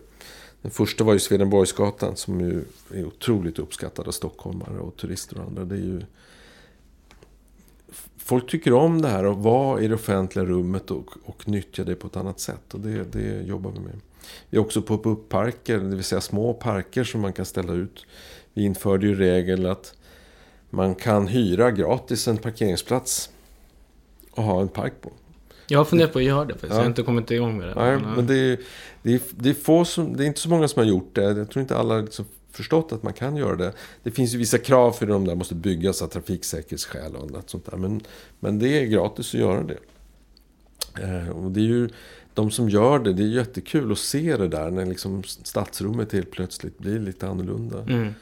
Den 0.66 0.72
första 0.72 1.04
var 1.04 1.12
ju 1.12 1.18
Swedenborgsgatan 1.18 2.16
som 2.16 2.40
ju 2.40 2.64
är 2.94 3.04
otroligt 3.04 3.58
uppskattad 3.58 4.08
av 4.08 4.12
stockholmare 4.12 4.78
och 4.78 4.96
turister 4.96 5.38
och 5.38 5.44
andra. 5.46 5.64
Det 5.64 5.74
är 5.74 5.78
ju... 5.78 6.02
Folk 8.16 8.50
tycker 8.50 8.72
om 8.72 9.02
det 9.02 9.08
här 9.08 9.24
att 9.24 9.36
vara 9.36 9.80
i 9.80 9.88
det 9.88 9.94
offentliga 9.94 10.44
rummet 10.44 10.90
och, 10.90 11.10
och 11.24 11.48
nyttja 11.48 11.84
det 11.84 11.94
på 11.94 12.06
ett 12.06 12.16
annat 12.16 12.40
sätt. 12.40 12.74
Och 12.74 12.80
det, 12.80 13.04
det 13.12 13.42
jobbar 13.42 13.70
vi 13.70 13.80
med. 13.80 14.00
Vi 14.50 14.58
har 14.58 14.64
också 14.64 14.82
pop-up-parker, 14.82 15.78
det 15.78 15.96
vill 15.96 16.04
säga 16.04 16.20
små 16.20 16.54
parker 16.54 17.04
som 17.04 17.20
man 17.20 17.32
kan 17.32 17.44
ställa 17.44 17.72
ut. 17.72 18.06
Vi 18.52 18.64
införde 18.64 19.06
ju 19.06 19.14
regel 19.14 19.66
att 19.66 19.94
man 20.70 20.94
kan 20.94 21.28
hyra 21.28 21.70
gratis 21.70 22.28
en 22.28 22.38
parkeringsplats 22.38 23.30
och 24.30 24.42
ha 24.42 24.60
en 24.60 24.68
park 24.68 24.92
på. 25.00 25.12
Jag 25.68 25.78
har 25.78 25.84
funderat 25.84 26.12
på 26.12 26.18
att 26.18 26.24
göra 26.24 26.44
det 26.44 26.52
faktiskt. 26.52 26.70
Ja. 26.70 26.76
Jag 26.76 26.82
har 26.82 26.86
inte 26.88 27.02
kommit 27.02 27.30
igång 27.30 27.58
med 27.58 27.68
det. 27.68 27.74
Nej, 27.74 27.98
men 28.16 28.26
det 28.26 28.36
är, 28.36 28.58
det 29.02 29.14
är, 29.14 29.20
det 29.30 29.50
är, 29.50 29.54
få 29.54 29.84
som, 29.84 30.16
det 30.16 30.24
är 30.24 30.26
inte 30.26 30.40
så 30.40 30.48
många 30.48 30.68
som 30.68 30.80
har 30.80 30.88
gjort 30.88 31.14
det. 31.14 31.22
Jag 31.22 31.50
tror 31.50 31.60
inte 31.60 31.76
alla 31.76 31.94
har 31.94 32.02
liksom 32.02 32.24
förstått 32.50 32.92
att 32.92 33.02
man 33.02 33.12
kan 33.12 33.36
göra 33.36 33.56
det. 33.56 33.72
Det 34.02 34.10
finns 34.10 34.34
ju 34.34 34.38
vissa 34.38 34.58
krav 34.58 34.92
för 34.92 35.06
de 35.06 35.24
där 35.24 35.34
måste 35.34 35.54
byggas 35.54 36.02
av 36.02 36.06
trafiksäkerhetsskäl 36.06 37.16
och 37.16 37.22
annat 37.22 37.50
sånt 37.50 37.70
där. 37.70 37.76
Men, 37.76 38.00
men 38.40 38.58
det 38.58 38.68
är 38.68 38.86
gratis 38.86 39.34
att 39.34 39.40
göra 39.40 39.62
det. 39.62 39.78
Eh, 41.02 41.28
och 41.28 41.50
det 41.50 41.60
är 41.60 41.64
ju 41.64 41.88
de 42.34 42.50
som 42.50 42.68
gör 42.68 42.98
det, 42.98 43.12
det 43.12 43.22
är 43.22 43.26
jättekul 43.26 43.92
att 43.92 43.98
se 43.98 44.36
det 44.36 44.48
där 44.48 44.70
när 44.70 44.86
liksom 44.86 45.22
stadsrummet 45.22 46.12
helt 46.12 46.30
plötsligt 46.30 46.78
blir 46.78 46.98
lite 46.98 47.28
annorlunda. 47.28 47.82
Mm. 47.82 48.14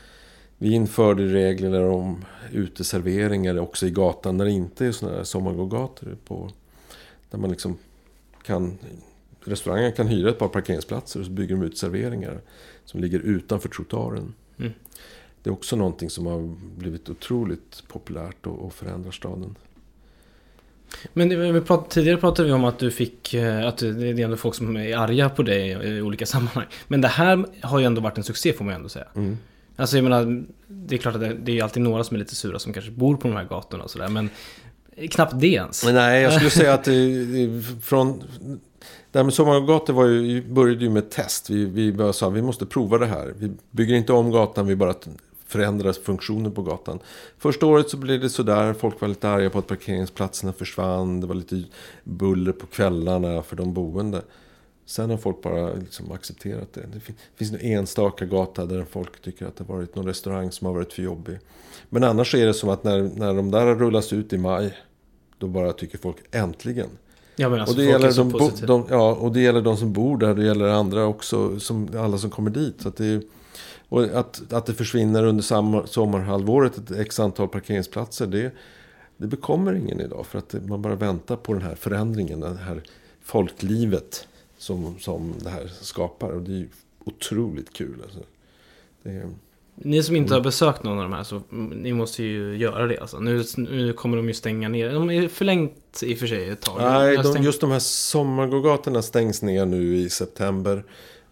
Vi 0.59 0.73
införde 0.73 1.27
regler 1.27 1.85
om 1.85 2.25
uteserveringar 2.53 3.59
också 3.59 3.87
i 3.87 3.91
gatan 3.91 4.37
när 4.37 4.45
det 4.45 4.51
inte 4.51 4.87
är 4.87 4.93
sådana 4.93 5.17
här 5.17 5.25
sommargågator. 5.25 6.17
På, 6.25 6.51
där 7.35 7.41
man 7.41 7.51
liksom 7.51 7.79
kan, 8.43 8.79
restaurangen 9.45 9.93
kan 9.93 10.07
hyra 10.07 10.31
ett 10.31 10.39
par 10.39 10.49
parkeringsplatser 10.49 11.21
och 11.21 11.27
så 11.27 11.33
bygger 11.33 11.57
de 11.57 11.63
ut 11.65 11.79
serveringar 11.79 12.41
som 12.85 13.01
ligger 13.01 13.19
utanför 13.19 13.69
trottoaren. 13.69 14.35
Mm. 14.59 14.73
Det 15.43 15.51
är 15.51 15.53
också 15.53 15.77
någonting 15.77 16.11
som 16.11 16.27
har 16.27 16.57
blivit 16.77 17.09
otroligt 17.09 17.83
populärt 17.89 18.47
och, 18.47 18.65
och 18.65 18.75
förändrar 18.75 19.11
staden. 19.11 19.57
Men 21.13 21.53
vi 21.55 21.61
prat, 21.61 21.91
tidigare 21.91 22.17
pratade 22.17 22.49
vi 22.49 22.55
om 22.55 22.65
att 22.65 22.79
du 22.79 22.91
fick, 22.91 23.35
eh, 23.35 23.67
att 23.67 23.79
det 23.79 23.87
är 23.87 24.21
ändå 24.21 24.37
folk 24.37 24.55
som 24.55 24.77
är 24.77 24.97
arga 24.97 25.29
på 25.29 25.43
dig 25.43 25.71
i 25.71 26.01
olika 26.01 26.27
sammanhang. 26.35 26.67
Men 26.89 27.01
det 27.01 27.09
här 27.09 27.47
har 27.61 27.79
ju 27.79 27.85
ändå 27.85 28.01
varit 28.01 28.19
en 28.19 28.25
succé 28.25 28.53
får 28.53 28.65
man 28.65 28.75
ju 28.75 28.77
ändå 28.77 28.89
säga. 28.89 29.07
Mm. 29.15 29.39
Alltså 29.77 29.97
jag 29.97 30.05
menar, 30.05 30.45
det 30.67 30.95
är 30.95 30.99
klart 30.99 31.15
att 31.15 31.21
det, 31.21 31.35
det 31.35 31.59
är 31.59 31.63
alltid 31.63 31.83
några 31.83 32.05
som 32.05 32.15
är 32.15 32.19
lite 32.19 32.35
sura 32.35 32.59
som 32.59 32.73
kanske 32.73 32.91
bor 32.91 33.17
på 33.17 33.29
de 33.29 33.37
här 33.37 33.45
gatorna 33.45 33.85
och 33.85 33.91
sådär. 33.91 34.09
Men 34.09 34.31
knappt 35.11 35.41
det 35.41 35.47
ens. 35.47 35.85
Men 35.85 35.95
nej, 35.95 36.23
jag 36.23 36.33
skulle 36.33 36.51
säga 36.51 36.75
att 36.75 36.85
det, 36.85 37.63
från... 37.83 38.23
Det 39.13 39.19
här 39.19 39.25
med 39.25 39.35
sommargator 39.35 39.95
var 39.95 40.07
ju, 40.07 40.43
började 40.43 40.85
ju 40.85 40.91
med 40.91 41.11
test. 41.11 41.51
Vi, 41.51 41.65
vi 41.65 41.93
bara 41.93 42.13
sa 42.13 42.29
vi 42.29 42.43
måste 42.43 42.67
prova 42.67 42.99
det 42.99 43.07
här. 43.07 43.35
Vi 43.39 43.53
bygger 43.71 43.95
inte 43.95 44.13
om 44.13 44.31
gatan, 44.31 44.67
vi 44.67 44.77
bara 44.77 44.95
förändrar 45.47 45.93
funktionen 45.93 46.53
på 46.53 46.63
gatan. 46.63 46.99
Första 47.39 47.67
året 47.67 47.91
så 47.91 47.97
blev 47.97 48.21
det 48.21 48.31
sådär. 48.31 48.73
Folk 48.73 49.01
var 49.01 49.09
lite 49.09 49.29
arga 49.29 49.51
på 49.51 49.59
att 49.59 49.67
parkeringsplatserna 49.67 50.53
försvann. 50.53 51.21
Det 51.21 51.27
var 51.27 51.35
lite 51.35 51.63
buller 52.05 52.53
på 52.53 52.67
kvällarna 52.67 53.43
för 53.43 53.57
de 53.57 53.75
boende. 53.75 54.23
Sen 54.87 55.11
har 55.11 55.17
folk 55.17 55.43
bara 55.43 55.75
liksom 55.75 56.13
accepterat 56.13 56.73
det. 56.73 56.87
Det 56.93 57.01
finns 57.37 57.53
en 57.53 57.61
enstaka 57.61 58.25
gata 58.25 58.67
där 58.67 58.85
folk 58.91 59.23
tycker 59.23 59.47
att 59.47 59.57
det 59.57 59.65
har 59.65 59.75
varit 59.75 59.97
någon 59.97 60.07
restaurang 60.07 60.53
som 60.53 60.67
har 60.67 60.75
varit 60.75 60.93
för 60.93 61.03
jobbig. 61.03 61.39
Men 61.89 62.05
annars 62.05 62.35
är 62.35 62.47
det 62.47 62.55
som 62.55 62.69
att 62.69 62.85
när, 62.85 63.03
när 63.03 63.35
de 63.35 63.51
där 63.51 63.75
rullas 63.75 64.13
ut 64.13 64.33
i 64.33 64.39
maj. 64.39 64.79
Då 65.39 65.47
bara 65.47 65.73
tycker 65.73 65.99
folk 65.99 66.17
äntligen. 66.31 66.89
Ja, 67.37 67.49
men 67.49 67.61
alltså 67.61 67.75
och 67.75 67.83
det 67.83 67.91
gäller 67.91 68.13
de, 68.13 68.29
bo, 68.29 68.51
de, 68.67 68.87
ja, 68.91 69.15
och 69.15 69.33
det 69.33 69.41
gäller 69.41 69.63
de 69.63 69.77
som 69.77 69.93
bor 69.93 70.19
där. 70.19 70.35
Det 70.35 70.45
gäller 70.45 70.69
andra 70.69 71.07
också. 71.07 71.61
Som, 71.61 71.89
alla 71.97 72.19
som 72.19 72.31
kommer 72.31 72.51
dit. 72.51 72.75
Så 72.79 72.89
att 72.89 72.97
det 72.97 73.23
och 73.89 74.05
att, 74.05 74.53
att 74.53 74.67
det 74.67 74.75
försvinner 74.75 75.25
under 75.25 75.43
sommar, 75.43 75.87
sommarhalvåret 75.87 76.79
ett 76.79 76.91
x 76.91 77.21
antal 77.21 77.49
parkeringsplatser. 77.49 78.27
Det, 78.27 78.53
det 79.17 79.27
bekommer 79.27 79.75
ingen 79.75 80.01
idag. 80.01 80.27
För 80.27 80.39
att 80.39 80.55
man 80.67 80.83
bara 80.83 80.95
väntar 80.95 81.37
på 81.37 81.53
den 81.53 81.63
här 81.63 81.75
förändringen. 81.75 82.41
Det 82.41 82.55
här 82.55 82.83
folklivet 83.23 84.29
som, 84.65 84.99
som 84.99 85.35
det 85.43 85.51
här 85.51 85.71
skapar. 85.81 86.31
Och 86.31 86.43
det 86.43 86.53
är 86.53 86.57
ju 86.57 86.69
otroligt 87.05 87.73
kul. 87.73 88.03
Alltså. 88.03 88.19
Är... 89.03 89.31
Ni 89.75 90.03
som 90.03 90.17
inte 90.17 90.35
har 90.35 90.41
besökt 90.41 90.83
någon 90.83 90.99
av 90.99 91.03
de 91.03 91.13
här, 91.13 91.23
så 91.23 91.43
ni 91.75 91.93
måste 91.93 92.23
ju 92.23 92.57
göra 92.57 92.87
det. 92.87 92.99
Alltså. 92.99 93.21
Nu, 93.21 93.45
nu 93.57 93.93
kommer 93.93 94.17
de 94.17 94.29
ju 94.29 94.35
stänga 94.35 94.69
ner. 94.69 94.93
De 94.93 95.11
är 95.11 95.29
förlängt 95.29 96.03
i 96.03 96.15
och 96.15 96.19
för 96.19 96.27
sig 96.27 96.49
ett 96.49 96.61
tag. 96.61 96.77
Nej, 96.79 97.17
de, 97.17 97.43
just 97.43 97.61
de 97.61 97.71
här 97.71 97.79
sommargågatorna 97.79 99.03
stängs 99.03 99.43
ner 99.43 99.67
nu 99.67 99.97
i 99.97 100.11
september. 100.11 100.85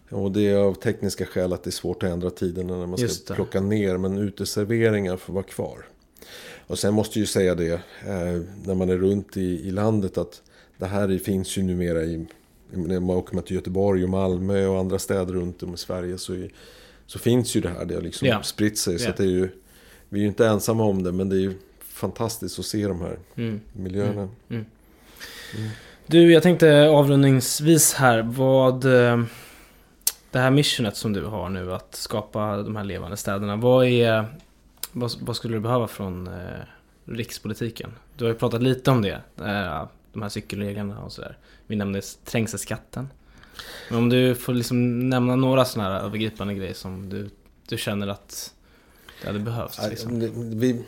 Och 0.09 0.31
det 0.31 0.47
är 0.47 0.57
av 0.57 0.73
tekniska 0.73 1.25
skäl 1.25 1.53
att 1.53 1.63
det 1.63 1.69
är 1.69 1.71
svårt 1.71 2.03
att 2.03 2.09
ändra 2.09 2.29
tiderna 2.29 2.77
när 2.77 2.87
man 2.87 2.97
ska 2.97 3.33
plocka 3.33 3.61
ner. 3.61 3.97
Men 3.97 4.17
uteserveringar 4.17 5.17
får 5.17 5.33
vara 5.33 5.43
kvar. 5.43 5.85
Och 6.67 6.79
sen 6.79 6.93
måste 6.93 7.19
jag 7.19 7.21
ju 7.21 7.27
säga 7.27 7.55
det, 7.55 7.73
eh, 7.73 8.41
när 8.65 8.75
man 8.75 8.89
är 8.89 8.97
runt 8.97 9.37
i, 9.37 9.67
i 9.67 9.71
landet, 9.71 10.17
att 10.17 10.41
det 10.77 10.85
här 10.85 11.17
finns 11.17 11.57
ju 11.57 11.63
numera 11.63 12.03
i... 12.03 12.25
När 12.71 12.99
man 12.99 13.15
åker 13.15 13.41
till 13.41 13.55
Göteborg 13.55 14.03
och 14.03 14.09
Malmö 14.09 14.67
och 14.67 14.79
andra 14.79 14.99
städer 14.99 15.33
runt 15.33 15.63
om 15.63 15.73
i 15.73 15.77
Sverige 15.77 16.17
så, 16.17 16.33
är, 16.33 16.49
så 17.05 17.19
finns 17.19 17.55
ju 17.55 17.61
det 17.61 17.69
här. 17.69 17.85
Det 17.85 17.95
har 17.95 18.01
liksom 18.01 18.27
ja. 18.27 18.43
spritt 18.43 18.77
sig. 18.77 18.99
Så 18.99 19.11
det 19.17 19.23
är 19.23 19.27
ju, 19.27 19.49
vi 20.09 20.19
är 20.19 20.21
ju 20.21 20.27
inte 20.27 20.47
ensamma 20.47 20.83
om 20.83 21.03
det, 21.03 21.11
men 21.11 21.29
det 21.29 21.35
är 21.35 21.41
ju 21.41 21.53
fantastiskt 21.79 22.59
att 22.59 22.65
se 22.65 22.87
de 22.87 23.01
här 23.01 23.17
mm. 23.35 23.61
miljöerna. 23.73 24.21
Mm. 24.21 24.31
Mm. 24.49 24.65
mm. 25.57 25.69
Du, 26.07 26.33
jag 26.33 26.43
tänkte 26.43 26.89
avrundningsvis 26.89 27.93
här, 27.93 28.21
vad... 28.21 28.85
Eh, 28.85 29.23
det 30.33 30.39
här 30.39 30.51
missionet 30.51 30.95
som 30.97 31.13
du 31.13 31.25
har 31.25 31.49
nu 31.49 31.73
att 31.73 31.95
skapa 31.95 32.57
de 32.57 32.75
här 32.75 32.83
levande 32.83 33.17
städerna. 33.17 33.55
Vad, 33.55 33.85
är, 33.85 34.25
vad, 34.91 35.11
vad 35.21 35.35
skulle 35.35 35.55
du 35.55 35.59
behöva 35.59 35.87
från 35.87 36.27
eh, 36.27 36.33
rikspolitiken? 37.05 37.89
Du 38.17 38.25
har 38.25 38.31
ju 38.31 38.37
pratat 38.37 38.63
lite 38.63 38.91
om 38.91 39.01
det. 39.01 39.21
Eh, 39.39 39.83
de 40.13 40.21
här 40.21 40.29
cykelreglerna 40.29 41.03
och 41.03 41.11
sådär. 41.11 41.37
Vi 41.67 41.75
nämnde 41.75 42.01
trängselskatten. 42.25 43.09
Men 43.89 43.97
om 43.97 44.09
du 44.09 44.35
får 44.35 44.53
liksom 44.53 45.09
nämna 45.09 45.35
några 45.35 45.65
sådana 45.65 45.89
här 45.89 46.05
övergripande 46.05 46.53
grejer 46.53 46.73
som 46.73 47.09
du, 47.09 47.29
du 47.67 47.77
känner 47.77 48.07
att 48.07 48.53
det 49.21 49.27
hade 49.27 49.39
behövts. 49.39 49.79
Liksom. 49.89 50.19
Vi, 50.59 50.83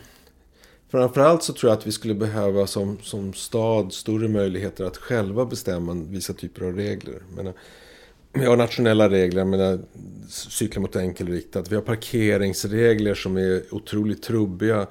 framförallt 0.88 1.42
så 1.42 1.52
tror 1.52 1.70
jag 1.70 1.78
att 1.78 1.86
vi 1.86 1.92
skulle 1.92 2.14
behöva 2.14 2.66
som, 2.66 2.98
som 3.02 3.34
stad 3.34 3.92
större 3.92 4.28
möjligheter 4.28 4.84
att 4.84 4.96
själva 4.96 5.44
bestämma 5.46 5.94
vissa 5.94 6.32
typer 6.32 6.64
av 6.64 6.76
regler. 6.76 7.22
Men, 7.36 7.52
vi 8.32 8.44
har 8.44 8.56
nationella 8.56 9.08
regler, 9.10 9.40
jag 9.40 9.48
menar, 9.48 9.78
cykla 10.28 10.80
mot 10.80 10.96
enkelriktat. 10.96 11.72
Vi 11.72 11.74
har 11.74 11.82
parkeringsregler 11.82 13.14
som 13.14 13.36
är 13.36 13.62
otroligt 13.74 14.22
trubbiga. 14.22 14.86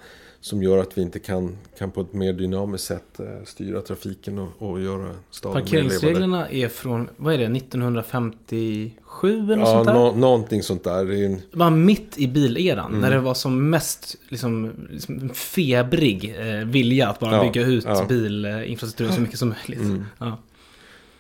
Som 0.46 0.64
gör 0.64 0.78
att 0.78 0.98
vi 0.98 1.02
inte 1.02 1.20
kan, 1.20 1.58
kan 1.78 1.92
på 1.92 2.02
ett 2.02 2.14
mer 2.14 2.34
dynamiskt 2.34 2.88
sätt 2.88 3.20
eh, 3.20 3.26
styra 3.46 3.82
trafiken 3.82 4.40
och, 4.40 4.50
och 4.58 4.82
göra 4.82 5.12
staden 5.32 5.62
Parkeringsreglerna 5.62 6.50
är 6.50 6.68
från, 6.68 7.10
vad 7.18 7.34
är 7.34 7.38
det, 7.38 7.58
1957 7.58 8.92
eller 9.24 9.58
ja, 9.58 9.66
sånt 9.66 9.86
där? 9.86 9.94
No, 9.94 10.16
någonting 10.18 10.64
sånt 10.64 10.84
där. 10.84 11.06
Det 11.06 11.26
en... 11.26 11.42
var 11.52 11.70
mitt 11.70 12.18
i 12.18 12.28
bileran. 12.28 12.88
Mm. 12.88 13.02
När 13.02 13.12
det 13.12 13.20
var 13.20 13.34
som 13.34 13.70
mest 13.70 14.16
liksom, 14.30 14.72
liksom 14.90 15.30
febrig 15.30 16.36
eh, 16.40 16.66
vilja 16.66 17.10
att 17.10 17.20
bara 17.20 17.36
ja, 17.36 17.44
bygga 17.44 17.68
ut 17.68 17.86
ja. 17.86 18.06
bilinfrastrukturen 18.10 19.14
så 19.14 19.22
mycket 19.22 19.40
som 19.40 19.50
möjligt. 19.50 19.86
Mm. 19.86 20.06
Ja. 20.18 20.38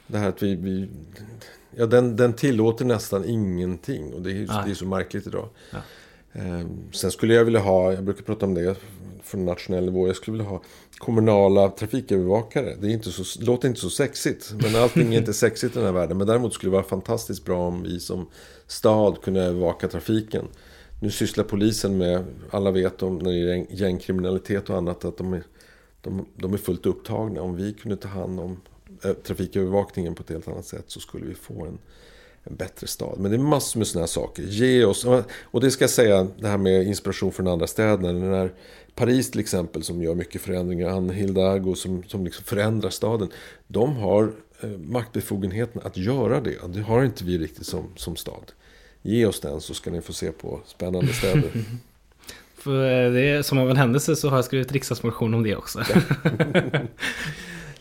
Det 0.07 0.17
här 0.17 0.29
att 0.29 0.43
vi, 0.43 0.55
vi 0.55 0.87
Ja, 1.77 1.85
den, 1.85 2.15
den 2.15 2.33
tillåter 2.33 2.85
nästan 2.85 3.25
ingenting. 3.25 4.13
Och 4.13 4.21
det 4.21 4.31
är, 4.31 4.65
det 4.65 4.71
är 4.71 4.75
så 4.75 4.85
märkligt 4.85 5.27
idag. 5.27 5.49
Ja. 5.71 5.77
Eh, 6.31 6.67
sen 6.91 7.11
skulle 7.11 7.33
jag 7.33 7.45
vilja 7.45 7.59
ha, 7.59 7.93
jag 7.93 8.03
brukar 8.03 8.23
prata 8.23 8.45
om 8.45 8.53
det 8.53 8.75
från 9.25 9.45
nationell 9.45 9.85
nivå. 9.85 10.07
Jag 10.07 10.15
skulle 10.15 10.37
vilja 10.37 10.49
ha 10.49 10.61
kommunala 10.97 11.69
trafikövervakare. 11.69 12.75
Det, 12.81 12.87
är 12.87 12.91
inte 12.91 13.11
så, 13.11 13.43
låter 13.43 13.67
inte 13.67 13.81
så 13.81 13.89
sexigt. 13.89 14.53
Men 14.61 14.75
allting 14.75 15.13
är 15.13 15.17
inte 15.17 15.33
sexigt 15.43 15.75
i 15.75 15.79
den 15.79 15.85
här 15.85 15.93
världen. 15.93 16.17
Men 16.17 16.27
däremot 16.27 16.53
skulle 16.53 16.69
det 16.69 16.75
vara 16.75 16.83
fantastiskt 16.83 17.45
bra 17.45 17.67
om 17.67 17.83
vi 17.83 17.99
som 17.99 18.27
stad 18.67 19.21
kunde 19.21 19.41
övervaka 19.41 19.87
trafiken. 19.87 20.47
Nu 21.01 21.11
sysslar 21.11 21.43
polisen 21.43 21.97
med, 21.97 22.25
alla 22.51 22.71
vet 22.71 23.03
om 23.03 23.17
när 23.17 23.31
det 23.31 23.53
är 23.53 23.65
gängkriminalitet 23.69 24.69
och 24.69 24.77
annat, 24.77 25.05
att 25.05 25.17
de 25.17 25.33
är, 25.33 25.43
de, 26.01 26.25
de 26.35 26.53
är 26.53 26.57
fullt 26.57 26.85
upptagna. 26.85 27.41
Om 27.41 27.55
vi 27.55 27.73
kunde 27.73 27.97
ta 27.97 28.07
hand 28.07 28.39
om 28.39 28.61
trafikövervakningen 29.23 30.15
på 30.15 30.23
ett 30.23 30.29
helt 30.29 30.47
annat 30.47 30.65
sätt 30.65 30.85
så 30.87 30.99
skulle 30.99 31.25
vi 31.25 31.33
få 31.33 31.65
en, 31.65 31.77
en 32.43 32.55
bättre 32.55 32.87
stad. 32.87 33.19
Men 33.19 33.31
det 33.31 33.37
är 33.37 33.41
massor 33.41 33.79
med 33.79 33.87
sådana 33.87 34.01
här 34.01 34.07
saker. 34.07 34.43
Ge 34.43 34.85
oss, 34.85 35.05
och 35.41 35.61
det 35.61 35.71
ska 35.71 35.83
jag 35.83 35.89
säga, 35.89 36.27
det 36.39 36.47
här 36.47 36.57
med 36.57 36.87
inspiration 36.87 37.31
från 37.31 37.47
andra 37.47 37.67
städer. 37.67 38.13
När 38.13 38.53
Paris 38.95 39.31
till 39.31 39.39
exempel 39.39 39.83
som 39.83 40.03
gör 40.03 40.15
mycket 40.15 40.41
förändringar, 40.41 40.89
Anne 40.89 41.13
Hidalgo 41.13 41.75
som, 41.75 42.03
som 42.03 42.25
liksom 42.25 42.43
förändrar 42.43 42.89
staden. 42.89 43.29
De 43.67 43.95
har 43.95 44.31
eh, 44.61 44.69
maktbefogenheten 44.69 45.81
att 45.85 45.97
göra 45.97 46.41
det. 46.41 46.55
Det 46.67 46.81
har 46.81 47.03
inte 47.03 47.23
vi 47.23 47.37
riktigt 47.37 47.65
som, 47.65 47.89
som 47.95 48.15
stad. 48.15 48.51
Ge 49.01 49.25
oss 49.25 49.39
den 49.39 49.61
så 49.61 49.73
ska 49.73 49.91
ni 49.91 50.01
få 50.01 50.13
se 50.13 50.31
på 50.31 50.61
spännande 50.65 51.13
städer. 51.13 51.51
För 52.57 53.05
eh, 53.05 53.11
det 53.11 53.21
är, 53.21 53.41
som 53.41 53.57
av 53.57 53.69
en 53.69 53.77
händelse 53.77 54.15
så 54.15 54.29
har 54.29 54.37
jag 54.37 54.45
skrivit 54.45 54.71
riksdagsmotion 54.71 55.33
om 55.33 55.43
det 55.43 55.55
också. 55.55 55.79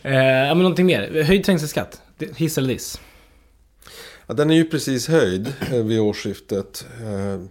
eh, 0.01 0.13
ja, 0.13 0.55
men 0.55 0.57
någonting 0.57 0.85
mer. 0.85 1.23
Höjd 1.23 1.43
trängselskatt. 1.43 2.01
Hiss 2.35 2.57
eller 2.57 2.69
diss? 2.69 2.99
Ja, 4.27 4.33
den 4.33 4.51
är 4.51 4.55
ju 4.55 4.65
precis 4.65 5.07
höjd 5.07 5.53
eh, 5.71 5.83
vid 5.83 5.99
årsskiftet. 5.99 6.87
Eh, 7.01 7.41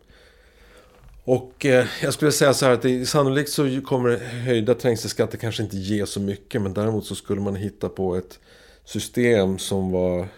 och 1.25 1.67
eh, 1.67 1.87
jag 2.03 2.15
skulle 2.15 2.33
säga 2.33 2.55
så 2.55 2.67
här 2.67 2.73
att 2.73 2.83
det, 2.83 3.07
sannolikt 3.07 3.51
så 3.51 3.81
kommer 3.81 4.17
höjda 4.17 4.75
trängselskatter 4.75 5.39
kanske 5.39 5.63
inte 5.63 5.77
ge 5.77 6.07
så 6.07 6.21
mycket. 6.21 6.63
Men 6.63 6.75
däremot 6.75 7.07
så 7.07 7.15
skulle 7.15 7.41
man 7.41 7.57
hitta 7.57 7.89
på 7.89 8.17
ett 8.17 8.39
system 8.85 9.59
som 9.59 9.91
var 9.91 10.29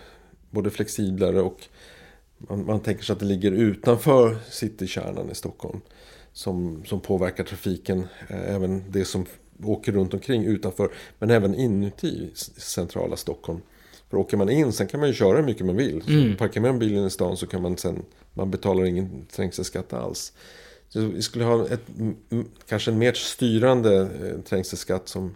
både 0.51 0.71
flexiblare 0.71 1.41
och 1.41 1.61
man, 2.39 2.67
man 2.67 2.81
tänker 2.81 3.05
sig 3.05 3.13
att 3.13 3.21
det 3.21 3.27
ligger 3.27 3.53
utanför 3.53 4.39
citykärnan 4.51 5.31
i 5.31 5.35
Stockholm. 5.35 5.81
Som, 6.33 6.85
som 6.87 7.01
påverkar 7.01 7.45
trafiken, 7.45 8.07
även 8.29 8.85
det 8.91 9.05
som 9.05 9.27
åker 9.65 9.93
runt 9.93 10.15
omkring 10.15 10.45
utanför. 10.45 10.91
Men 11.19 11.31
även 11.31 11.55
inuti 11.55 12.31
centrala 12.57 13.17
Stockholm. 13.17 13.61
För 14.11 14.17
åker 14.17 14.37
man 14.37 14.51
in, 14.51 14.73
sen 14.73 14.87
kan 14.87 15.01
man 15.01 15.09
ju 15.09 15.15
köra 15.15 15.37
hur 15.37 15.45
mycket 15.45 15.67
man 15.67 15.77
vill. 15.77 16.03
Mm. 16.09 16.37
Parkerar 16.37 16.65
man 16.65 16.79
bilen 16.79 17.07
i 17.07 17.11
stan 17.11 17.37
så 17.37 17.47
kan 17.47 17.63
man 17.63 17.77
sen, 17.77 18.03
man 18.35 18.51
betalar 18.51 18.85
ingen 18.85 19.27
trängselskatt 19.27 19.93
alls. 19.93 20.33
Vi 20.97 21.23
skulle 21.23 21.45
ha 21.45 21.69
ett, 21.69 21.83
kanske 22.69 22.91
en 22.91 22.99
mer 22.99 23.13
styrande 23.13 24.01
eh, 24.01 24.41
trängselskatt 24.41 25.09
som, 25.09 25.35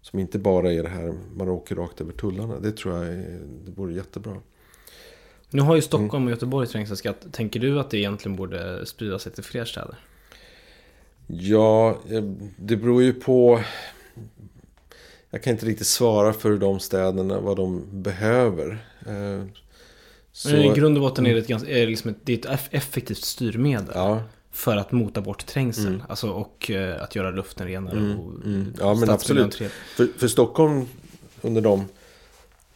som 0.00 0.18
inte 0.18 0.38
bara 0.38 0.72
är 0.72 0.82
det 0.82 0.88
här 0.88 1.14
man 1.36 1.48
åker 1.48 1.76
rakt 1.76 2.00
över 2.00 2.12
tullarna. 2.12 2.60
Det 2.60 2.72
tror 2.72 2.94
jag 2.94 3.06
är, 3.06 3.40
det 3.64 3.70
vore 3.70 3.94
jättebra. 3.94 4.36
Nu 5.50 5.62
har 5.62 5.76
ju 5.76 5.82
Stockholm 5.82 6.24
och 6.24 6.30
Göteborg 6.30 6.66
trängselskatt. 6.66 7.32
Tänker 7.32 7.60
du 7.60 7.80
att 7.80 7.90
det 7.90 7.98
egentligen 7.98 8.36
borde 8.36 8.86
sprida 8.86 9.18
sig 9.18 9.32
till 9.32 9.44
fler 9.44 9.64
städer? 9.64 9.98
Ja, 11.26 11.98
eh, 12.10 12.22
det 12.56 12.76
beror 12.76 13.02
ju 13.02 13.12
på 13.12 13.60
jag 15.30 15.42
kan 15.42 15.52
inte 15.52 15.66
riktigt 15.66 15.86
svara 15.86 16.32
för 16.32 16.56
de 16.56 16.80
städerna 16.80 17.40
vad 17.40 17.56
de 17.56 17.84
behöver. 18.02 18.78
Eh, 19.06 19.44
så, 20.32 20.48
Men 20.48 20.62
i 20.62 20.68
grund 20.68 20.96
och 20.96 21.02
botten 21.02 21.26
är 21.26 21.34
det 21.34 21.40
ett, 21.40 21.46
ganska, 21.46 21.70
är 21.70 21.80
det 21.80 21.86
liksom 21.86 22.10
ett, 22.10 22.16
det 22.24 22.44
är 22.44 22.54
ett 22.54 22.68
effektivt 22.70 23.24
styrmedel. 23.24 23.92
Ja. 23.94 24.22
För 24.58 24.76
att 24.76 24.92
mota 24.92 25.20
bort 25.20 25.46
trängsel. 25.46 25.86
Mm. 25.86 26.02
Alltså, 26.08 26.30
och 26.30 26.70
uh, 26.74 27.02
att 27.02 27.14
göra 27.14 27.30
luften 27.30 27.66
renare. 27.66 27.98
Mm. 27.98 28.18
Och, 28.18 28.44
mm. 28.44 28.74
Ja 28.78 28.94
men 28.94 29.10
absolut. 29.10 29.54
För, 29.96 30.18
för 30.18 30.28
Stockholm 30.28 30.86
under 31.42 31.60
de 31.60 31.84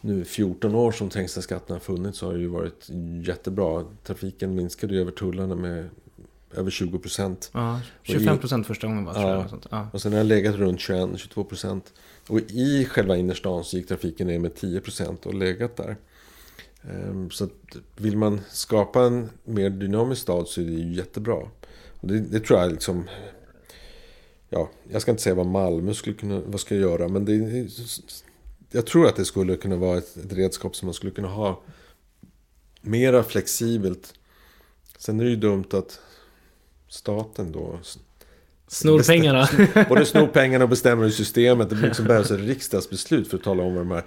nu 0.01 0.25
14 0.25 0.75
år 0.75 0.91
som 0.91 1.09
trängselskatten 1.09 1.73
har 1.73 1.79
funnits 1.79 2.17
så 2.17 2.25
har 2.25 2.33
det 2.33 2.39
ju 2.39 2.47
varit 2.47 2.89
jättebra. 3.23 3.85
Trafiken 4.03 4.55
minskade 4.55 4.93
ju 4.93 5.01
över 5.01 5.11
tullarna 5.11 5.55
med 5.55 5.89
över 6.55 6.71
20 6.71 6.99
procent. 6.99 7.51
Ja, 7.53 7.81
25 8.03 8.37
procent 8.37 8.67
första 8.67 8.87
gången 8.87 9.05
var 9.05 9.21
ja. 9.21 9.47
ja. 9.69 9.87
Och 9.93 10.01
sen 10.01 10.11
har 10.11 10.19
det 10.19 10.23
legat 10.23 10.55
runt 10.55 10.79
21-22 10.79 11.43
procent. 11.43 11.93
Och 12.27 12.39
i 12.39 12.85
själva 12.85 13.17
innerstan 13.17 13.63
så 13.63 13.77
gick 13.77 13.87
trafiken 13.87 14.27
ner 14.27 14.39
med 14.39 14.55
10 14.55 14.81
procent 14.81 15.25
och 15.25 15.33
legat 15.33 15.77
där. 15.77 15.95
Ehm, 16.89 17.29
så 17.29 17.49
vill 17.97 18.17
man 18.17 18.41
skapa 18.49 19.01
en 19.01 19.29
mer 19.43 19.69
dynamisk 19.69 20.21
stad 20.21 20.47
så 20.47 20.61
är 20.61 20.65
det 20.65 20.71
ju 20.71 20.93
jättebra. 20.93 21.37
Det, 22.03 22.19
det 22.19 22.39
tror 22.39 22.59
jag 22.59 22.71
liksom... 22.71 23.09
Ja, 24.49 24.69
jag 24.91 25.01
ska 25.01 25.11
inte 25.11 25.23
säga 25.23 25.35
vad 25.35 25.45
Malmö 25.45 25.93
skulle 25.93 26.15
kunna 26.15 26.41
vad 26.45 26.59
ska 26.59 26.75
göra. 26.75 27.07
Men 27.07 27.25
det, 27.25 27.67
jag 28.71 28.85
tror 28.85 29.07
att 29.07 29.15
det 29.15 29.25
skulle 29.25 29.55
kunna 29.55 29.75
vara 29.75 29.97
ett, 29.97 30.17
ett 30.17 30.33
redskap 30.33 30.75
som 30.75 30.85
man 30.85 30.93
skulle 30.93 31.11
kunna 31.11 31.27
ha 31.27 31.61
mera 32.81 33.23
flexibelt. 33.23 34.13
Sen 34.97 35.19
är 35.19 35.23
det 35.23 35.29
ju 35.29 35.35
dumt 35.35 35.65
att 35.71 35.99
staten 36.89 37.51
då 37.51 37.79
Snor 38.67 39.03
pengarna. 39.03 39.49
Både 39.89 40.05
snor 40.05 40.27
pengarna 40.33 40.63
och 40.63 40.69
bestämmer 40.69 41.05
i 41.05 41.11
systemet. 41.11 41.69
Det 41.69 41.75
liksom 41.75 42.05
behövs 42.05 42.31
ett 42.31 42.39
riksdagsbeslut 42.39 43.27
för 43.27 43.37
att 43.37 43.43
tala 43.43 43.63
om 43.63 43.73
var 43.75 43.81
de 43.81 43.91
här 43.91 44.03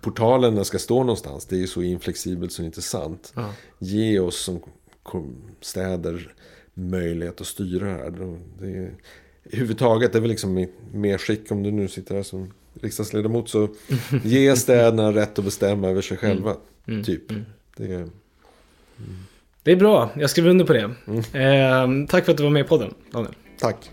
portalerna 0.00 0.64
ska 0.64 0.78
stå 0.78 0.98
någonstans. 0.98 1.46
Det 1.46 1.56
är 1.56 1.60
ju 1.60 1.66
så 1.66 1.82
inflexibelt 1.82 2.52
så 2.52 2.62
det 2.62 2.64
är 2.64 2.66
inte 2.66 2.82
sant. 2.82 3.32
Ja. 3.36 3.54
Ge 3.78 4.18
oss 4.18 4.36
som 4.36 4.60
städer 5.60 6.34
möjlighet 6.74 7.40
att 7.40 7.46
styra 7.46 7.86
det 7.86 7.92
här. 7.92 8.38
Det 8.60 8.66
är, 8.66 8.90
huvudtaget, 9.44 10.12
det 10.12 10.18
är 10.18 10.20
väl 10.20 10.30
liksom 10.30 10.66
mer 10.92 11.18
skick 11.18 11.50
om 11.50 11.62
du 11.62 11.70
nu 11.70 11.88
sitter 11.88 12.14
här 12.14 12.22
som 12.22 12.52
riksdagsledamot. 12.80 13.48
Så 13.48 13.68
ge 14.24 14.56
städerna 14.56 15.12
rätt 15.12 15.38
att 15.38 15.44
bestämma 15.44 15.88
över 15.88 16.02
sig 16.02 16.16
själva. 16.16 16.50
Mm. 16.50 16.60
Mm. 16.86 17.04
Typ. 17.04 17.30
Mm. 17.30 17.44
Det 17.76 17.94
är, 17.94 18.08
det 19.62 19.72
är 19.72 19.76
bra, 19.76 20.10
jag 20.16 20.30
skriver 20.30 20.50
under 20.50 20.64
på 20.64 20.72
det. 20.72 20.90
Mm. 21.06 22.02
Eh, 22.02 22.08
tack 22.08 22.24
för 22.24 22.32
att 22.32 22.38
du 22.38 22.44
var 22.44 22.50
med 22.50 22.64
i 22.64 22.68
podden, 22.68 22.94
Daniel. 23.10 23.34
Tack. 23.58 23.90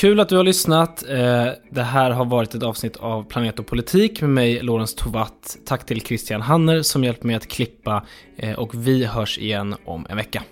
Kul 0.00 0.20
att 0.20 0.28
du 0.28 0.36
har 0.36 0.44
lyssnat. 0.44 1.02
Eh, 1.08 1.46
det 1.70 1.82
här 1.82 2.10
har 2.10 2.24
varit 2.24 2.54
ett 2.54 2.62
avsnitt 2.62 2.96
av 2.96 3.24
Planet 3.24 3.58
och 3.58 3.66
politik 3.66 4.20
med 4.20 4.30
mig, 4.30 4.62
Lorentz 4.62 4.94
Tovatt. 4.94 5.58
Tack 5.66 5.86
till 5.86 6.00
Christian 6.00 6.40
Hanner 6.40 6.82
som 6.82 7.04
hjälpt 7.04 7.22
mig 7.22 7.36
att 7.36 7.46
klippa 7.46 8.06
eh, 8.36 8.58
och 8.58 8.74
vi 8.74 9.04
hörs 9.04 9.38
igen 9.38 9.74
om 9.84 10.06
en 10.08 10.16
vecka. 10.16 10.42